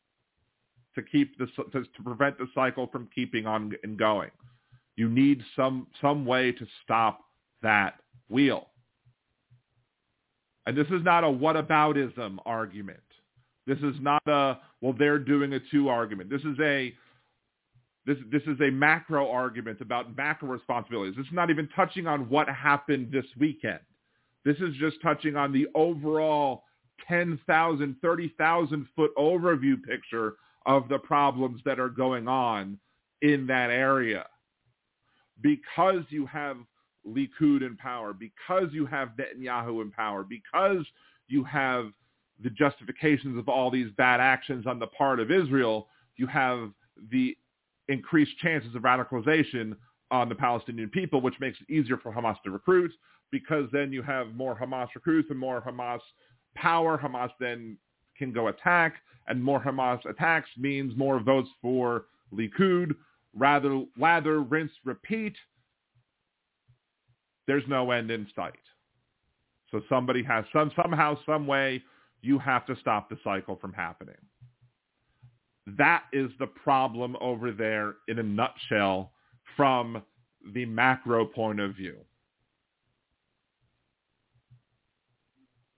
[0.96, 4.30] to keep the to, to prevent the cycle from keeping on and going.
[4.96, 7.20] You need some some way to stop
[7.62, 8.68] that wheel.
[10.66, 12.98] And this is not a whataboutism argument.
[13.66, 16.30] This is not a well they're doing a two argument.
[16.30, 16.92] This is a
[18.06, 21.14] this this is a macro argument about macro responsibilities.
[21.16, 23.80] This is not even touching on what happened this weekend.
[24.44, 26.62] This is just touching on the overall
[27.08, 30.34] 10,000, 30,000 foot overview picture
[30.66, 32.78] of the problems that are going on
[33.22, 34.26] in that area.
[35.40, 36.56] Because you have
[37.06, 40.84] Likud in power, because you have Netanyahu in power, because
[41.28, 41.92] you have
[42.42, 46.70] the justifications of all these bad actions on the part of Israel, you have
[47.10, 47.36] the
[47.88, 49.76] increased chances of radicalization
[50.10, 52.92] on the Palestinian people, which makes it easier for Hamas to recruit
[53.30, 56.00] because then you have more Hamas recruits and more Hamas
[56.54, 56.98] power.
[56.98, 57.76] Hamas then
[58.18, 58.94] can go attack,
[59.28, 62.94] and more Hamas attacks means more votes for Likud.
[63.34, 65.34] Rather, lather, rinse, repeat.
[67.46, 68.54] There's no end in sight.
[69.70, 71.82] So somebody has some somehow, some way,
[72.22, 74.14] you have to stop the cycle from happening.
[75.66, 79.12] That is the problem over there in a nutshell
[79.56, 80.02] from
[80.54, 81.96] the macro point of view.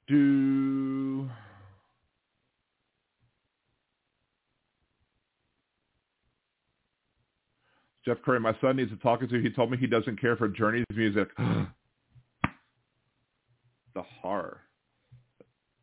[0.07, 1.29] Do
[8.09, 9.27] Jeff Curry, my son needs to talk to.
[9.29, 9.43] You.
[9.43, 11.29] He told me he doesn't care for Journey's music.
[13.95, 14.61] the horror.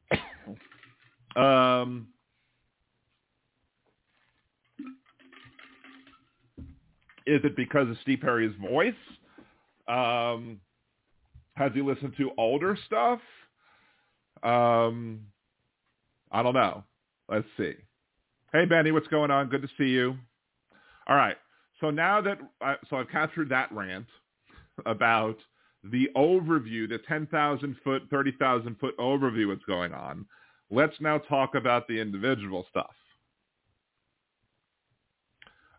[1.35, 2.07] um,
[7.27, 8.93] Is it because of Steve Perry's voice?
[9.87, 10.59] Um,
[11.53, 13.19] has he listened to older stuff?
[14.41, 15.21] Um,
[16.31, 16.83] I don't know.
[17.29, 17.73] Let's see.
[18.51, 19.49] Hey, Benny, what's going on?
[19.49, 20.15] Good to see you.
[21.07, 21.35] All right.
[21.85, 24.07] So now that I, so I've captured that rant
[24.87, 25.37] about
[25.83, 30.25] the overview, the 10,000 foot, 30,000 foot overview what's going on.
[30.71, 32.95] Let's now talk about the individual stuff.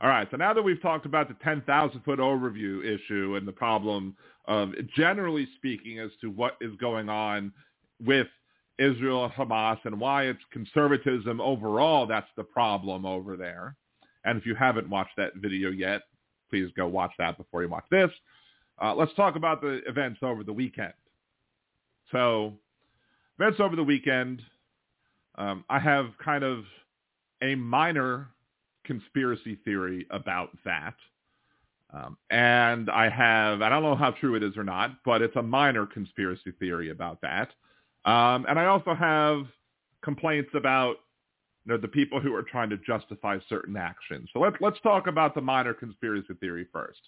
[0.00, 3.50] All right, so now that we've talked about the 10,000 foot overview issue and the
[3.50, 4.16] problem
[4.46, 7.52] of generally speaking as to what is going on
[8.00, 8.28] with
[8.78, 13.74] Israel and Hamas and why it's conservatism overall that's the problem over there.
[14.26, 16.02] And if you haven't watched that video yet,
[16.50, 18.10] please go watch that before you watch this.
[18.82, 20.92] Uh, let's talk about the events over the weekend.
[22.12, 22.52] So,
[23.38, 24.42] events over the weekend,
[25.36, 26.64] um, I have kind of
[27.42, 28.28] a minor
[28.84, 30.94] conspiracy theory about that.
[31.92, 35.36] Um, and I have, I don't know how true it is or not, but it's
[35.36, 37.48] a minor conspiracy theory about that.
[38.04, 39.46] Um, and I also have
[40.02, 40.96] complaints about
[41.66, 44.28] you know, the people who are trying to justify certain actions.
[44.32, 47.00] So let's let's talk about the minor conspiracy theory first.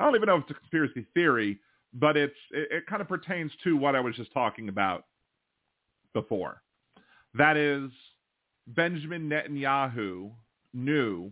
[0.00, 1.58] I don't even know if it's a conspiracy theory,
[1.92, 5.04] but it's it, it kind of pertains to what I was just talking about
[6.14, 6.62] before.
[7.34, 7.90] That is,
[8.68, 10.30] Benjamin Netanyahu
[10.72, 11.30] knew.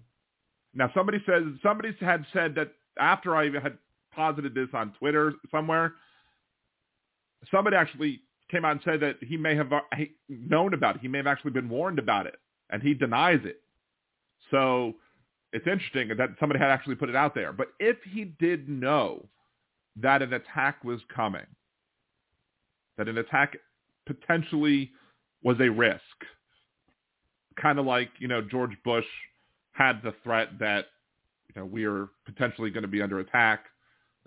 [0.74, 3.78] Now somebody says somebody had said that after I had
[4.12, 5.94] posited this on Twitter somewhere,
[7.50, 8.20] somebody actually
[8.50, 9.72] came out and said that he may have
[10.28, 11.00] known about it.
[11.00, 12.36] He may have actually been warned about it,
[12.70, 13.60] and he denies it.
[14.50, 14.94] So
[15.52, 17.52] it's interesting that somebody had actually put it out there.
[17.52, 19.26] But if he did know
[19.96, 21.46] that an attack was coming,
[22.98, 23.56] that an attack
[24.06, 24.90] potentially
[25.42, 26.00] was a risk,
[27.60, 29.06] kind of like, you know, George Bush
[29.72, 30.86] had the threat that,
[31.48, 33.66] you know, we are potentially going to be under attack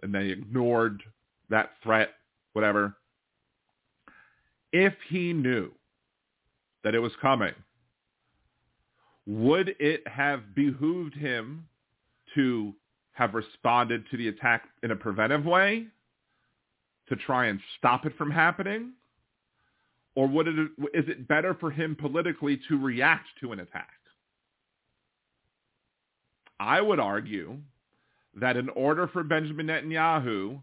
[0.01, 1.03] and they ignored
[1.49, 2.09] that threat,
[2.53, 2.95] whatever.
[4.71, 5.71] If he knew
[6.83, 7.53] that it was coming,
[9.29, 11.67] would it have behooved him
[12.33, 12.73] to
[13.11, 15.85] have responded to the attack in a preventive way
[17.07, 18.93] to try and stop it from happening?
[20.15, 20.55] Or would it,
[20.95, 23.91] is it better for him politically to react to an attack?
[26.59, 27.57] I would argue
[28.33, 30.59] that in order for Benjamin Netanyahu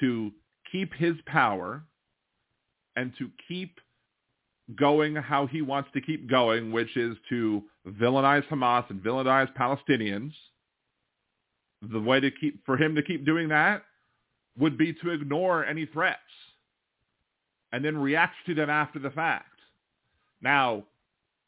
[0.00, 0.32] to
[0.72, 1.82] keep his power
[2.96, 3.78] and to keep
[4.76, 10.32] going how he wants to keep going, which is to villainize Hamas and villainize Palestinians,
[11.82, 13.82] the way to keep for him to keep doing that
[14.58, 16.18] would be to ignore any threats
[17.72, 19.46] and then react to them after the fact.
[20.42, 20.84] Now,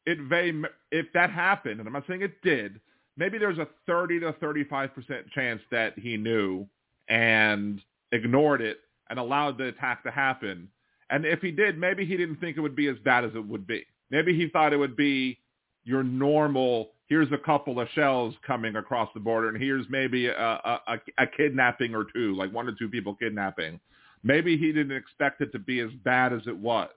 [0.07, 0.53] it may,
[0.91, 2.81] if that happened, and I'm not saying it did,
[3.17, 6.67] maybe there's a 30 to 35% chance that he knew
[7.09, 7.81] and
[8.13, 8.79] ignored it
[9.11, 10.69] and allowed the attack to happen
[11.13, 13.47] and if he did, maybe he didn't think it would be as bad as it
[13.47, 13.85] would be.
[14.11, 15.39] Maybe he thought it would be
[15.85, 20.33] your normal, here's a couple of shells coming across the border, and here's maybe a,
[20.35, 23.79] a, a kidnapping or two, like one or two people kidnapping.
[24.25, 26.89] Maybe he didn't expect it to be as bad as it was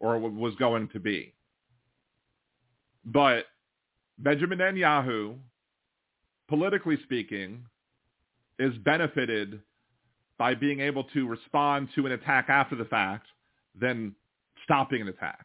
[0.00, 1.32] or was going to be.
[3.06, 3.46] But
[4.18, 5.36] Benjamin Netanyahu,
[6.46, 7.64] politically speaking,
[8.58, 9.62] is benefited
[10.40, 13.26] by being able to respond to an attack after the fact
[13.78, 14.14] than
[14.64, 15.44] stopping an attack.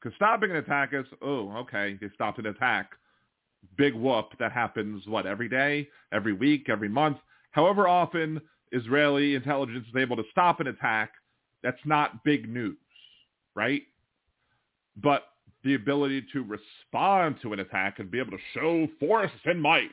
[0.00, 2.92] Because stopping an attack is, oh, okay, they stopped an attack.
[3.76, 4.26] Big whoop.
[4.38, 7.16] That happens, what, every day, every week, every month.
[7.50, 8.40] However often
[8.70, 11.10] Israeli intelligence is able to stop an attack,
[11.64, 12.78] that's not big news,
[13.56, 13.82] right?
[15.02, 15.24] But
[15.64, 19.90] the ability to respond to an attack and be able to show force and might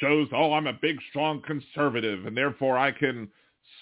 [0.00, 3.28] shows, oh, I'm a big, strong conservative, and therefore I can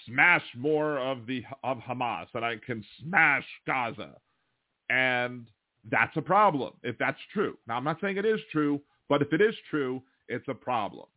[0.05, 4.15] smash more of the of Hamas, and I can smash Gaza,
[4.89, 5.45] and
[5.89, 7.57] that's a problem if that's true.
[7.67, 11.07] Now, I'm not saying it is true, but if it is true, it's a problem.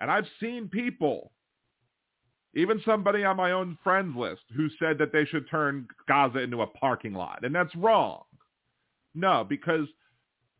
[0.00, 1.32] And I've seen people,
[2.54, 6.62] even somebody on my own friends list, who said that they should turn Gaza into
[6.62, 8.22] a parking lot, and that's wrong.
[9.14, 9.86] No, because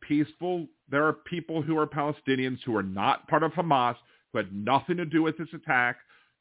[0.07, 0.67] peaceful.
[0.89, 3.95] There are people who are Palestinians who are not part of Hamas,
[4.31, 5.97] who had nothing to do with this attack,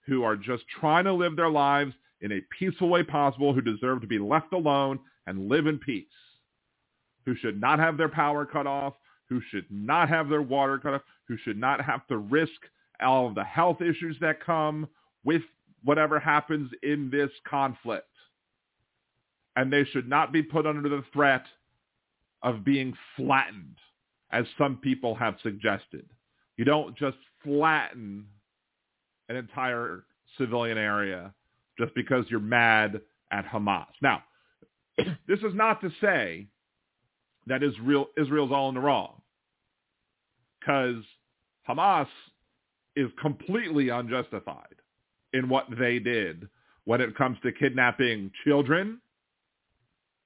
[0.06, 4.00] who are just trying to live their lives in a peaceful way possible, who deserve
[4.00, 6.06] to be left alone and live in peace,
[7.24, 8.94] who should not have their power cut off,
[9.28, 12.52] who should not have their water cut off, who should not have to risk
[13.00, 14.88] all of the health issues that come
[15.24, 15.42] with
[15.82, 18.06] whatever happens in this conflict.
[19.56, 21.44] And they should not be put under the threat
[22.42, 23.76] of being flattened,
[24.30, 26.06] as some people have suggested.
[26.56, 28.26] You don't just flatten
[29.28, 30.04] an entire
[30.38, 31.34] civilian area
[31.78, 33.00] just because you're mad
[33.30, 33.86] at Hamas.
[34.02, 34.22] Now,
[34.98, 36.46] this is not to say
[37.46, 39.20] that Israel Israel's all in the wrong,
[40.58, 41.02] because
[41.68, 42.08] Hamas
[42.96, 44.74] is completely unjustified
[45.32, 46.48] in what they did
[46.84, 49.00] when it comes to kidnapping children.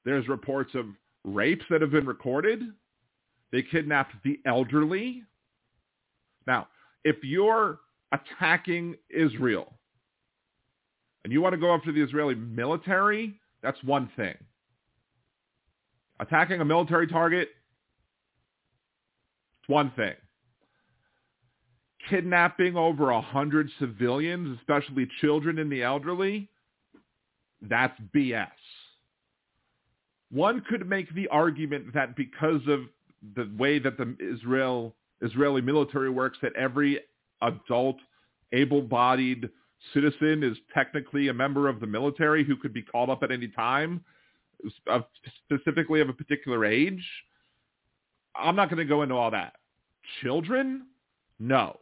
[0.05, 0.87] There's reports of
[1.25, 2.63] rapes that have been recorded.
[3.53, 5.25] They kidnapped the elderly.
[6.47, 6.69] Now,
[7.05, 7.81] if you're
[8.13, 9.73] attacking Israel
[11.25, 14.37] and you want to go after the Israeli military, that's one thing.
[16.19, 17.49] Attacking a military target,
[19.61, 20.15] it's one thing.
[22.09, 26.49] Kidnapping over a hundred civilians, especially children and the elderly,
[27.63, 28.49] that's BS.
[30.33, 32.81] One could make the argument that because of
[33.35, 37.01] the way that the Israel Israeli military works, that every
[37.43, 37.97] adult,
[38.53, 39.51] able-bodied
[39.93, 43.49] citizen is technically a member of the military who could be called up at any
[43.49, 44.03] time,
[45.45, 47.05] specifically of a particular age.
[48.35, 49.55] I'm not going to go into all that.
[50.23, 50.87] Children?
[51.39, 51.81] No.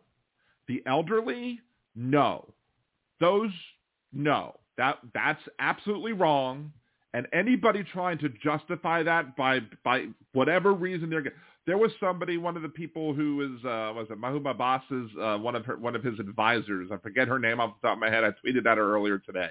[0.66, 1.60] The elderly?
[1.94, 2.52] No.
[3.20, 3.50] Those?
[4.12, 4.56] No.
[4.76, 6.72] That that's absolutely wrong.
[7.18, 11.24] And anybody trying to justify that by by whatever reason they're
[11.66, 15.36] there was somebody, one of the people who was uh, was it Mahmoud Abbas's uh,
[15.36, 16.90] one of her one of his advisors.
[16.92, 18.22] I forget her name off the top of my head.
[18.22, 19.48] I tweeted at her earlier today.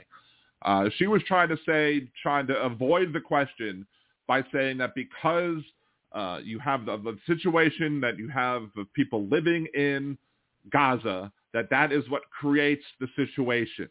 [0.62, 3.86] Uh, she was trying to say, trying to avoid the question
[4.28, 5.62] by saying that because
[6.14, 10.18] uh, you have the, the situation that you have of people living in
[10.72, 13.90] Gaza, that that is what creates the situation.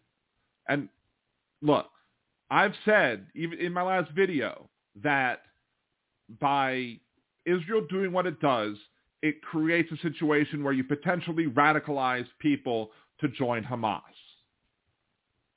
[0.66, 0.88] And
[1.60, 1.90] look,
[2.50, 4.68] I've said even in my last video
[5.02, 5.42] that
[6.40, 6.98] by
[7.44, 8.76] Israel doing what it does,
[9.22, 12.90] it creates a situation where you potentially radicalize people
[13.20, 14.00] to join Hamas.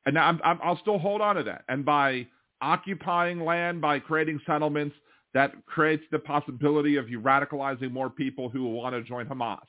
[0.06, 1.64] And now I'm, I'm, I'll still hold on to that.
[1.68, 2.28] And by
[2.61, 4.95] occupying land, by creating settlements,
[5.34, 9.60] that creates the possibility of you radicalizing more people who want to join Hamas.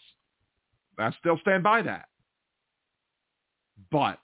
[0.99, 2.09] I still stand by that.
[3.91, 4.21] But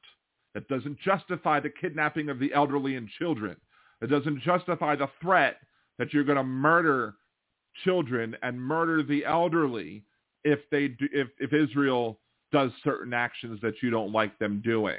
[0.56, 3.56] that doesn't justify the kidnapping of the elderly and children.
[4.00, 5.58] It doesn't justify the threat
[5.98, 7.16] that you're going to murder
[7.84, 10.02] children and murder the elderly
[10.44, 12.20] if they do, if if Israel
[12.52, 14.96] does certain actions that you don't like them doing.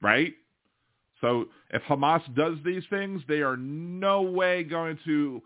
[0.00, 0.32] Right?
[1.20, 1.44] So
[1.74, 5.42] if Hamas does these things, they are no way going to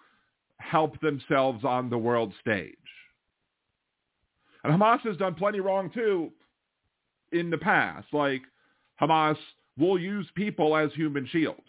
[0.58, 2.76] help themselves on the world stage.
[4.62, 6.30] And Hamas has done plenty wrong too
[7.34, 8.06] in the past.
[8.12, 8.42] Like
[9.00, 9.36] Hamas
[9.78, 11.60] will use people as human shields.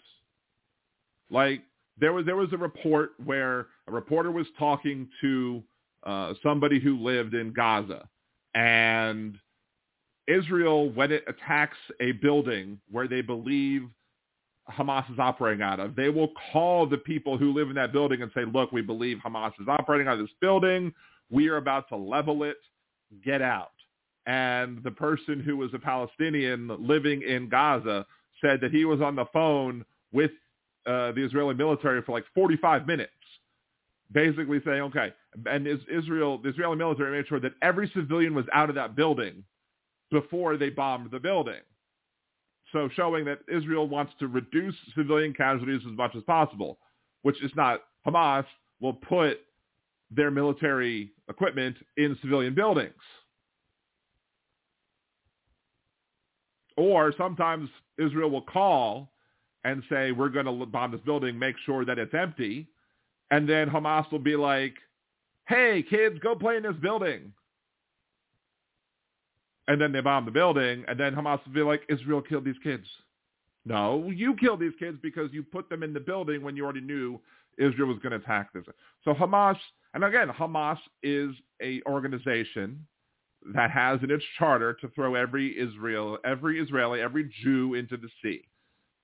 [1.30, 1.62] Like
[2.00, 5.64] there was there was a report where a reporter was talking to
[6.04, 8.08] uh, somebody who lived in Gaza,
[8.54, 9.38] and
[10.28, 13.88] Israel, when it attacks a building where they believe
[14.70, 18.22] Hamas is operating out of, they will call the people who live in that building
[18.22, 20.94] and say, "Look, we believe Hamas is operating out of this building.
[21.30, 22.58] We are about to level it.
[23.24, 23.72] Get out."
[24.26, 28.06] And the person who was a Palestinian living in Gaza
[28.42, 30.32] said that he was on the phone with
[30.86, 33.12] uh, the Israeli military for like 45 minutes,
[34.12, 35.14] basically saying, okay,
[35.46, 39.44] and Israel, the Israeli military made sure that every civilian was out of that building
[40.12, 41.62] before they bombed the building.
[42.72, 46.78] So showing that Israel wants to reduce civilian casualties as much as possible,
[47.22, 48.46] which is not Hamas
[48.80, 49.40] will put
[50.12, 52.94] their military equipment in civilian buildings.
[56.78, 59.10] Or sometimes Israel will call
[59.64, 62.68] and say, we're going to bomb this building, make sure that it's empty.
[63.32, 64.76] And then Hamas will be like,
[65.48, 67.34] hey, kids, go play in this building.
[69.68, 72.56] And then they bomb the building, and then Hamas will be like, Israel killed these
[72.62, 72.86] kids.
[73.66, 76.82] No, you killed these kids because you put them in the building when you already
[76.82, 77.20] knew
[77.58, 78.64] Israel was going to attack this.
[79.04, 79.58] So Hamas,
[79.96, 81.32] and again, Hamas is
[81.64, 82.86] a organization
[83.54, 88.10] that has in its charter to throw every Israel, every Israeli, every Jew into the
[88.22, 88.42] sea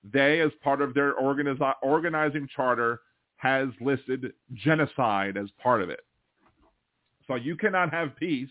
[0.04, 3.00] they, as part of their organiz- organizing charter,
[3.36, 6.00] has listed genocide as part of it.
[7.26, 8.48] So you cannot have peace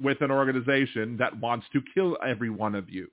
[0.00, 3.08] with an organization that wants to kill every one of you.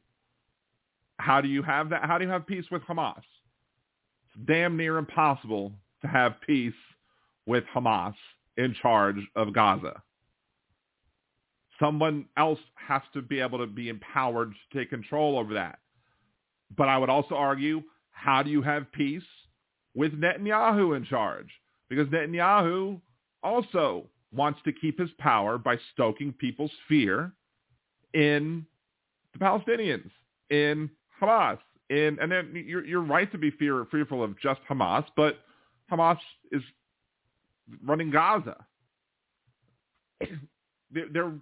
[1.17, 2.05] How do you have that?
[2.05, 3.17] How do you have peace with Hamas?
[3.17, 6.73] It's damn near impossible to have peace
[7.45, 8.13] with Hamas
[8.57, 10.01] in charge of Gaza.
[11.79, 15.79] Someone else has to be able to be empowered to take control over that.
[16.75, 19.23] But I would also argue, how do you have peace
[19.95, 21.49] with Netanyahu in charge?
[21.89, 22.99] Because Netanyahu
[23.43, 27.31] also wants to keep his power by stoking people's fear
[28.13, 28.65] in
[29.33, 30.09] the Palestinians,
[30.49, 30.89] in
[31.21, 31.59] Hamas,
[31.89, 35.39] in and then you're you're right to be fear, fearful of just Hamas, but
[35.91, 36.17] Hamas
[36.51, 36.61] is
[37.85, 38.65] running Gaza.
[40.91, 41.33] They're,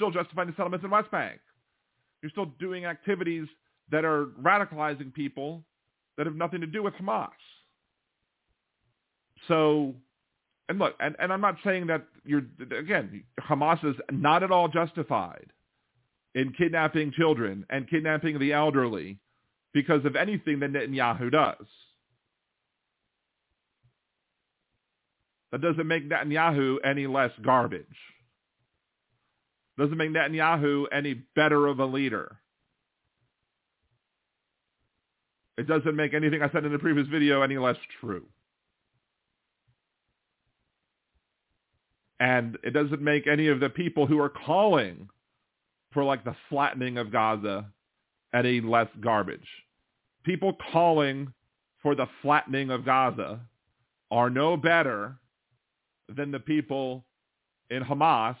[0.00, 1.38] still justifying the settlements in West Bank.
[2.22, 3.46] You're still doing activities
[3.90, 5.62] that are radicalizing people
[6.16, 7.28] that have nothing to do with Hamas.
[9.46, 9.94] So,
[10.70, 12.42] and look, and, and I'm not saying that you're,
[12.78, 15.52] again, Hamas is not at all justified
[16.34, 19.18] in kidnapping children and kidnapping the elderly
[19.74, 21.66] because of anything that Netanyahu does.
[25.52, 27.84] That doesn't make Netanyahu any less garbage.
[29.80, 32.36] Doesn't make Netanyahu any better of a leader.
[35.56, 38.26] It doesn't make anything I said in the previous video any less true.
[42.18, 45.08] And it doesn't make any of the people who are calling
[45.92, 47.72] for like the flattening of Gaza
[48.34, 49.48] any less garbage.
[50.24, 51.32] People calling
[51.82, 53.40] for the flattening of Gaza
[54.10, 55.16] are no better
[56.14, 57.06] than the people
[57.70, 58.36] in Hamas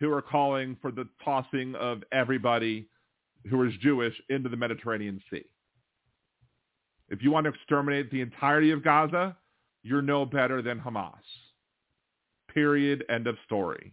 [0.00, 2.88] who are calling for the tossing of everybody
[3.48, 5.44] who is Jewish into the Mediterranean Sea.
[7.08, 9.36] If you want to exterminate the entirety of Gaza,
[9.82, 11.12] you're no better than Hamas.
[12.52, 13.04] Period.
[13.08, 13.92] End of story.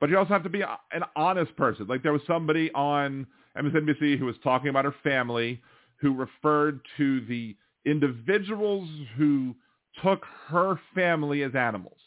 [0.00, 1.86] But you also have to be an honest person.
[1.86, 3.26] Like there was somebody on
[3.56, 5.62] MSNBC who was talking about her family
[5.96, 9.54] who referred to the individuals who
[10.02, 11.98] took her family as animals.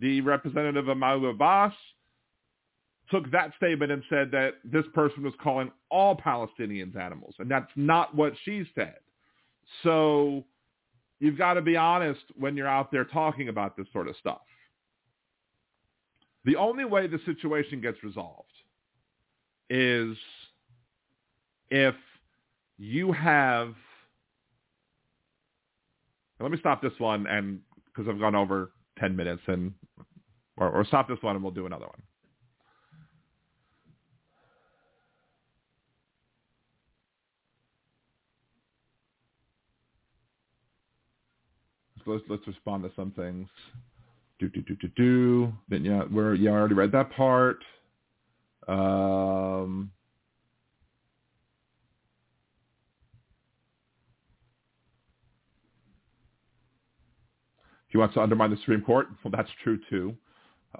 [0.00, 1.72] The representative of Mahmoud Abbas
[3.10, 7.70] took that statement and said that this person was calling all Palestinians animals, and that's
[7.74, 8.98] not what she said.
[9.82, 10.44] So
[11.18, 14.42] you've got to be honest when you're out there talking about this sort of stuff.
[16.44, 18.44] The only way the situation gets resolved
[19.70, 20.16] is
[21.70, 21.94] if
[22.78, 23.74] you have
[26.40, 29.72] let me stop this one and because I've gone over 10 minutes and
[30.56, 32.02] or, or stop this one and we'll do another one.
[42.06, 43.48] Let's let's respond to some things.
[44.38, 45.52] Do do do do do.
[45.68, 47.58] Then yeah, where yeah, I already read that part.
[48.66, 49.90] Um,
[57.88, 59.08] He wants to undermine the Supreme Court.
[59.24, 60.16] Well, that's true too.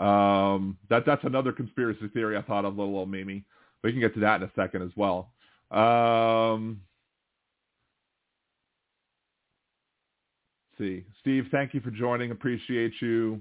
[0.02, 3.44] Um, that that's another conspiracy theory I thought of, little old Mimi.
[3.82, 5.30] We can get to that in a second as well.
[5.70, 6.80] Um,
[10.76, 12.30] see, Steve, thank you for joining.
[12.30, 13.40] Appreciate you.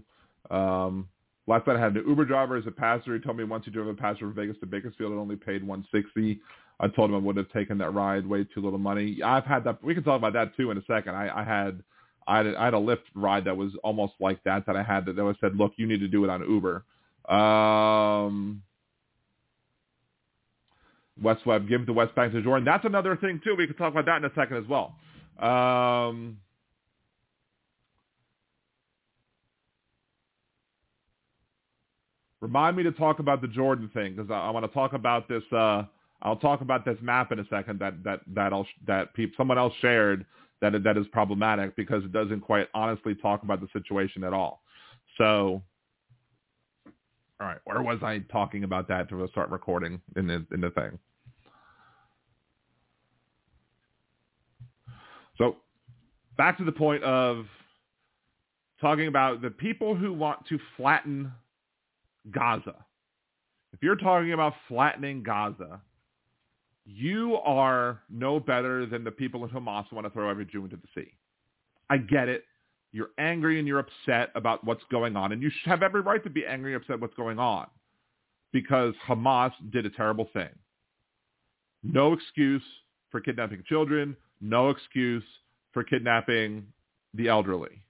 [0.50, 1.10] Um,
[1.48, 3.16] last night I had an Uber driver as a passenger.
[3.16, 5.66] He told me once he drove a passenger from Vegas to Bakersfield, it only paid
[5.66, 6.40] 160.
[6.80, 9.22] I told him I would have taken that ride, way too little money.
[9.24, 9.84] I've had that.
[9.84, 11.16] We can talk about that too in a second.
[11.16, 11.82] I, I had
[12.28, 15.06] I had, I had a Lyft ride that was almost like that that I had
[15.06, 16.84] that, that was said, look, you need to do it on Uber.
[17.34, 18.62] Um,
[21.22, 22.66] West Web, give the West Bank to Jordan.
[22.66, 23.56] That's another thing too.
[23.58, 24.96] We can talk about that in a second as well.
[25.40, 26.38] Um,
[32.42, 35.28] remind me to talk about the Jordan thing because I, I want to talk about
[35.28, 35.44] this.
[35.52, 35.84] Uh,
[36.22, 39.74] I'll talk about this map in a second that that that I'll, that someone else
[39.82, 40.26] shared
[40.62, 44.62] that that is problematic because it doesn't quite honestly talk about the situation at all.
[45.18, 45.62] So,
[47.40, 50.72] all right, where was I talking about that to start recording in the in the
[50.72, 50.98] thing?
[55.38, 55.58] So,
[56.36, 57.46] back to the point of
[58.82, 61.32] talking about the people who want to flatten
[62.32, 62.76] Gaza.
[63.74, 65.82] If you're talking about flattening Gaza,
[66.88, 70.64] you are no better than the people in Hamas who want to throw every Jew
[70.64, 71.12] into the sea.
[71.90, 72.46] I get it.
[72.94, 76.24] You're angry and you're upset about what's going on, and you should have every right
[76.24, 77.68] to be angry and upset what's going on
[78.54, 80.50] because Hamas did a terrible thing.
[81.84, 82.64] No excuse
[83.12, 84.16] for kidnapping children.
[84.40, 85.24] No excuse
[85.74, 86.66] for kidnapping
[87.14, 87.82] the elderly.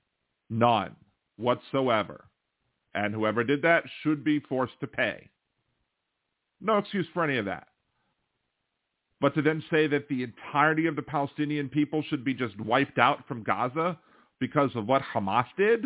[0.49, 0.95] None
[1.37, 2.25] whatsoever.
[2.95, 5.29] And whoever did that should be forced to pay.
[6.59, 7.67] No excuse for any of that.
[9.19, 12.99] But to then say that the entirety of the Palestinian people should be just wiped
[12.99, 13.97] out from Gaza
[14.39, 15.85] because of what Hamas did,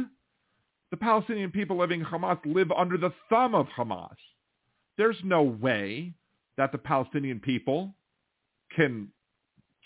[0.91, 4.15] the Palestinian people living in Hamas live under the thumb of Hamas.
[4.97, 6.13] There's no way
[6.57, 7.95] that the Palestinian people
[8.75, 9.07] can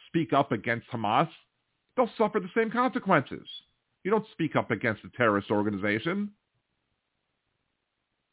[0.07, 1.29] speak up against Hamas.
[1.95, 3.47] They'll suffer the same consequences.
[4.03, 6.31] You don't speak up against a terrorist organization.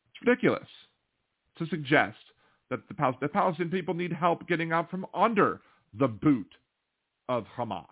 [0.09, 0.69] It's ridiculous
[1.59, 2.19] to suggest
[2.73, 5.61] that the, Pal- the Palestinian people need help getting out from under
[5.99, 6.51] the boot
[7.29, 7.85] of Hamas.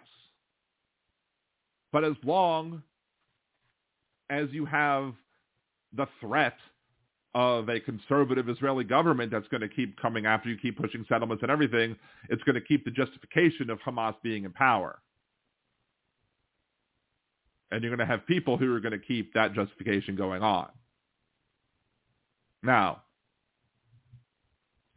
[1.92, 2.82] But as long
[4.30, 5.12] as you have
[5.94, 6.56] the threat
[7.34, 11.42] of a conservative Israeli government that's going to keep coming after you, keep pushing settlements
[11.42, 11.94] and everything,
[12.30, 14.98] it's going to keep the justification of Hamas being in power.
[17.70, 20.70] And you're going to have people who are going to keep that justification going on.
[22.62, 23.02] Now,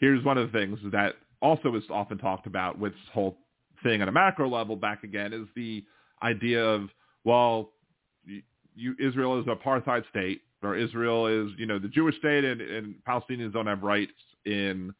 [0.03, 3.37] here's one of the things that also is often talked about with this whole
[3.83, 5.81] thing at a macro level back again is the
[6.21, 6.89] idea of,
[7.23, 7.71] well,
[8.75, 12.59] you, Israel is a apartheid state, or Israel is, you know, the Jewish state, and,
[12.59, 14.11] and Palestinians don't have rights
[14.43, 14.93] in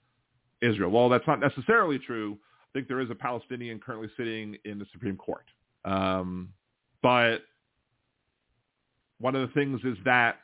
[0.61, 0.89] Israel.
[0.89, 2.37] Well, that's not necessarily true.
[2.61, 5.43] I think there is a Palestinian currently sitting in the Supreme Court.
[5.83, 6.53] Um,
[7.01, 7.39] but
[9.19, 10.37] one of the things is that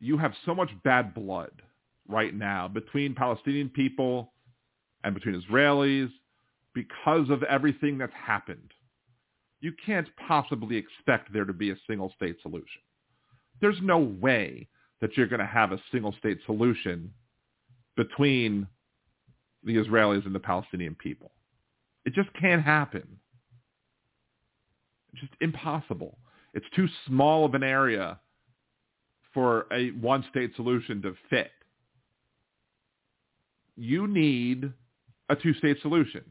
[0.00, 1.52] you have so much bad blood
[2.08, 4.32] right now between Palestinian people
[5.04, 6.10] and between Israelis
[6.74, 8.72] because of everything that's happened.
[9.60, 12.80] You can't possibly expect there to be a single state solution.
[13.60, 14.68] There's no way
[15.00, 17.12] that you're going to have a single state solution
[17.96, 18.66] between
[19.64, 21.32] the Israelis and the Palestinian people.
[22.04, 23.18] It just can't happen.
[25.12, 26.18] It's just impossible.
[26.54, 28.18] It's too small of an area
[29.34, 31.50] for a one-state solution to fit.
[33.78, 34.72] You need
[35.28, 36.24] a two-state solution.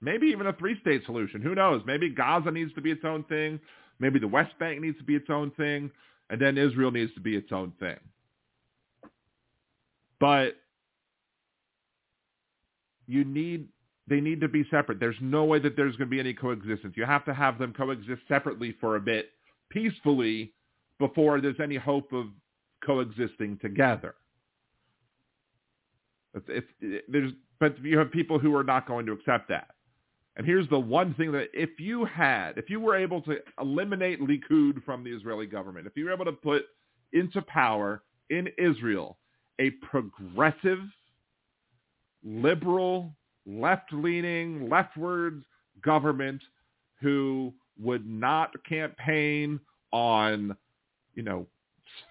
[0.00, 1.42] Maybe even a three-state solution.
[1.42, 1.82] Who knows?
[1.84, 3.58] Maybe Gaza needs to be its own thing.
[3.98, 5.90] Maybe the West Bank needs to be its own thing.
[6.30, 7.98] And then Israel needs to be its own thing.
[10.20, 10.56] But
[13.08, 13.68] you need
[14.08, 15.00] they need to be separate.
[15.00, 16.94] There's no way that there's going to be any coexistence.
[16.96, 19.30] You have to have them coexist separately for a bit,
[19.70, 20.52] peacefully,
[20.98, 22.26] before there's any hope of
[22.84, 24.14] coexisting together.
[26.34, 29.68] If, if, there's, but you have people who are not going to accept that.
[30.36, 34.20] And here's the one thing that if you had, if you were able to eliminate
[34.20, 36.62] Likud from the Israeli government, if you were able to put
[37.12, 39.18] into power in Israel
[39.60, 40.80] a progressive,
[42.24, 43.14] liberal,
[43.46, 45.44] left-leaning, leftwards
[45.82, 46.40] government
[47.00, 49.60] who would not campaign
[49.92, 50.56] on,
[51.14, 51.46] you know,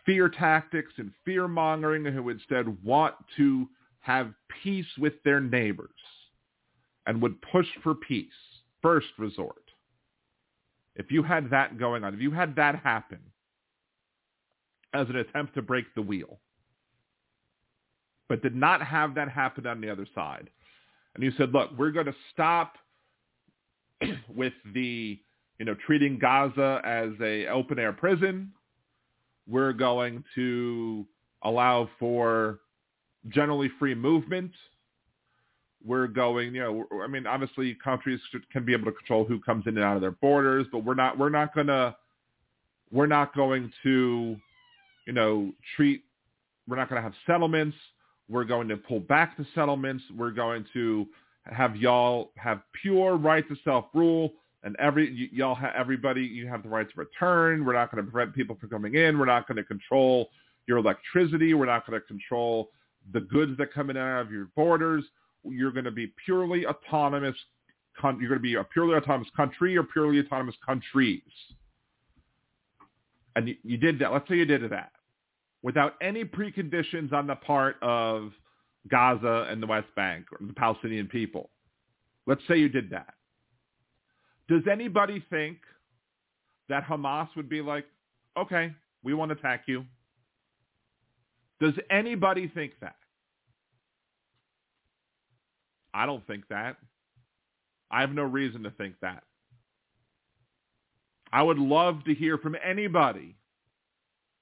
[0.06, 3.68] fear tactics and fear mongering, who instead want to
[4.02, 4.34] have
[4.64, 5.90] peace with their neighbors
[7.06, 8.28] and would push for peace,
[8.82, 9.64] first resort.
[10.96, 13.20] If you had that going on, if you had that happen
[14.94, 16.40] as an attempt to break the wheel,
[18.28, 20.50] but did not have that happen on the other side,
[21.16, 22.78] and you said, look, we're going to stop
[24.34, 25.20] with the,
[25.60, 28.52] you know, treating Gaza as a open air prison.
[29.48, 31.06] We're going to
[31.44, 32.60] allow for
[33.30, 34.52] generally free movement
[35.84, 38.20] we're going, you know, I mean, obviously countries
[38.52, 40.94] can be able to control who comes in and out of their borders, but we're
[40.94, 41.96] not, we're not gonna,
[42.92, 44.36] we're not going to,
[45.08, 46.04] you know, treat,
[46.68, 47.76] we're not going to have settlements.
[48.30, 50.04] We're going to pull back the settlements.
[50.16, 51.08] We're going to
[51.46, 54.32] have y'all have pure right to self-rule
[54.64, 57.66] and every y- y'all have everybody you have the right to return.
[57.66, 59.18] We're not going to prevent people from coming in.
[59.18, 60.30] We're not going to control
[60.68, 61.54] your electricity.
[61.54, 62.70] We're not going to control
[63.14, 65.04] the goods that come in and out of your borders
[65.44, 67.36] you're going to be purely autonomous.
[68.04, 71.22] You're going to be a purely autonomous country or purely autonomous countries.
[73.36, 74.12] And you, did that.
[74.12, 74.92] Let's say you did that
[75.64, 78.32] without any preconditions on the part of
[78.90, 81.50] Gaza and the West Bank or the Palestinian people.
[82.28, 83.14] Let's say you did that.
[84.50, 85.60] Does anybody think
[86.68, 87.86] that Hamas would be like,
[88.38, 88.74] okay,
[89.04, 89.86] we want to attack you?
[91.62, 92.96] Does anybody think that?
[95.94, 96.78] I don't think that.
[97.92, 99.24] I have no reason to think that.
[101.32, 103.36] I would love to hear from anybody.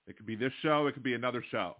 [0.07, 0.87] It could be this show.
[0.87, 1.75] It could be another show.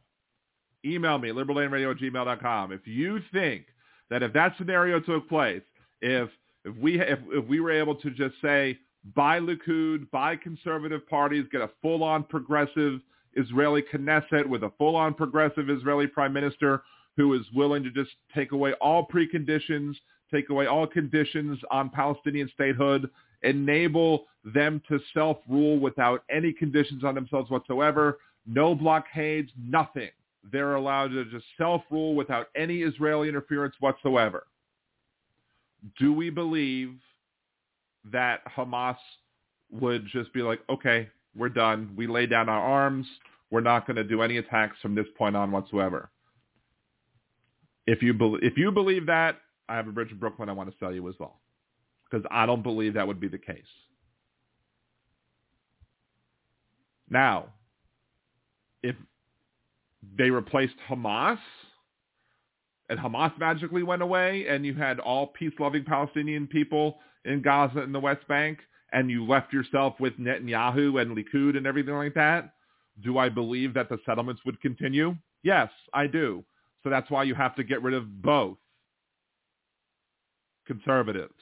[0.86, 2.72] Email me, liberaldanradio at gmail.com.
[2.74, 3.66] If you think
[4.10, 5.64] that if that scenario took place,
[6.02, 6.30] if
[6.66, 8.78] if we if, if we were able to just say
[9.16, 13.00] buy Likud, buy conservative parties, get a full-on progressive
[13.36, 16.84] Israeli Knesset with a full-on progressive Israeli prime minister
[17.18, 19.94] who is willing to just take away all preconditions,
[20.34, 23.10] take away all conditions on Palestinian statehood,
[23.44, 30.10] enable them to self-rule without any conditions on themselves whatsoever, no blockades, nothing.
[30.52, 34.48] They're allowed to just self-rule without any Israeli interference whatsoever.
[36.00, 36.96] Do we believe
[38.12, 38.98] that Hamas
[39.72, 41.94] would just be like, okay, we're done.
[41.96, 43.08] We lay down our arms.
[43.52, 46.10] We're not going to do any attacks from this point on whatsoever.
[47.88, 49.38] If you be- if you believe that,
[49.68, 51.40] I have a bridge in Brooklyn I want to sell you as well,
[52.10, 53.64] because I don't believe that would be the case.
[57.10, 57.54] Now,
[58.84, 58.96] if
[60.18, 61.40] they replaced Hamas
[62.90, 67.94] and Hamas magically went away and you had all peace-loving Palestinian people in Gaza and
[67.94, 68.60] the West Bank
[68.92, 72.54] and you left yourself with Netanyahu and Likud and everything like that,
[73.04, 75.16] do I believe that the settlements would continue?
[75.44, 76.44] Yes, I do.
[76.84, 78.58] So that's why you have to get rid of both
[80.66, 81.34] conservatives.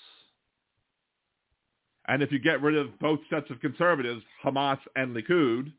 [2.08, 5.72] And if you get rid of both sets of conservatives, Hamas and Likud,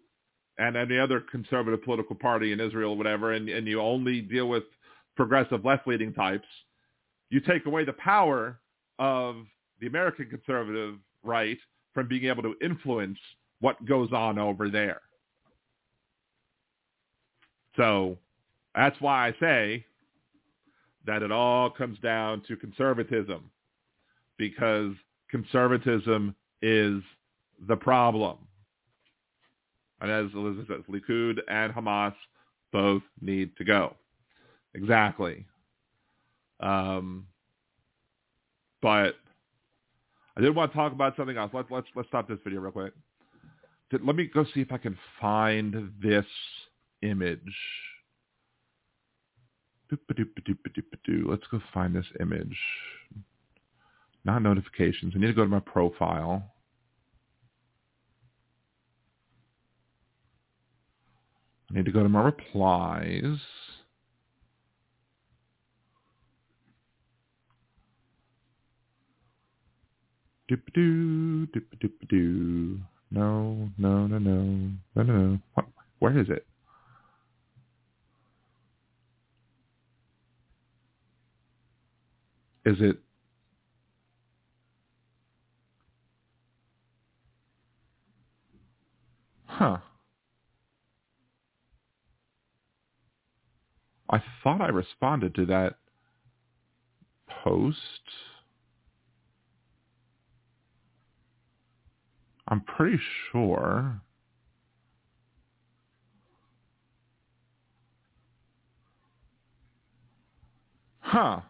[0.58, 4.64] and any other conservative political party in Israel, whatever, and, and you only deal with
[5.16, 6.46] progressive left-leaning types,
[7.30, 8.58] you take away the power
[8.98, 9.36] of
[9.80, 10.96] the American conservative
[11.28, 11.58] right
[11.94, 13.18] from being able to influence
[13.60, 15.00] what goes on over there.
[17.76, 18.18] So
[18.74, 19.84] that's why I say
[21.06, 23.50] that it all comes down to conservatism
[24.36, 24.92] because
[25.30, 27.02] conservatism is
[27.68, 28.38] the problem.
[30.00, 32.14] And as Elizabeth says, Likud and Hamas
[32.72, 33.96] both need to go.
[34.74, 35.44] Exactly.
[36.60, 37.26] Um,
[38.80, 39.16] but
[40.38, 41.50] I did want to talk about something else.
[41.52, 42.92] Let's let's let's stop this video real quick.
[43.90, 46.26] Let me go see if I can find this
[47.02, 47.40] image.
[49.90, 52.56] Let's go find this image.
[54.24, 55.14] Not notifications.
[55.16, 56.44] I need to go to my profile.
[61.70, 63.38] I need to go to my replies.
[70.48, 72.78] Doop-a-doo, doop-a-doop-a-doo.
[73.10, 74.42] No, no, no, no,
[74.96, 75.38] no, no, no.
[75.54, 75.66] What?
[75.98, 76.46] Where is it?
[82.64, 82.98] Is it
[89.58, 89.78] Huh.
[94.08, 95.74] I thought I responded to that
[97.42, 97.78] post.
[102.48, 102.98] I'm pretty
[103.30, 104.00] sure.
[111.00, 111.40] Huh.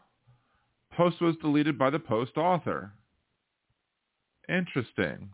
[0.92, 2.92] Post was deleted by the post author.
[4.48, 5.30] Interesting.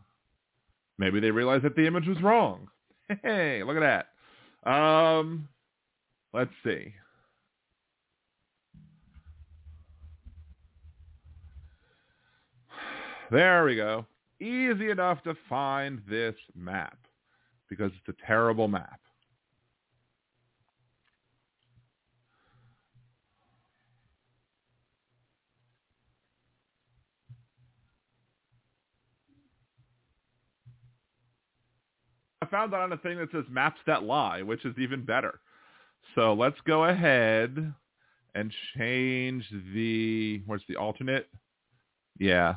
[0.98, 2.68] Maybe they realized that the image was wrong.
[3.22, 4.06] Hey, look at
[4.64, 4.70] that.
[4.70, 5.46] Um,
[6.32, 6.94] let's see.
[13.30, 14.06] There we go.
[14.44, 16.98] Easy enough to find this map
[17.70, 19.00] because it's a terrible map.
[32.42, 35.40] I found that on a thing that says maps that lie, which is even better.
[36.14, 37.72] So let's go ahead
[38.34, 41.30] and change the, where's the alternate?
[42.18, 42.56] Yeah.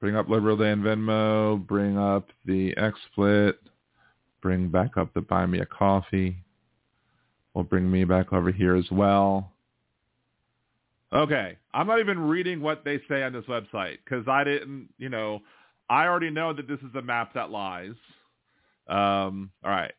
[0.00, 3.54] Bring up Liberal Day and Venmo, bring up the XSplit,
[4.40, 6.36] bring back up the Buy Me a Coffee.
[7.54, 9.52] Will bring me back over here as well.
[11.12, 11.58] Okay.
[11.74, 15.40] I'm not even reading what they say on this website because I didn't, you know,
[15.88, 17.94] I already know that this is a map that lies.
[18.88, 19.92] Um, all right.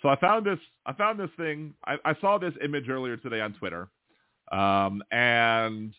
[0.00, 0.58] So I found this.
[0.86, 1.74] I found this thing.
[1.86, 3.88] I, I saw this image earlier today on Twitter,
[4.50, 5.94] um, and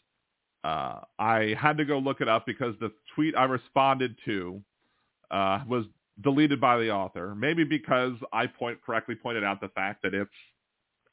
[0.64, 4.62] uh, I had to go look it up because the tweet I responded to
[5.32, 5.86] uh, was
[6.22, 7.36] deleted by the author.
[7.36, 10.32] Maybe because I point correctly pointed out the fact that it's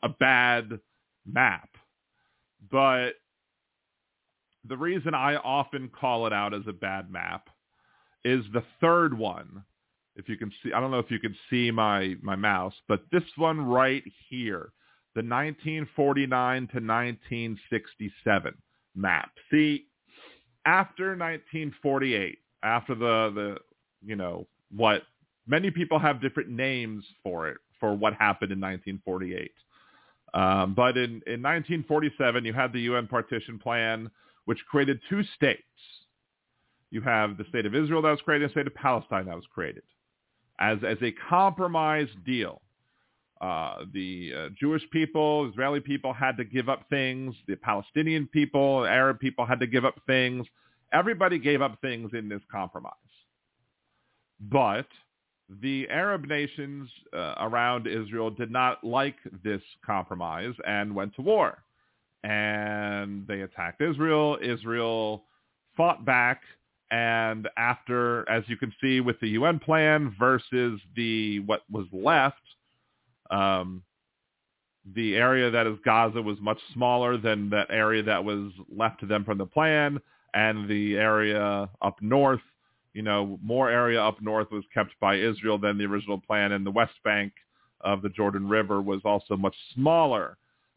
[0.02, 0.78] a bad
[1.26, 1.68] map,
[2.70, 3.12] but
[4.68, 7.48] the reason I often call it out as a bad map
[8.24, 9.64] is the third one
[10.16, 13.04] if you can see, I don't know if you can see my, my mouse, but
[13.10, 14.72] this one right here,
[15.14, 18.54] the 1949 to 1967
[18.94, 19.30] map.
[19.50, 19.86] See,
[20.66, 23.56] after 1948, after the, the,
[24.04, 25.02] you know, what
[25.46, 29.50] many people have different names for it, for what happened in 1948.
[30.32, 34.10] Um, but in, in 1947, you had the UN partition plan,
[34.44, 35.62] which created two states.
[36.90, 39.36] You have the state of Israel that was created, and the state of Palestine that
[39.36, 39.82] was created
[40.60, 42.60] as, as a compromise deal.
[43.40, 47.34] Uh, the uh, Jewish people, Israeli people had to give up things.
[47.48, 50.46] The Palestinian people, Arab people had to give up things.
[50.92, 52.94] Everybody gave up things in this compromise.
[54.40, 54.86] But
[55.62, 61.62] the Arab nations uh, around Israel did not like this compromise and went to war.
[62.22, 64.38] And they attacked Israel.
[64.42, 65.24] Israel
[65.76, 66.42] fought back.
[66.90, 72.36] And after, as you can see with the UN plan versus the what was left,
[73.30, 73.82] um,
[74.94, 79.06] the area that is Gaza was much smaller than that area that was left to
[79.06, 80.00] them from the plan,
[80.34, 82.40] and the area up north,
[82.94, 86.64] you know, more area up north was kept by Israel than the original plan, and
[86.64, 87.32] the West Bank
[87.82, 90.36] of the Jordan River was also much smaller.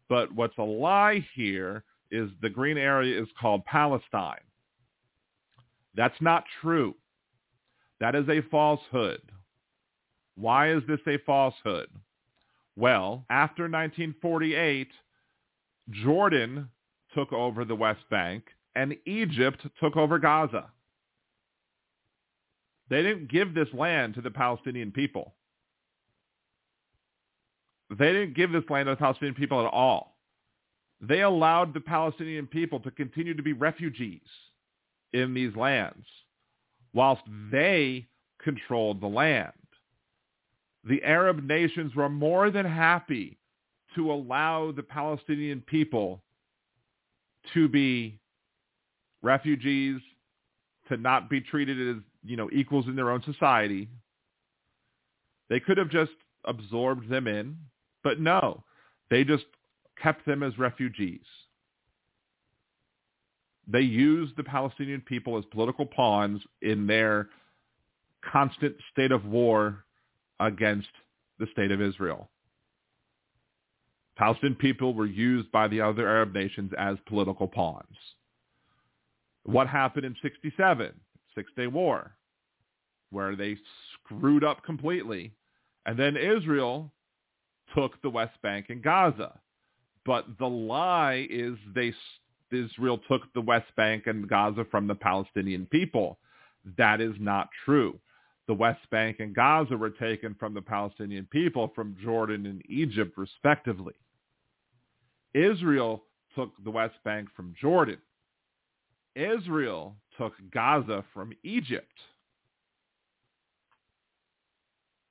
[0.09, 4.43] But what's a lie here is the green area is called Palestine.
[5.95, 6.95] That's not true.
[7.99, 9.21] That is a falsehood.
[10.35, 11.88] Why is this a falsehood?
[12.76, 14.88] Well, after 1948,
[15.91, 16.70] Jordan
[17.14, 18.45] took over the West Bank
[18.76, 20.72] and Egypt took over Gaza.
[22.90, 25.36] They didn't give this land to the Palestinian people.
[27.90, 30.18] They didn't give this land to the Palestinian people at all.
[31.00, 34.22] They allowed the Palestinian people to continue to be refugees
[35.12, 36.06] in these lands
[36.94, 38.08] whilst they
[38.41, 39.52] controlled the land
[40.84, 43.38] the Arab nations were more than happy
[43.95, 46.22] to allow the Palestinian people
[47.53, 48.19] to be
[49.22, 50.01] refugees,
[50.89, 53.88] to not be treated as, you know, equals in their own society.
[55.49, 56.11] They could have just
[56.45, 57.57] absorbed them in,
[58.03, 58.64] but no,
[59.10, 59.45] they just
[60.01, 61.26] kept them as refugees.
[63.68, 67.30] They used the Palestinian people as political pawns in their
[68.31, 69.85] constant state of war
[70.48, 70.90] against
[71.40, 72.30] the state of Israel.
[74.15, 77.98] Palestinian people were used by the other Arab nations as political pawns.
[79.44, 80.91] What happened in 67,
[81.36, 82.15] Six-Day War,
[83.10, 83.57] where they
[83.94, 85.34] screwed up completely,
[85.86, 86.91] and then Israel
[87.76, 89.40] took the West Bank and Gaza.
[90.06, 91.94] But the lie is they
[92.52, 96.20] Israel took the West Bank and Gaza from the Palestinian people.
[96.78, 97.99] That is not true
[98.48, 103.18] the West Bank and Gaza were taken from the Palestinian people from Jordan and Egypt,
[103.18, 103.94] respectively.
[105.34, 106.03] Israel
[106.36, 107.99] took the West Bank from Jordan.
[109.15, 111.94] Israel took Gaza from Egypt.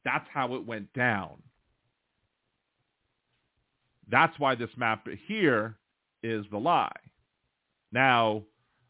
[0.05, 1.43] That's how it went down.
[4.11, 5.77] That's why this map here
[6.23, 6.91] is the lie.
[7.93, 8.43] Now,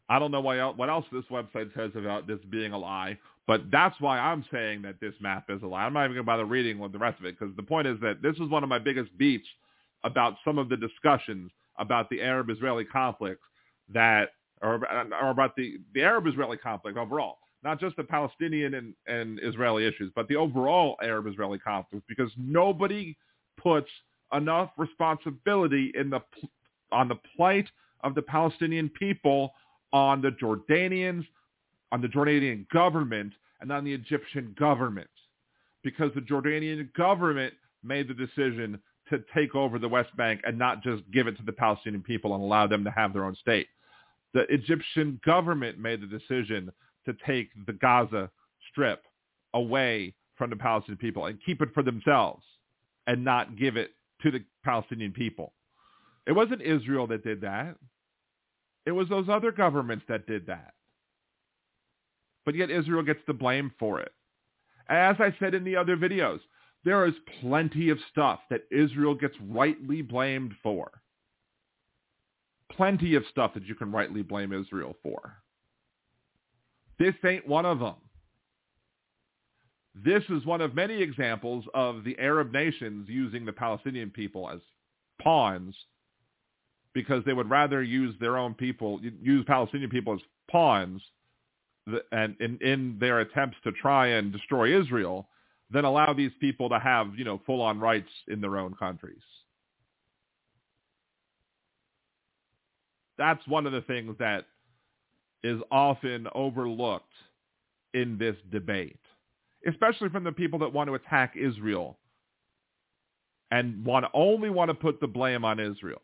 [0.09, 3.17] I don't know what else this website says about this being a lie,
[3.47, 5.83] but that's why I'm saying that this map is a lie.
[5.83, 7.99] I'm not even going to bother reading the rest of it because the point is
[8.01, 9.47] that this is one of my biggest beats
[10.03, 13.45] about some of the discussions about the Arab-Israeli conflicts
[13.93, 14.29] that,
[14.61, 14.81] or,
[15.21, 20.11] or about the, the Arab-Israeli conflict overall, not just the Palestinian and, and Israeli issues,
[20.15, 23.15] but the overall Arab-Israeli conflict because nobody
[23.57, 23.89] puts
[24.33, 26.19] enough responsibility in the
[26.91, 27.67] on the plight
[28.03, 29.53] of the Palestinian people
[29.91, 31.25] on the Jordanians,
[31.93, 35.09] on the Jordanian government and on the Egyptian government
[35.83, 37.53] because the Jordanian government
[37.83, 41.43] made the decision to take over the West Bank and not just give it to
[41.43, 43.67] the Palestinian people and allow them to have their own state.
[44.33, 46.71] The Egyptian government made the decision
[47.05, 48.31] to take the Gaza
[48.71, 49.03] Strip
[49.53, 52.43] away from the Palestinian people and keep it for themselves
[53.05, 53.91] and not give it
[54.23, 55.53] to the Palestinian people.
[56.25, 57.75] It wasn't Israel that did that.
[58.87, 60.73] It was those other governments that did that
[62.45, 64.11] but yet Israel gets the blame for it.
[64.89, 66.39] As I said in the other videos,
[66.83, 70.91] there is plenty of stuff that Israel gets rightly blamed for.
[72.71, 75.37] Plenty of stuff that you can rightly blame Israel for.
[76.99, 77.95] This ain't one of them.
[79.95, 84.59] This is one of many examples of the Arab nations using the Palestinian people as
[85.21, 85.75] pawns
[86.93, 91.01] because they would rather use their own people, use Palestinian people as pawns
[92.11, 95.27] and in, in their attempts to try and destroy Israel
[95.73, 99.21] then allow these people to have, you know, full-on rights in their own countries.
[103.17, 104.45] That's one of the things that
[105.43, 107.11] is often overlooked
[107.93, 108.99] in this debate,
[109.67, 111.97] especially from the people that want to attack Israel
[113.51, 116.01] and want only want to put the blame on Israel.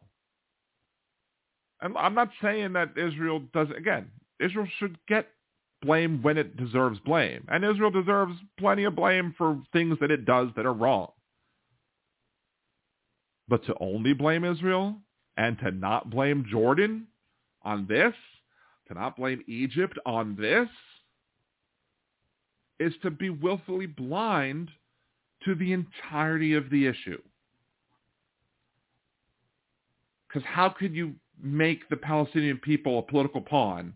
[1.81, 4.11] And I'm not saying that Israel doesn't, again.
[4.39, 5.27] Israel should get
[5.81, 7.45] blame when it deserves blame.
[7.47, 11.11] And Israel deserves plenty of blame for things that it does that are wrong.
[13.47, 14.97] But to only blame Israel
[15.37, 17.07] and to not blame Jordan
[17.63, 18.13] on this,
[18.87, 20.67] to not blame Egypt on this,
[22.79, 24.69] is to be willfully blind
[25.45, 27.21] to the entirety of the issue.
[30.27, 33.93] Because how could you make the Palestinian people a political pawn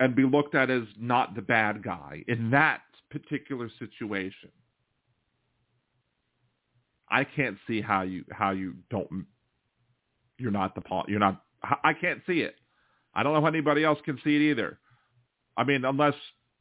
[0.00, 4.50] and be looked at as not the bad guy in that particular situation?
[7.10, 9.26] I can't see how you how you don't
[10.38, 11.42] you're not the you're not
[11.82, 12.56] I can't see it.
[13.14, 14.78] I don't know if anybody else can see it either.
[15.56, 16.14] I mean, unless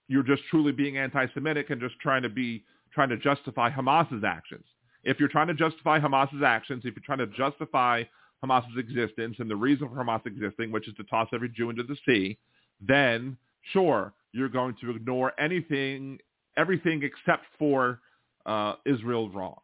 [0.08, 4.66] you're just truly being anti-Semitic and just trying to be trying to justify Hamas's actions.
[5.04, 8.04] If you're trying to justify Hamas's actions, if you're trying to justify
[8.44, 11.84] Hamas's existence and the reason for Hamas existing, which is to toss every Jew into
[11.84, 12.38] the sea,
[12.80, 13.38] then
[13.74, 16.20] sure, you're going to ignore anything,
[16.58, 18.00] everything except for
[18.46, 19.62] uh, Israel's wrongs.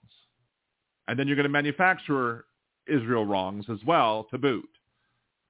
[1.08, 2.46] And then you're going to manufacture
[2.88, 4.70] Israel wrongs as well to boot.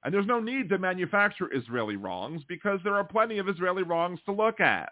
[0.03, 4.19] And there's no need to manufacture Israeli wrongs because there are plenty of Israeli wrongs
[4.25, 4.91] to look at.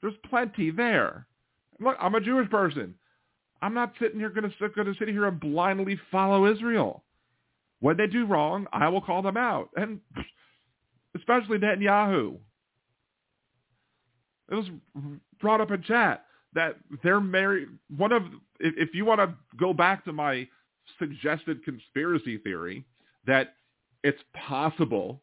[0.00, 1.26] There's plenty there.
[1.80, 2.94] Look, I'm a Jewish person.
[3.60, 7.04] I'm not sitting here going to, going to sit here and blindly follow Israel.
[7.80, 9.70] When they do wrong, I will call them out.
[9.76, 10.00] And
[11.16, 12.38] especially Netanyahu.
[14.50, 14.66] It was
[15.40, 17.68] brought up in chat that they're married.
[17.96, 18.22] One of,
[18.60, 20.46] if, if you want to go back to my
[20.98, 22.84] suggested conspiracy theory,
[23.26, 23.54] that
[24.02, 25.22] it's possible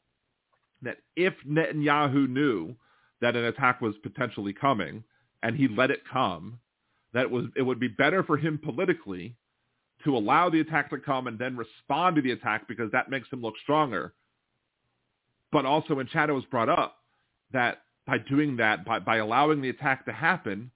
[0.81, 2.75] that if Netanyahu knew
[3.21, 5.03] that an attack was potentially coming
[5.43, 6.59] and he let it come,
[7.13, 9.35] that it was it would be better for him politically
[10.03, 13.29] to allow the attack to come and then respond to the attack because that makes
[13.31, 14.13] him look stronger.
[15.51, 16.97] But also when chat it was brought up
[17.51, 20.71] that by doing that, by, by allowing the attack to happen,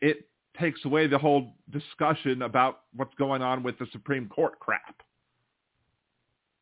[0.00, 0.28] it
[0.58, 5.02] takes away the whole discussion about what's going on with the Supreme Court crap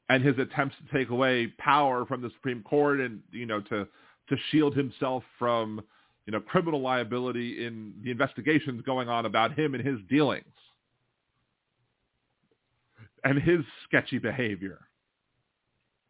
[0.09, 3.87] and his attempts to take away power from the Supreme Court and you know to
[4.29, 5.83] to shield himself from
[6.27, 10.45] you know criminal liability in the investigations going on about him and his dealings
[13.25, 14.86] and his sketchy behavior.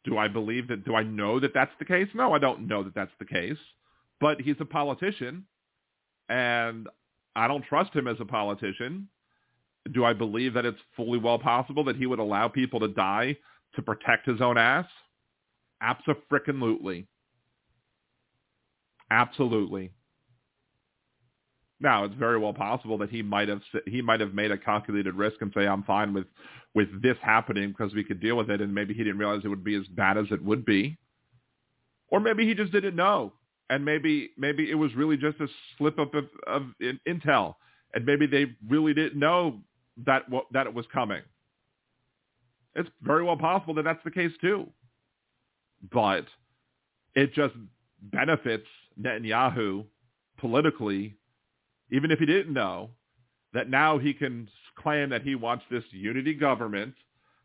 [0.07, 0.85] Do I believe that?
[0.87, 2.09] Do I know that that's the case?
[2.15, 3.59] No, I don't know that that's the case.
[4.21, 5.45] But he's a politician,
[6.31, 6.89] and
[7.35, 9.09] I don't trust him as a politician.
[9.93, 13.37] Do I believe that it's fully well possible that he would allow people to die
[13.75, 14.87] to protect his own ass?
[15.83, 17.07] Absolutely.
[19.11, 19.91] Absolutely.
[21.79, 25.15] Now, it's very well possible that he might have he might have made a calculated
[25.15, 26.27] risk and say, "I'm fine with
[26.75, 29.49] with this happening because we could deal with it," and maybe he didn't realize it
[29.49, 30.97] would be as bad as it would be,
[32.09, 33.35] or maybe he just didn't know,
[33.69, 36.63] and maybe maybe it was really just a slip up of, of
[37.07, 37.57] intel,
[37.95, 39.61] and maybe they really didn't know
[40.07, 40.23] that
[40.53, 41.23] that it was coming.
[42.75, 44.67] It's very well possible that that's the case too.
[45.93, 46.27] But
[47.15, 47.55] it just
[48.03, 48.67] benefits
[49.01, 49.85] Netanyahu
[50.39, 51.17] politically,
[51.91, 52.91] even if he didn't know,
[53.53, 54.49] that now he can
[54.79, 56.95] claim that he wants this unity government,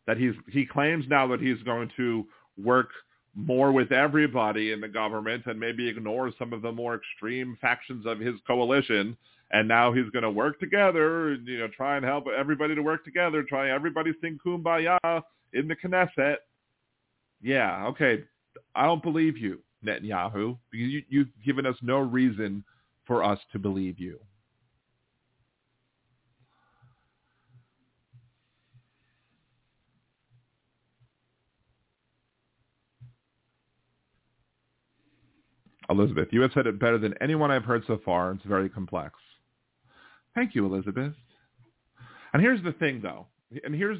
[0.07, 2.25] that he's he claims now that he's going to
[2.61, 2.89] work
[3.33, 8.05] more with everybody in the government and maybe ignore some of the more extreme factions
[8.05, 9.15] of his coalition
[9.51, 13.03] and now he's going to work together, you know, try and help everybody to work
[13.03, 14.97] together, try everybody sing kumbaya
[15.53, 16.37] in the Knesset.
[17.41, 18.23] Yeah, okay,
[18.75, 22.63] I don't believe you, Netanyahu, because you, you've given us no reason
[23.05, 24.19] for us to believe you.
[35.91, 38.31] Elizabeth, you have said it better than anyone I've heard so far.
[38.31, 39.15] It's very complex.
[40.33, 41.13] Thank you, Elizabeth.
[42.33, 43.27] And here's the thing, though.
[43.63, 43.97] And here's,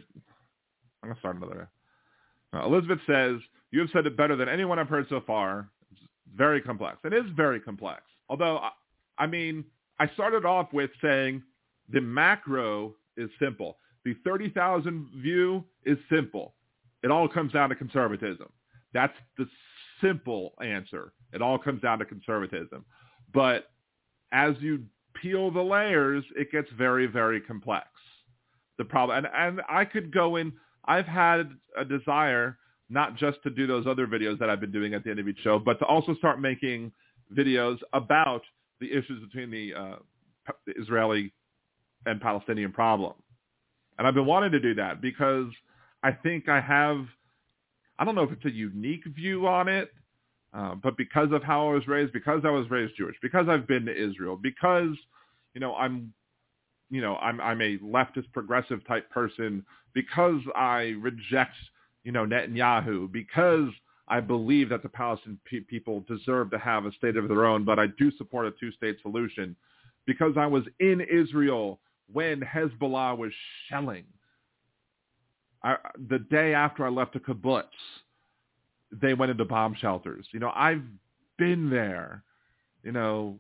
[1.04, 1.70] I'm going to start another.
[2.54, 3.38] Uh, Elizabeth says,
[3.72, 5.70] you have said it better than anyone I've heard so far.
[5.92, 6.02] It's
[6.36, 6.98] very complex.
[7.04, 8.02] It is very complex.
[8.30, 8.62] Although,
[9.18, 9.66] I mean,
[10.00, 11.44] I started off with saying
[11.90, 13.78] the macro is simple.
[14.06, 16.56] The 30,000 view is simple.
[17.04, 18.48] It all comes down to conservatism.
[18.94, 19.46] That's the
[20.02, 21.14] simple answer.
[21.34, 22.86] It all comes down to conservatism.
[23.34, 23.72] But
[24.32, 24.84] as you
[25.14, 27.88] peel the layers, it gets very, very complex.
[28.78, 30.54] The problem, and, and I could go in,
[30.86, 32.58] I've had a desire
[32.90, 35.28] not just to do those other videos that I've been doing at the end of
[35.28, 36.92] each show, but to also start making
[37.34, 38.42] videos about
[38.80, 39.96] the issues between the, uh,
[40.66, 41.32] the Israeli
[42.06, 43.14] and Palestinian problem.
[43.98, 45.48] And I've been wanting to do that because
[46.04, 47.06] I think I have,
[48.00, 49.92] I don't know if it's a unique view on it,
[50.54, 53.68] uh, but because of how I was raised, because I was raised Jewish, because I've
[53.68, 54.96] been to Israel, because
[55.54, 56.14] you know I'm,
[56.90, 61.56] you know I'm I'm a leftist progressive type person, because I reject
[62.04, 63.70] you know Netanyahu, because
[64.08, 67.64] I believe that the Palestinian pe- people deserve to have a state of their own,
[67.64, 69.56] but I do support a two-state solution
[70.06, 71.80] because I was in Israel
[72.12, 73.32] when Hezbollah was
[73.70, 74.04] shelling.
[75.64, 75.78] I,
[76.10, 77.64] the day after I left the kibbutz,
[78.92, 80.26] they went into bomb shelters.
[80.32, 80.84] You know, I've
[81.38, 82.24] been there.
[82.84, 83.40] You know,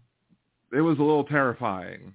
[0.73, 2.13] it was a little terrifying.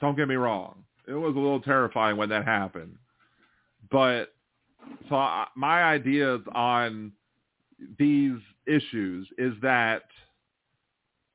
[0.00, 0.84] Don't get me wrong.
[1.06, 2.96] It was a little terrifying when that happened.
[3.90, 4.34] But
[5.08, 7.12] so I, my ideas on
[7.98, 10.02] these issues is that,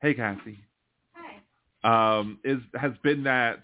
[0.00, 0.58] hey, Kathy,
[1.14, 2.18] Hi.
[2.18, 3.60] um, is has been that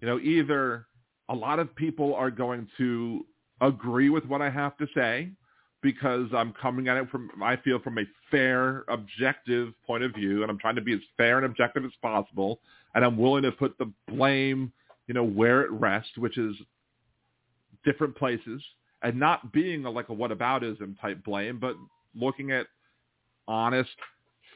[0.00, 0.86] you know either
[1.28, 3.24] a lot of people are going to
[3.60, 5.30] agree with what I have to say
[5.82, 10.42] because I'm coming at it from I feel from a fair, objective point of view,
[10.42, 12.60] and I'm trying to be as fair and objective as possible,
[12.94, 14.72] and I'm willing to put the blame,
[15.06, 16.54] you know, where it rests, which is
[17.84, 18.62] different places,
[19.02, 21.76] and not being a, like a whataboutism type blame, but
[22.14, 22.66] looking at
[23.48, 23.90] honest,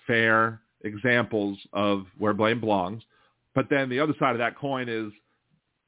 [0.07, 3.03] fair examples of where blame belongs.
[3.55, 5.13] But then the other side of that coin is,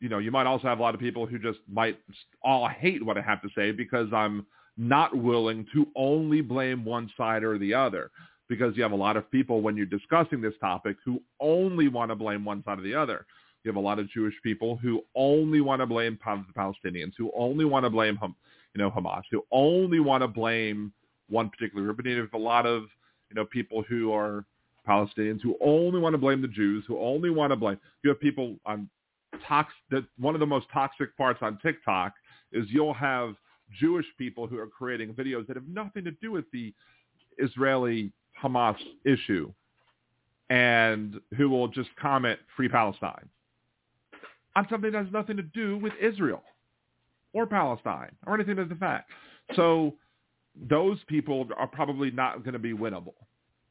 [0.01, 1.99] you know, you might also have a lot of people who just might
[2.43, 4.47] all hate what I have to say because I'm
[4.77, 8.11] not willing to only blame one side or the other.
[8.49, 12.13] Because you have a lot of people when you're discussing this topic who only want
[12.13, 13.27] to blame one side or the other.
[13.65, 17.33] You have a lot of Jewish people who only want to blame the Palestinians, who
[17.37, 20.93] only want to blame, you know, Hamas, who only want to blame
[21.29, 21.99] one particular group.
[21.99, 22.83] And you have a lot of,
[23.29, 24.45] you know, people who are
[24.89, 27.79] Palestinians who only want to blame the Jews, who only want to blame.
[28.05, 28.89] You have people on
[29.47, 29.73] tox.
[29.91, 32.15] That one of the most toxic parts on TikTok
[32.53, 33.35] is you'll have
[33.73, 36.73] Jewish people who are creating videos that have nothing to do with the
[37.39, 38.13] Israeli
[38.43, 39.53] Hamas issue,
[40.51, 43.29] and who will just comment "Free Palestine"
[44.55, 46.43] on something that has nothing to do with Israel
[47.33, 49.11] or Palestine or anything to the fact.
[49.55, 49.95] So
[50.69, 53.15] those people are probably not going to be winnable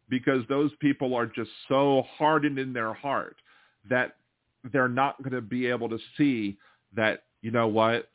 [0.10, 3.38] because those people are just so hardened in their heart
[3.90, 4.18] that
[4.72, 6.58] they're not going to be able to see
[6.96, 8.10] that, you know what,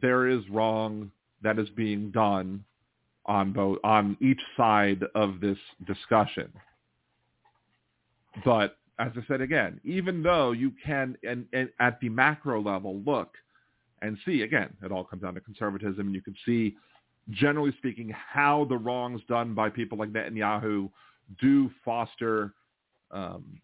[0.00, 1.10] there is wrong
[1.42, 2.64] that is being done
[3.26, 6.52] on both on each side of this discussion.
[8.44, 13.00] But as I said again, even though you can and, and at the macro level
[13.06, 13.34] look
[14.02, 16.14] and see again, it all comes down to conservatism.
[16.14, 16.76] You can see,
[17.30, 20.90] generally speaking, how the wrongs done by people like Netanyahu
[21.40, 22.52] do foster,
[23.10, 23.60] um,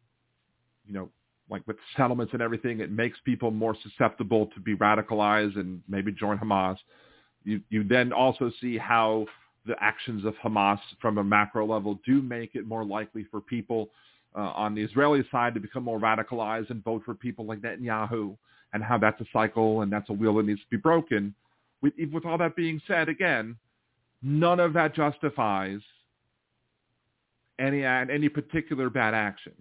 [0.86, 1.10] you know,
[1.50, 6.12] like with settlements and everything, it makes people more susceptible to be radicalized and maybe
[6.12, 6.76] join Hamas.
[7.44, 9.26] You you then also see how
[9.66, 13.90] the actions of Hamas from a macro level do make it more likely for people
[14.36, 18.36] uh, on the Israeli side to become more radicalized and vote for people like Netanyahu,
[18.72, 21.34] and how that's a cycle and that's a wheel that needs to be broken.
[21.82, 23.56] With with all that being said, again,
[24.22, 25.80] none of that justifies
[27.58, 29.52] any any particular bad action.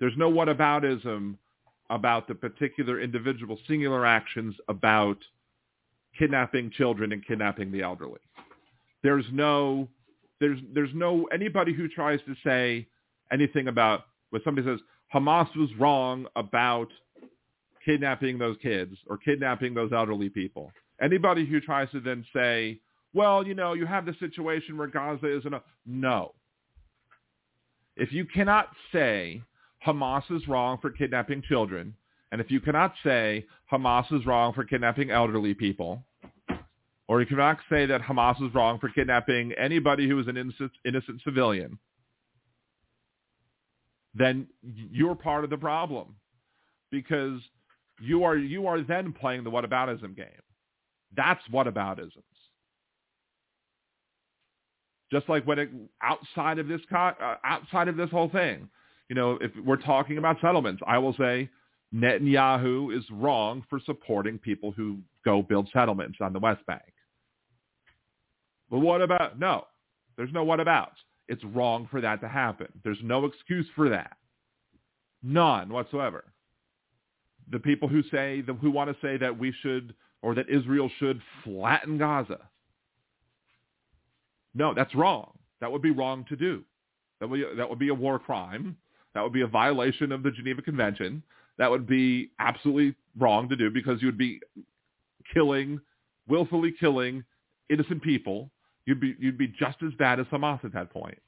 [0.00, 1.36] There's no whataboutism
[1.90, 5.18] about the particular individual singular actions about
[6.18, 8.20] kidnapping children and kidnapping the elderly.
[9.02, 9.88] There's no
[10.40, 12.86] there's there's no anybody who tries to say
[13.32, 14.80] anything about when somebody says
[15.14, 16.88] Hamas was wrong about
[17.84, 20.72] kidnapping those kids or kidnapping those elderly people.
[21.00, 22.78] Anybody who tries to then say,
[23.14, 26.34] well, you know, you have the situation where Gaza isn't a no.
[27.96, 29.42] If you cannot say
[29.86, 31.94] Hamas is wrong for kidnapping children,
[32.32, 36.04] and if you cannot say Hamas is wrong for kidnapping elderly people,
[37.08, 40.70] or you cannot say that Hamas is wrong for kidnapping anybody who is an innocent,
[40.84, 41.78] innocent civilian,
[44.14, 46.16] then you're part of the problem
[46.90, 47.40] because
[48.00, 50.26] you are you are then playing the whataboutism game.
[51.16, 52.22] That's whataboutisms.
[55.12, 55.70] Just like when it
[56.02, 57.12] outside of this uh,
[57.44, 58.68] outside of this whole thing,
[59.10, 61.50] you know, if we're talking about settlements, I will say
[61.94, 66.80] Netanyahu is wrong for supporting people who go build settlements on the West Bank.
[68.70, 69.66] But what about no?
[70.16, 70.96] There's no what abouts.
[71.28, 72.68] It's wrong for that to happen.
[72.82, 74.16] There's no excuse for that.
[75.22, 76.24] None whatsoever.
[77.50, 81.20] The people who say who want to say that we should or that Israel should
[81.44, 82.38] flatten Gaza
[84.54, 85.32] no, that's wrong.
[85.60, 86.64] That would be wrong to do.
[87.20, 88.76] That would, that would be a war crime.
[89.14, 91.22] That would be a violation of the Geneva Convention.
[91.58, 94.40] That would be absolutely wrong to do because you would be
[95.32, 95.80] killing,
[96.28, 97.24] willfully killing
[97.68, 98.50] innocent people.
[98.86, 101.18] You'd be, you'd be just as bad as Hamas at that point.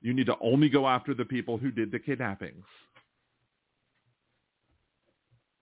[0.00, 2.64] You need to only go after the people who did the kidnappings.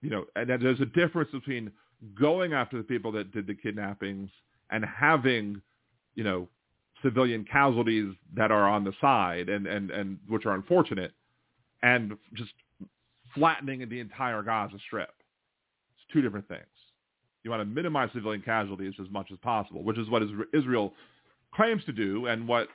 [0.02, 1.70] You know, and there's a difference between
[2.18, 4.30] going after the people that did the kidnappings
[4.70, 5.60] and having
[6.14, 6.48] you know,
[7.02, 11.12] civilian casualties that are on the side and, and, and which are unfortunate
[11.82, 12.52] and just
[13.34, 15.08] flattening the entire Gaza Strip.
[15.08, 16.64] It's two different things.
[17.42, 20.22] You want to minimize civilian casualties as much as possible, which is what
[20.52, 20.92] Israel
[21.54, 22.68] claims to do and what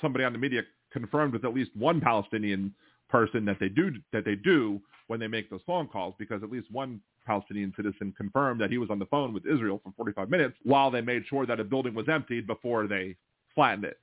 [0.00, 2.74] somebody on the media confirmed with at least one Palestinian
[3.08, 6.50] person that they do that they do when they make those phone calls because at
[6.50, 10.30] least one Palestinian citizen confirmed that he was on the phone with Israel for 45
[10.30, 13.16] minutes while they made sure that a building was emptied before they
[13.54, 13.98] flattened it.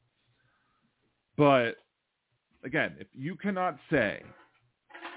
[1.37, 1.75] But
[2.63, 4.21] again, if you cannot say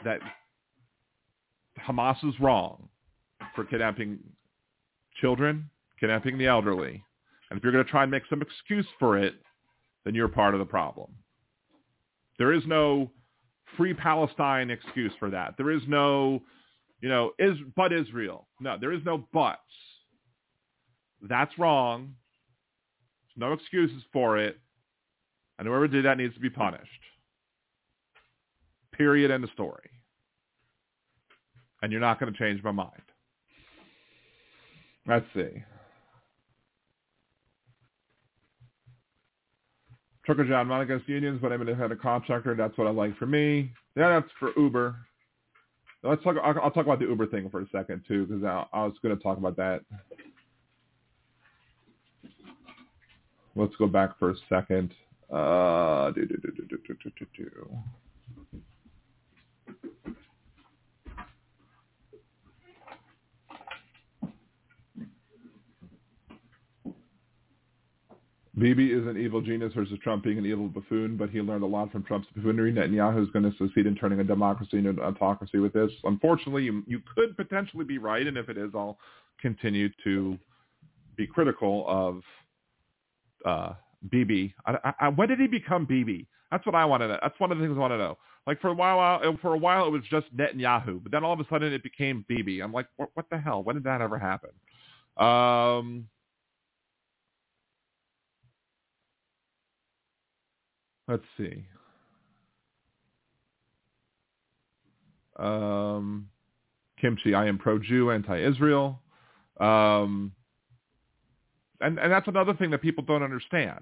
[0.05, 0.20] that
[1.86, 2.89] Hamas is wrong
[3.55, 4.19] for kidnapping
[5.20, 7.02] children, kidnapping the elderly,
[7.51, 9.35] and if you're going to try and make some excuse for it,
[10.05, 11.11] then you're part of the problem.
[12.39, 13.11] There is no
[13.77, 15.55] free Palestine excuse for that.
[15.57, 16.43] There is no,
[17.01, 18.47] you know, is but Israel.
[18.61, 19.61] No, there is no buts.
[21.23, 22.15] That's wrong.
[23.41, 24.61] No excuses for it.
[25.59, 26.85] And whoever did that needs to be punished.
[28.93, 29.31] Period.
[29.31, 29.89] End of story.
[31.83, 32.93] And you're not going to change my mind.
[35.07, 35.65] Let's see.
[40.27, 42.55] Trucker John, I'm not against unions, but I'm going to have a contractor.
[42.55, 43.73] That's what I like for me.
[43.97, 44.95] Yeah, that's for Uber.
[46.03, 46.37] Let's talk.
[46.43, 49.23] I'll, talk about the Uber thing for a second too, because I was going to
[49.23, 49.81] talk about that.
[53.57, 54.93] Let's go back for a second.
[55.33, 56.51] Uh, do, do, do,
[68.61, 71.67] Bibi is an evil genius versus Trump being an evil buffoon, but he learned a
[71.67, 72.71] lot from Trump's buffoonery.
[72.73, 75.91] Netanyahu is going to succeed in turning a democracy into an autocracy with this.
[76.05, 78.99] Unfortunately, you, you could potentially be right, and if it is, I'll
[79.41, 80.39] continue to
[81.17, 82.21] be critical of
[83.45, 83.73] uh,
[84.11, 84.55] Bibi.
[84.67, 86.27] I, I, when did he become BB?
[86.51, 87.19] That's what I want to know.
[87.23, 88.19] That's one of the things I want to know.
[88.47, 91.41] Like for a while, for a while it was just Netanyahu, but then all of
[91.41, 92.62] a sudden it became BB.
[92.62, 93.62] I'm like, what, what the hell?
[93.62, 94.51] When did that ever happen?
[95.17, 96.09] Um,
[101.11, 101.67] Let's see.
[105.37, 106.29] Um,
[107.01, 109.03] kimchi, I am pro-Jew, anti-Israel.
[109.59, 110.31] Um,
[111.81, 113.81] and, and that's another thing that people don't understand.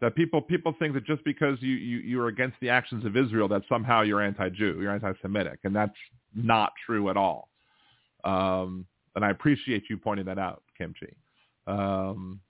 [0.00, 3.48] That people people think that just because you, you, you're against the actions of Israel,
[3.48, 5.60] that somehow you're anti-Jew, you're anti-Semitic.
[5.64, 5.96] And that's
[6.34, 7.48] not true at all.
[8.24, 8.84] Um,
[9.14, 11.16] and I appreciate you pointing that out, Kimchi.
[11.66, 12.40] Um,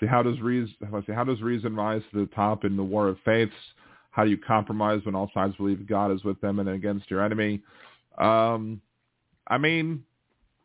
[0.00, 0.74] See how does reason
[1.06, 3.52] see how does reason rise to the top in the war of faiths?
[4.10, 7.24] How do you compromise when all sides believe God is with them and against your
[7.24, 7.60] enemy?
[8.18, 8.80] Um,
[9.46, 10.02] I mean,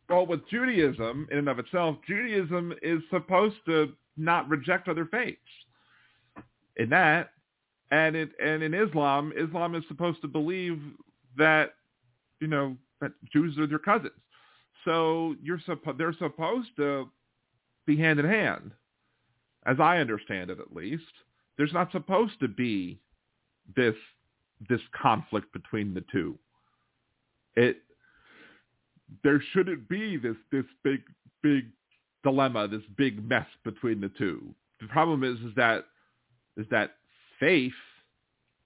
[0.09, 5.39] well, with Judaism in and of itself, Judaism is supposed to not reject other faiths.
[6.77, 7.31] In that,
[7.91, 10.81] and it and in Islam, Islam is supposed to believe
[11.37, 11.75] that
[12.39, 14.13] you know that Jews are their cousins.
[14.83, 17.09] So you're supposed they're supposed to
[17.85, 18.71] be hand in hand
[19.65, 21.03] as I understand it at least,
[21.57, 22.99] there's not supposed to be
[23.75, 23.95] this
[24.69, 26.37] this conflict between the two.
[27.55, 27.77] It
[29.23, 31.01] there shouldn't be this this big
[31.41, 31.65] big
[32.23, 34.53] dilemma, this big mess between the two.
[34.81, 35.85] The problem is is that
[36.57, 36.95] is that
[37.39, 37.73] faith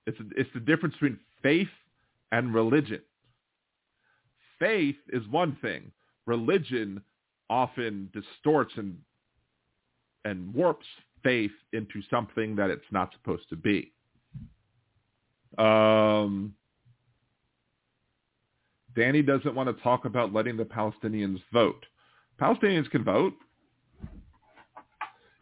[0.06, 1.68] it's it's the difference between faith
[2.32, 3.02] and religion.
[4.60, 5.91] Faith is one thing.
[6.26, 7.02] Religion
[7.49, 8.98] often distorts and
[10.26, 10.86] and warps
[11.24, 13.91] faith into something that it's not supposed to be.
[15.57, 16.53] Um,
[18.95, 21.85] Danny doesn't want to talk about letting the Palestinians vote.
[22.39, 23.34] Palestinians can vote.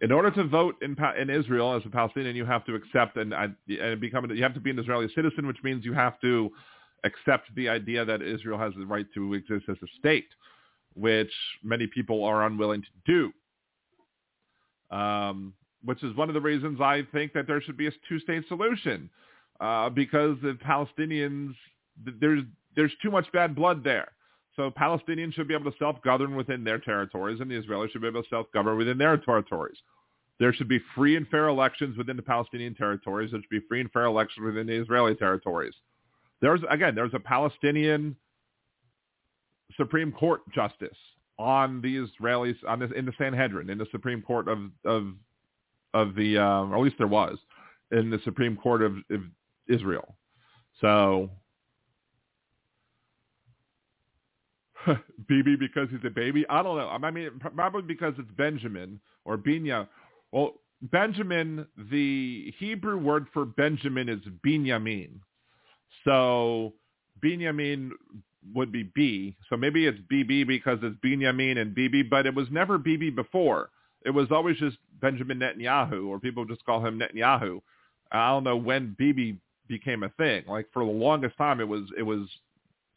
[0.01, 3.33] In order to vote in, in Israel as a Palestinian, you have to accept and,
[3.33, 6.51] and become you have to be an Israeli citizen, which means you have to
[7.03, 10.27] accept the idea that Israel has the right to exist as a state,
[10.93, 11.31] which
[11.63, 13.31] many people are unwilling to do
[14.91, 18.43] um, which is one of the reasons I think that there should be a two-state
[18.47, 19.09] solution
[19.59, 21.53] uh, because the Palestinians,
[22.19, 22.43] there's
[22.75, 24.11] there's too much bad blood there.
[24.55, 28.07] So Palestinians should be able to self-govern within their territories, and the Israelis should be
[28.07, 29.77] able to self-govern within their territories.
[30.39, 33.31] There should be free and fair elections within the Palestinian territories.
[33.31, 35.73] There should be free and fair elections within the Israeli territories.
[36.41, 38.15] There's again, there's a Palestinian
[39.77, 40.97] Supreme Court justice
[41.37, 45.13] on the Israelis on this in the Sanhedrin in the Supreme Court of of
[45.93, 47.37] of the um, or at least there was
[47.91, 49.21] in the Supreme Court of, of,
[49.67, 50.15] Israel.
[50.81, 51.29] So
[54.87, 56.45] BB because he's a baby.
[56.49, 56.89] I don't know.
[56.89, 59.87] I mean, probably because it's Benjamin or Binya.
[60.31, 65.19] Well, Benjamin, the Hebrew word for Benjamin is Binyamin.
[66.03, 66.73] So
[67.23, 67.91] Binyamin
[68.53, 69.35] would be B.
[69.49, 73.69] So maybe it's BB because it's Binyamin and BB, but it was never BB before.
[74.05, 77.61] It was always just Benjamin Netanyahu, or people just call him Netanyahu.
[78.11, 79.37] I don't know when BB
[79.67, 80.43] became a thing.
[80.47, 82.27] Like for the longest time, it was it was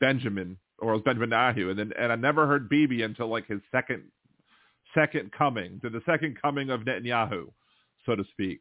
[0.01, 3.47] Benjamin or it was Benjamin Netanyahu, and then and I never heard BB until like
[3.47, 4.05] his second
[4.95, 7.49] second coming, to the second coming of Netanyahu,
[8.07, 8.61] so to speak.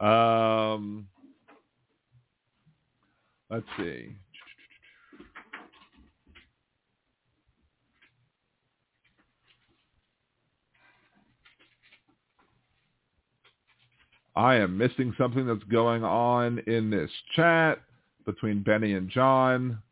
[0.00, 1.06] Um,
[3.50, 4.16] let's see.
[14.34, 17.80] I am missing something that's going on in this chat
[18.24, 19.82] between Benny and John.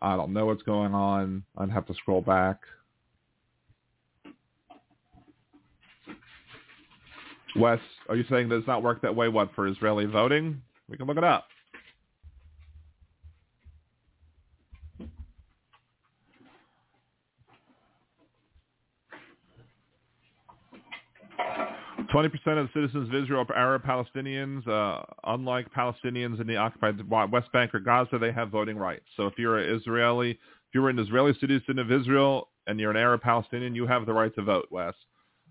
[0.00, 1.44] I don't know what's going on.
[1.56, 2.60] I'd have to scroll back.
[7.54, 7.78] Wes,
[8.08, 9.28] are you saying does not work that way?
[9.28, 10.60] What for Israeli voting?
[10.88, 11.46] We can look it up.
[22.12, 22.26] 20%
[22.58, 24.66] of the citizens of Israel are Arab Palestinians.
[24.68, 29.06] Uh, unlike Palestinians in the occupied West Bank or Gaza, they have voting rights.
[29.16, 30.38] So if you're an Israeli, if
[30.74, 34.34] you're an Israeli citizen of Israel and you're an Arab Palestinian, you have the right
[34.34, 34.94] to vote, Wes.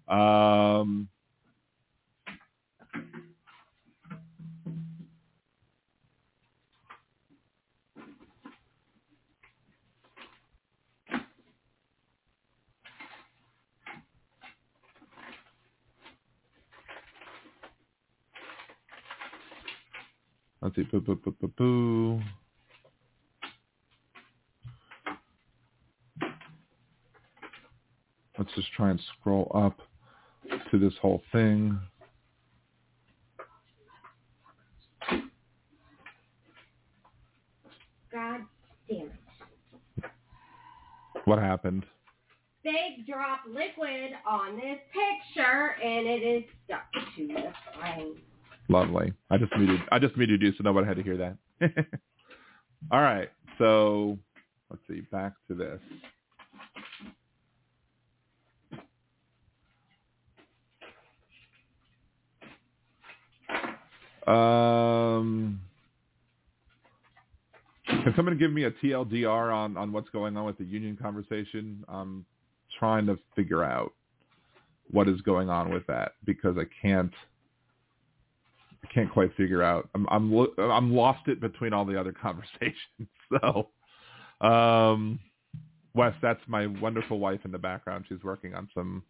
[0.08, 1.10] Um,
[20.62, 20.84] Let's see.
[20.84, 22.22] Boo, boo, boo, boo, boo.
[28.38, 29.80] Let's just try and scroll up
[30.72, 31.80] to this whole thing.
[38.12, 38.42] God
[38.90, 39.12] damn it.
[41.26, 41.86] What happened?
[42.64, 48.16] They dropped liquid on this picture and it is stuck to the frame.
[48.72, 49.12] Lovely.
[49.30, 49.82] I just muted.
[49.92, 51.38] I just muted you, so nobody had to hear that.
[52.92, 53.30] All right.
[53.58, 54.18] So
[54.70, 55.02] let's see.
[55.12, 55.80] Back to this.
[64.26, 65.60] Um,
[67.88, 71.84] can somebody give me a TLDR on, on what's going on with the union conversation?
[71.90, 72.26] I'm
[72.80, 73.92] trying to figure out
[74.92, 77.12] what is going on with that because I can't–
[78.84, 79.90] I can't quite figure out.
[79.96, 83.08] I'm I'm I'm lost it between all the other conversations.
[83.32, 83.70] So,
[84.46, 85.20] um,
[85.94, 88.06] Wes, that's my wonderful wife in the background.
[88.10, 89.04] She's working on some,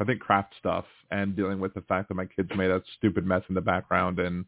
[0.00, 3.26] I think, craft stuff and dealing with the fact that my kids made a stupid
[3.26, 4.44] mess in the background and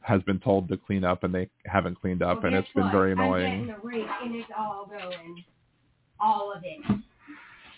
[0.00, 2.84] has been told to clean up and they haven't cleaned up well, and it's been
[2.84, 2.92] what?
[2.92, 3.66] very I'm annoying.
[3.66, 5.44] getting the rake and it's all going,
[6.20, 6.84] all of it.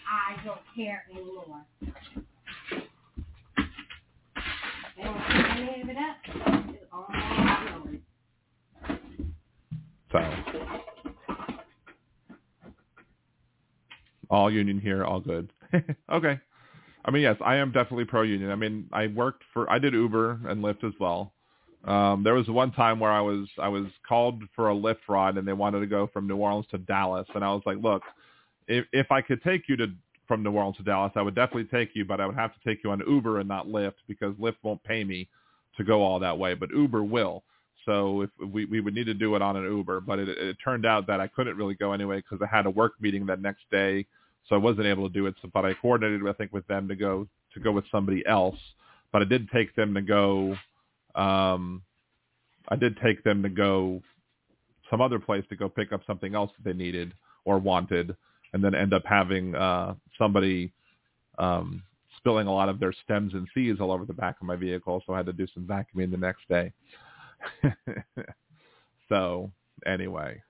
[0.08, 1.64] I don't care anymore.
[1.80, 1.94] They don't
[2.66, 2.94] pick any
[4.16, 4.95] of it up.
[4.95, 4.95] It's all going.
[10.12, 10.18] So,
[14.30, 15.52] all union here, all good.
[16.12, 16.40] okay.
[17.04, 18.50] I mean, yes, I am definitely pro-union.
[18.50, 21.32] I mean, I worked for, I did Uber and Lyft as well.
[21.84, 25.36] Um, there was one time where I was, I was called for a Lyft ride
[25.36, 27.28] and they wanted to go from New Orleans to Dallas.
[27.34, 28.02] And I was like, look,
[28.66, 29.86] if, if I could take you to,
[30.26, 32.60] from New Orleans to Dallas, I would definitely take you, but I would have to
[32.68, 35.28] take you on Uber and not Lyft because Lyft won't pay me
[35.76, 37.42] to go all that way, but Uber will.
[37.84, 40.56] So if we, we would need to do it on an Uber, but it, it
[40.62, 43.40] turned out that I couldn't really go anyway because I had a work meeting that
[43.40, 44.06] next day,
[44.48, 45.34] so I wasn't able to do it.
[45.40, 48.56] So, but I coordinated, I think, with them to go to go with somebody else.
[49.12, 50.56] But I did take them to go.
[51.14, 51.82] Um,
[52.68, 54.02] I did take them to go
[54.90, 57.12] some other place to go pick up something else that they needed
[57.44, 58.16] or wanted,
[58.56, 60.72] and then end up having uh, somebody
[61.38, 61.82] um,
[62.16, 65.02] spilling a lot of their stems and seeds all over the back of my vehicle.
[65.06, 66.72] So I had to do some vacuuming the next day.
[69.10, 69.50] so
[69.84, 70.42] anyway,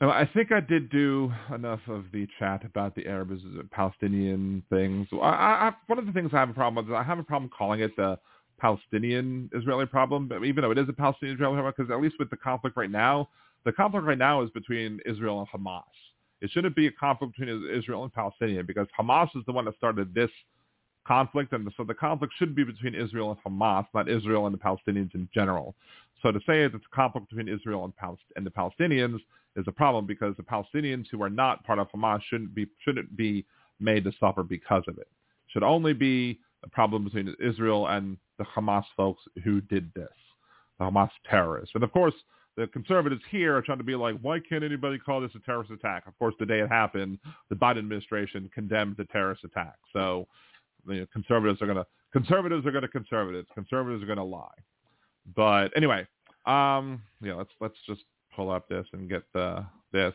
[0.00, 3.38] I think I did do enough of the chat about the Arab
[3.70, 5.06] Palestinian things.
[5.12, 7.22] I, I, one of the things I have a problem with is I have a
[7.22, 8.18] problem calling it the
[8.58, 12.16] Palestinian Israeli problem, but even though it is a Palestinian Israeli problem, because at least
[12.18, 13.28] with the conflict right now,
[13.64, 15.82] the conflict right now is between Israel and Hamas.
[16.44, 19.76] It shouldn't be a conflict between Israel and Palestinian because Hamas is the one that
[19.76, 20.30] started this
[21.06, 24.58] conflict, and so the conflict should be between Israel and Hamas, not Israel and the
[24.58, 25.74] Palestinians in general.
[26.20, 29.20] So to say that it's a conflict between Israel and, Palest- and the Palestinians
[29.56, 33.16] is a problem because the Palestinians who are not part of Hamas shouldn't be shouldn't
[33.16, 33.46] be
[33.80, 35.08] made to suffer because of it.
[35.46, 40.12] Should only be a problem between Israel and the Hamas folks who did this,
[40.78, 41.74] the Hamas terrorists.
[41.74, 42.14] And of course,
[42.56, 45.70] the conservatives here are trying to be like, why can't anybody call this a terrorist
[45.70, 46.06] attack?
[46.06, 47.18] Of course, the day it happened,
[47.48, 49.74] the Biden administration condemned the terrorist attack.
[49.92, 50.26] So
[50.86, 53.48] you know, conservatives are going to conservatives are going to conservatives.
[53.54, 54.48] Conservatives are going to lie.
[55.34, 56.06] But anyway,
[56.46, 58.02] um, yeah, let's let's just
[58.34, 60.14] pull up this and get the this.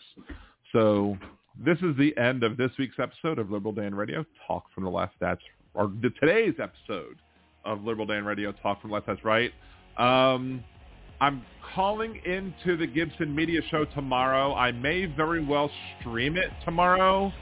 [0.72, 1.18] So
[1.58, 4.90] this is the end of this week's episode of Liberal Dan Radio Talk from the
[4.90, 5.14] Left.
[5.20, 5.42] That's
[5.74, 7.18] or today's episode
[7.66, 9.08] of Liberal Dan Radio Talk from the Left.
[9.08, 9.52] That's right.
[9.98, 10.64] Um,
[11.22, 14.56] I'm calling into the Gibson Media Show tomorrow.
[14.56, 15.70] I may very well
[16.00, 17.34] stream it tomorrow.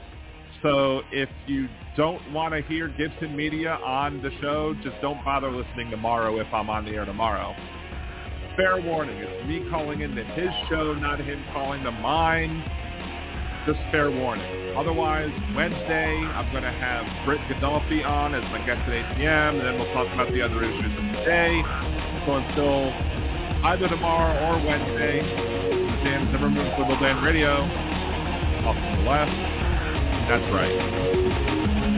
[0.62, 5.50] So if you don't want to hear Gibson Media on the show, just don't bother
[5.52, 7.54] listening tomorrow if I'm on the air tomorrow.
[8.56, 12.64] Fair warning, it's me calling into his show, not him calling to mine.
[13.64, 14.76] Just fair warning.
[14.76, 19.60] Otherwise, Wednesday, I'm going to have Britt Godolphy on as my guest at 8 p.m.,
[19.60, 21.62] and then we'll talk about the other issues of the day.
[22.26, 23.17] So until
[23.64, 25.20] either tomorrow or Wednesday,
[26.04, 27.62] Dan Zimmerman, Liberal Dan Radio,
[28.64, 29.32] off to the left.
[30.28, 31.88] That's right.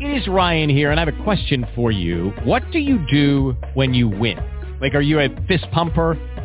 [0.00, 2.32] It is Ryan here, and I have a question for you.
[2.44, 4.38] What do you do when you win?
[4.80, 6.18] Like, are you a fist pumper?